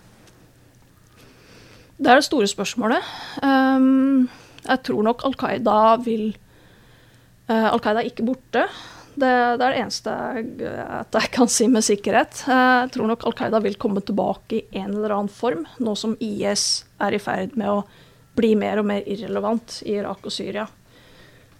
Det 1.96 2.12
er 2.12 2.20
det 2.20 2.28
store 2.28 2.52
spørsmålet. 2.52 3.10
Um, 3.40 4.28
jeg 4.66 4.84
tror 4.90 5.08
nok 5.08 5.24
Al 5.24 5.40
Qaida 5.40 5.80
vil 6.04 6.34
Al 7.50 7.80
Qaida 7.82 8.02
er 8.02 8.10
ikke 8.10 8.26
borte. 8.28 8.66
Det, 9.14 9.26
det, 9.58 9.64
er 9.64 9.72
det 9.74 9.78
eneste 9.80 10.12
jeg, 10.14 10.44
jeg, 10.62 11.30
kan 11.34 11.50
si 11.50 11.66
med 11.70 11.84
sikkerhet. 11.84 12.44
Uh, 12.46 12.86
jeg 12.86 12.92
tror 12.94 13.10
nok 13.10 13.24
Al 13.26 13.36
Qaida 13.36 13.60
vil 13.64 13.78
komme 13.80 14.02
tilbake 14.06 14.60
i 14.60 14.80
en 14.80 14.94
eller 14.94 15.16
annen 15.16 15.32
form, 15.32 15.66
nå 15.82 15.94
som 15.98 16.14
IS 16.22 16.84
er 17.02 17.16
i 17.16 17.22
ferd 17.22 17.56
med 17.58 17.72
å 17.72 17.80
bli 18.38 18.54
mer 18.58 18.80
og 18.80 18.86
mer 18.88 19.08
irrelevant 19.10 19.80
i 19.84 19.96
Irak 19.98 20.24
og 20.24 20.34
Syria. 20.34 20.68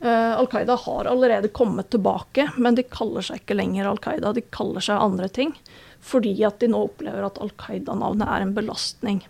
Uh, 0.01 0.39
Al 0.39 0.49
Qaida 0.53 0.79
har 0.87 1.11
allerede 1.11 1.51
kommet 1.53 1.91
tilbake, 1.93 2.47
men 2.57 2.79
de 2.79 2.87
kaller 2.87 3.27
seg 3.27 3.43
ikke 3.43 3.59
lenger 3.59 3.91
Al 3.91 4.01
Qaida. 4.01 4.33
De 4.37 4.47
kaller 4.55 4.85
seg 4.87 5.03
andre 5.03 5.29
ting, 5.29 5.53
fordi 6.01 6.37
at 6.47 6.63
de 6.63 6.71
nå 6.71 6.87
opplever 6.87 7.27
at 7.27 7.43
Al 7.43 7.53
Qaida-navnet 7.61 8.31
er 8.31 8.47
en 8.47 8.57
belastning. 8.57 9.25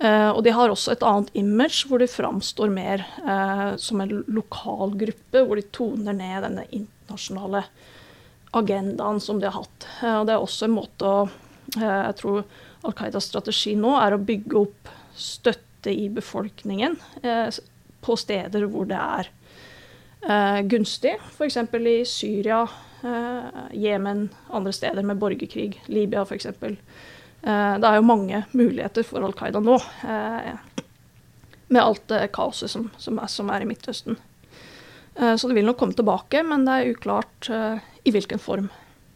Uh, 0.00 0.32
og 0.32 0.40
de 0.46 0.52
har 0.56 0.72
også 0.72 0.94
et 0.94 1.02
annet 1.04 1.28
image, 1.36 1.84
hvor 1.88 2.00
de 2.00 2.08
framstår 2.08 2.70
mer 2.72 3.02
uh, 3.20 3.76
som 3.76 4.00
en 4.00 4.22
lokal 4.32 4.94
gruppe, 4.96 5.42
hvor 5.44 5.60
de 5.60 5.66
toner 5.76 6.16
ned 6.16 6.40
denne 6.46 6.64
internasjonale 6.72 7.66
agendaen 8.56 9.20
som 9.20 9.42
de 9.42 9.50
har 9.50 9.58
hatt. 9.58 9.88
Uh, 10.00 10.14
og 10.22 10.24
det 10.28 10.34
er 10.34 10.46
også 10.46 10.68
en 10.68 10.76
måte 10.78 11.14
å 11.14 11.20
Jeg 11.70 12.14
tror 12.18 12.40
Al 12.82 12.94
Qaidas 12.98 13.28
strategi 13.28 13.76
nå 13.78 13.92
er 14.00 14.16
å 14.16 14.24
bygge 14.26 14.56
opp 14.58 14.88
støtte 15.14 15.92
i 15.92 16.08
befolkningen 16.10 16.96
på 18.02 18.16
steder 18.18 18.64
hvor 18.72 18.88
det 18.90 18.98
er 18.98 19.30
gunstig, 20.66 21.12
f.eks. 21.30 21.60
i 21.78 21.94
Syria, 22.10 22.64
Jemen, 23.70 24.26
andre 24.50 24.74
steder 24.74 25.06
med 25.06 25.22
borgerkrig, 25.22 25.78
Libya 25.86 26.24
f.eks. 26.26 26.50
Eh, 27.42 27.78
det 27.80 27.88
er 27.88 27.96
jo 27.96 28.04
mange 28.04 28.42
muligheter 28.52 29.06
for 29.06 29.24
Al 29.24 29.34
Qaida 29.36 29.62
nå, 29.64 29.78
eh, 30.04 30.50
med 31.72 31.82
alt 31.82 32.04
det 32.12 32.26
kaoset 32.36 32.72
som, 32.72 32.90
som, 33.00 33.20
er, 33.22 33.32
som 33.32 33.52
i 33.54 33.68
Midtøsten. 33.68 34.18
Eh, 35.16 35.34
så 35.36 35.48
det 35.48 35.56
vil 35.56 35.68
nok 35.68 35.78
komme 35.80 35.96
tilbake, 35.96 36.44
men 36.44 36.66
det 36.68 36.76
er 36.76 36.92
uklart 36.92 37.50
i 38.04 38.12
hvilken 38.12 38.42
form. 38.42 38.68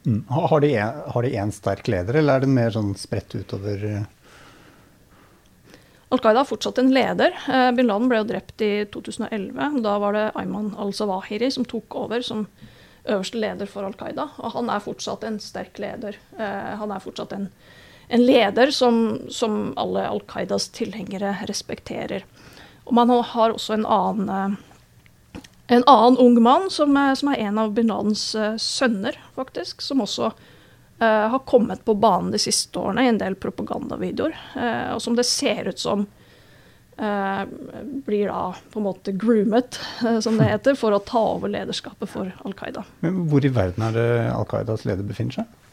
Mm. 0.04 0.24
Har 0.28 0.60
de 0.60 1.36
en 1.36 1.52
sterk 1.52 1.88
leder, 1.88 2.20
eller 2.20 2.38
er 2.38 2.44
den 2.44 2.56
mer 2.56 2.72
sånn 2.72 2.92
spredt 2.98 3.36
utover 3.36 4.04
Al 6.12 6.20
Qaida 6.22 6.44
har 6.44 6.46
fortsatt 6.46 6.76
en 6.78 6.92
leder. 6.94 7.32
Bin 7.74 7.88
Laden 7.88 8.06
ble 8.06 8.20
jo 8.20 8.26
drept 8.28 8.62
i 8.62 8.84
2011. 8.92 9.80
Da 9.82 9.94
var 9.98 10.14
det 10.14 10.28
Ayman 10.38 10.68
al-Zawahiri 10.78 11.48
som 11.50 11.64
tok 11.66 11.96
over 11.98 12.22
som 12.22 12.44
øverste 13.02 13.40
leder 13.40 13.66
for 13.66 13.88
Al 13.88 13.96
Qaida. 13.98 14.28
Og 14.38 14.52
han 14.54 14.70
er 14.70 14.84
fortsatt 14.84 15.24
en 15.26 15.40
sterk 15.42 15.80
leder. 15.82 16.20
Han 16.38 16.92
er 16.94 17.02
fortsatt 17.02 17.34
en 17.34 17.48
en 18.08 18.26
leder 18.26 18.70
som, 18.70 19.20
som 19.30 19.72
alle 19.76 20.08
Al 20.08 20.22
Qaidas 20.28 20.68
tilhengere 20.68 21.36
respekterer. 21.48 22.24
Og 22.84 22.94
man 22.94 23.10
har 23.10 23.54
også 23.54 23.78
en 23.78 23.86
annen, 23.86 24.28
eh, 24.28 25.42
en 25.76 25.86
annen 25.88 26.18
ung 26.20 26.40
mann, 26.42 26.68
som 26.70 26.96
er, 27.00 27.14
som 27.14 27.32
er, 27.32 27.46
en 27.46 27.58
av 27.58 27.72
bin 27.72 27.88
Ladens 27.88 28.26
uh, 28.36 28.56
sønner, 28.60 29.16
faktisk, 29.36 29.80
som 29.80 30.02
også 30.04 30.28
uh, 30.28 31.24
har 31.32 31.40
kommet 31.48 31.84
på 31.84 31.96
banen 31.96 32.34
de 32.34 32.40
siste 32.42 32.76
årene 32.78 33.06
i 33.06 33.12
en 33.14 33.22
del 33.22 33.38
propagandavideoer, 33.40 34.36
uh, 34.58 34.92
og 34.96 35.00
som 35.02 35.16
det 35.16 35.26
ser 35.28 35.72
ut 35.72 35.80
som 35.80 36.06
blir 36.94 38.28
da 38.30 38.52
på 38.70 38.78
en 38.78 38.84
måte 38.86 39.10
groomet, 39.18 39.80
som 40.22 40.36
det 40.38 40.46
heter, 40.46 40.76
for 40.78 40.94
å 40.94 41.00
ta 41.02 41.18
over 41.32 41.50
lederskapet 41.50 42.06
for 42.06 42.30
Al 42.46 42.54
Qaida. 42.54 42.84
Men 43.02 43.16
hvor 43.32 43.42
i 43.42 43.50
verden 43.50 43.82
er 43.88 43.96
det 43.96 44.04
Al 44.30 44.46
Qaidas 44.46 44.84
leder 44.86 45.02
befinner 45.02 45.40
seg? 45.40 45.63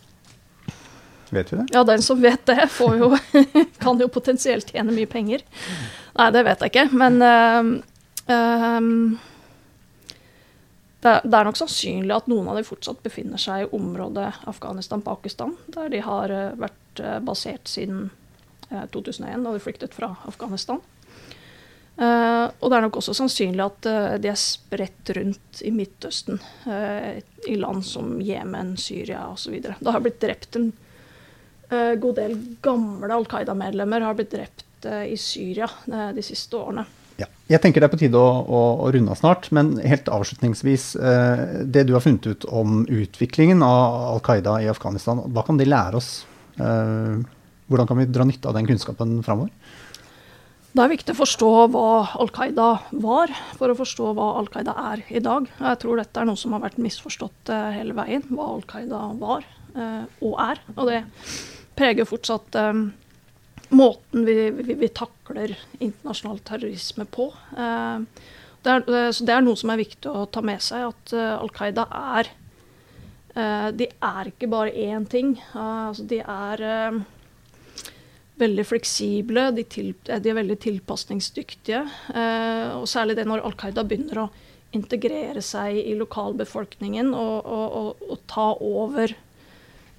Vet 1.31 1.53
vi 1.53 1.57
det? 1.57 1.65
Ja, 1.71 1.83
den 1.87 2.01
som 2.03 2.21
vet 2.21 2.45
det, 2.45 2.67
jo, 2.79 3.17
kan 3.83 3.99
jo 3.99 4.07
potensielt 4.11 4.73
tjene 4.73 4.91
mye 4.91 5.07
penger. 5.07 5.43
Nei, 6.17 6.29
det 6.35 6.43
vet 6.43 6.63
jeg 6.63 6.73
ikke. 6.73 6.87
Men 6.99 7.21
uh, 7.23 7.69
um, 8.27 8.89
det, 11.01 11.13
er, 11.23 11.47
nok 11.47 11.59
sannsynlig 11.59 12.17
at 12.17 12.27
noen 12.31 12.51
av 12.51 12.59
dem 12.59 12.67
fortsatt 12.67 12.99
befinner 13.05 13.39
seg 13.39 13.63
i 13.63 13.69
området 13.77 14.27
Afghanistan-Pakistan, 14.51 15.55
der 15.71 15.87
de 15.93 16.03
har 16.03 16.35
uh, 16.35 16.49
vært 16.59 17.03
uh, 17.03 17.19
basert 17.23 17.71
siden 17.71 18.09
2001, 18.71 19.41
da 19.43 19.51
de 19.51 19.59
flyktet 19.59 19.95
fra 19.95 20.13
Afghanistan. 20.27 20.79
Uh, 22.01 22.47
og 22.63 22.71
det 22.71 22.77
er 22.77 22.85
nok 22.85 22.97
også 22.97 23.13
sannsynlig 23.13 23.61
at 23.61 23.87
uh, 23.91 24.13
de 24.21 24.29
er 24.31 24.39
spredt 24.39 25.11
rundt 25.13 25.59
i 25.67 25.73
Midtøsten, 25.75 26.39
uh, 26.65 27.19
i 27.47 27.57
land 27.59 27.83
som 27.85 28.15
Jemen, 28.23 28.73
Syria 28.79 29.25
osv. 29.29 29.59
Det 29.61 29.91
har 29.91 30.01
blitt 30.01 30.21
drept 30.23 30.57
en 30.57 30.71
uh, 31.71 31.93
god 32.01 32.17
del 32.19 32.35
gamle 32.63 33.13
Al 33.15 33.27
Qaida-medlemmer 33.29 34.03
har 34.05 34.17
blitt 34.17 34.33
drept 34.33 34.87
uh, 34.87 35.03
i 35.07 35.17
Syria 35.19 35.69
uh, 35.87 36.09
de 36.15 36.23
siste 36.25 36.57
årene. 36.59 36.85
Ja. 37.19 37.27
Jeg 37.51 37.61
tenker 37.61 37.83
det 37.83 37.89
er 37.89 37.93
på 37.93 37.99
tide 38.01 38.17
å, 38.17 38.29
å, 38.41 38.61
å 38.85 38.89
runde 38.93 39.13
av 39.13 39.19
snart, 39.19 39.49
men 39.53 39.75
helt 39.83 40.07
avslutningsvis. 40.09 40.95
det 41.69 41.83
du 41.85 41.91
har 41.93 42.01
funnet 42.01 42.25
ut 42.25 42.47
om 42.49 42.81
utviklingen 42.89 43.61
av 43.61 44.15
Al 44.15 44.23
Qaida 44.25 44.55
i 44.63 44.69
Afghanistan, 44.71 45.21
hva 45.29 45.43
kan 45.45 45.59
de 45.59 45.67
lære 45.69 45.99
oss? 45.99 46.11
hvordan 46.61 47.87
kan 47.87 47.97
vi 47.97 48.07
dra 48.09 48.25
nytte 48.27 48.49
av 48.49 48.55
den 48.57 48.67
kunnskapen 48.67 49.21
framover? 49.23 49.51
Det 50.71 50.81
er 50.83 50.91
viktig 50.91 51.13
å 51.13 51.19
forstå 51.19 51.51
hva 51.75 51.85
Al 52.23 52.33
Qaida 52.33 52.67
var, 53.03 53.31
for 53.59 53.71
å 53.71 53.77
forstå 53.77 54.11
hva 54.17 54.31
Al 54.39 54.49
Qaida 54.51 54.75
er 54.93 55.05
i 55.11 55.21
dag. 55.23 55.47
Jeg 55.59 55.81
tror 55.83 56.01
dette 56.01 56.23
er 56.23 56.27
noe 56.31 56.39
som 56.39 56.55
har 56.57 56.65
vært 56.65 56.81
misforstått 56.81 57.53
hele 57.75 57.95
veien, 57.97 58.25
hva 58.31 58.49
Al 58.55 58.65
Qaida 58.65 59.05
var 59.21 59.45
og 59.75 60.35
er. 60.41 60.63
Og 60.73 60.89
det 60.89 61.03
preger 61.81 62.05
fortsatt 62.05 62.57
um, 62.61 62.83
måten 63.73 64.25
vi, 64.27 64.35
vi, 64.53 64.75
vi, 64.77 64.89
takler 64.93 65.55
internasjonal 65.79 66.41
terrorisme 66.45 67.07
på. 67.09 67.31
Uh, 67.57 68.05
det, 68.61 68.75
er, 68.75 69.09
så 69.15 69.25
det 69.25 69.33
er 69.33 69.45
noe 69.45 69.57
som 69.57 69.73
er 69.73 69.81
viktig 69.81 70.11
å 70.11 70.27
ta 70.29 70.43
med 70.45 70.61
seg, 70.61 70.91
at 70.91 71.15
Al 71.17 71.49
Qaida 71.49 71.87
er 72.13 72.29
De 73.73 73.87
er 73.87 74.27
ikke 74.27 74.49
bare 74.51 74.73
én 74.75 75.07
ting. 75.09 75.31
Altså 75.57 76.03
de 76.05 76.19
er 76.19 76.61
veldig 78.37 78.65
fleksible, 78.67 79.47
de, 79.55 79.63
til, 79.65 79.93
de, 80.03 80.19
er 80.19 80.37
veldig 80.37 80.57
tilpasningsdyktige. 80.61 81.79
og 82.75 82.85
særlig 82.91 83.15
det 83.17 83.25
når 83.31 83.41
Al 83.47 83.55
Qaida 83.57 83.87
begynner 83.87 84.25
å 84.25 84.27
integrere 84.75 85.41
seg 85.43 85.79
i 85.81 85.95
lokalbefolkningen 85.99 87.11
og, 87.15 87.37
og, 87.45 87.67
og, 87.81 88.05
og 88.13 88.21
ta 88.31 88.47
over 88.55 89.15
eh, 89.15 89.30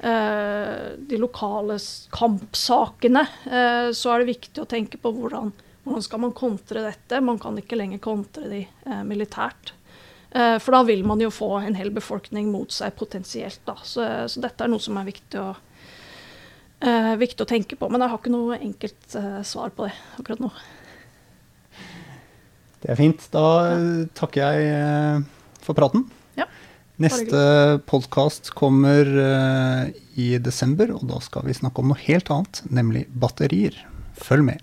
de 0.03 1.18
lokale 1.20 1.76
kampsakene, 2.11 3.22
eh, 3.46 3.90
så 3.94 4.11
er 4.11 4.22
det 4.22 4.32
viktig 4.32 4.62
å 4.62 4.68
tenke 4.68 4.98
på 4.98 5.12
hvordan, 5.14 5.53
hvordan 5.84 6.03
skal 6.03 6.22
man 6.24 6.34
kontre 6.34 6.82
dette. 6.88 7.20
Man 7.22 7.38
kan 7.42 7.59
ikke 7.59 7.78
lenger 7.78 8.03
kontre 8.03 8.48
de 8.50 8.64
eh, 8.64 9.03
militært. 9.07 9.74
Eh, 10.30 10.57
for 10.59 10.74
da 10.74 10.82
vil 10.88 11.05
man 11.07 11.22
jo 11.22 11.30
få 11.30 11.53
en 11.61 11.78
hel 11.78 11.92
befolkning 11.94 12.50
mot 12.50 12.72
seg 12.74 12.96
potensielt. 12.98 13.61
Da. 13.68 13.76
Så, 13.86 14.07
så 14.26 14.42
dette 14.42 14.66
er 14.66 14.72
noe 14.72 14.82
som 14.82 14.98
er 14.98 15.07
viktig 15.07 15.38
å, 15.38 15.50
eh, 16.82 17.12
viktig 17.20 17.46
å 17.46 17.50
tenke 17.53 17.78
på. 17.78 17.90
Men 17.92 18.03
jeg 18.03 18.14
har 18.14 18.22
ikke 18.22 18.34
noe 18.34 18.59
enkelt 18.59 19.18
svar 19.46 19.70
på 19.76 19.86
det 19.86 19.94
akkurat 20.18 20.42
nå. 20.42 20.50
Det 22.82 22.90
er 22.90 22.98
fint. 22.98 23.28
Da 23.30 23.46
takker 24.18 24.42
jeg 24.42 25.22
for 25.62 25.78
praten. 25.78 26.09
Neste 27.03 27.80
podkast 27.90 28.53
kommer 28.59 29.09
uh, 29.09 29.88
i 30.14 30.36
desember, 30.42 30.92
og 30.94 31.07
da 31.11 31.18
skal 31.24 31.48
vi 31.48 31.57
snakke 31.57 31.82
om 31.82 31.90
noe 31.92 32.03
helt 32.05 32.30
annet, 32.30 32.62
nemlig 32.70 33.07
batterier. 33.11 33.76
Følg 34.18 34.46
med. 34.53 34.62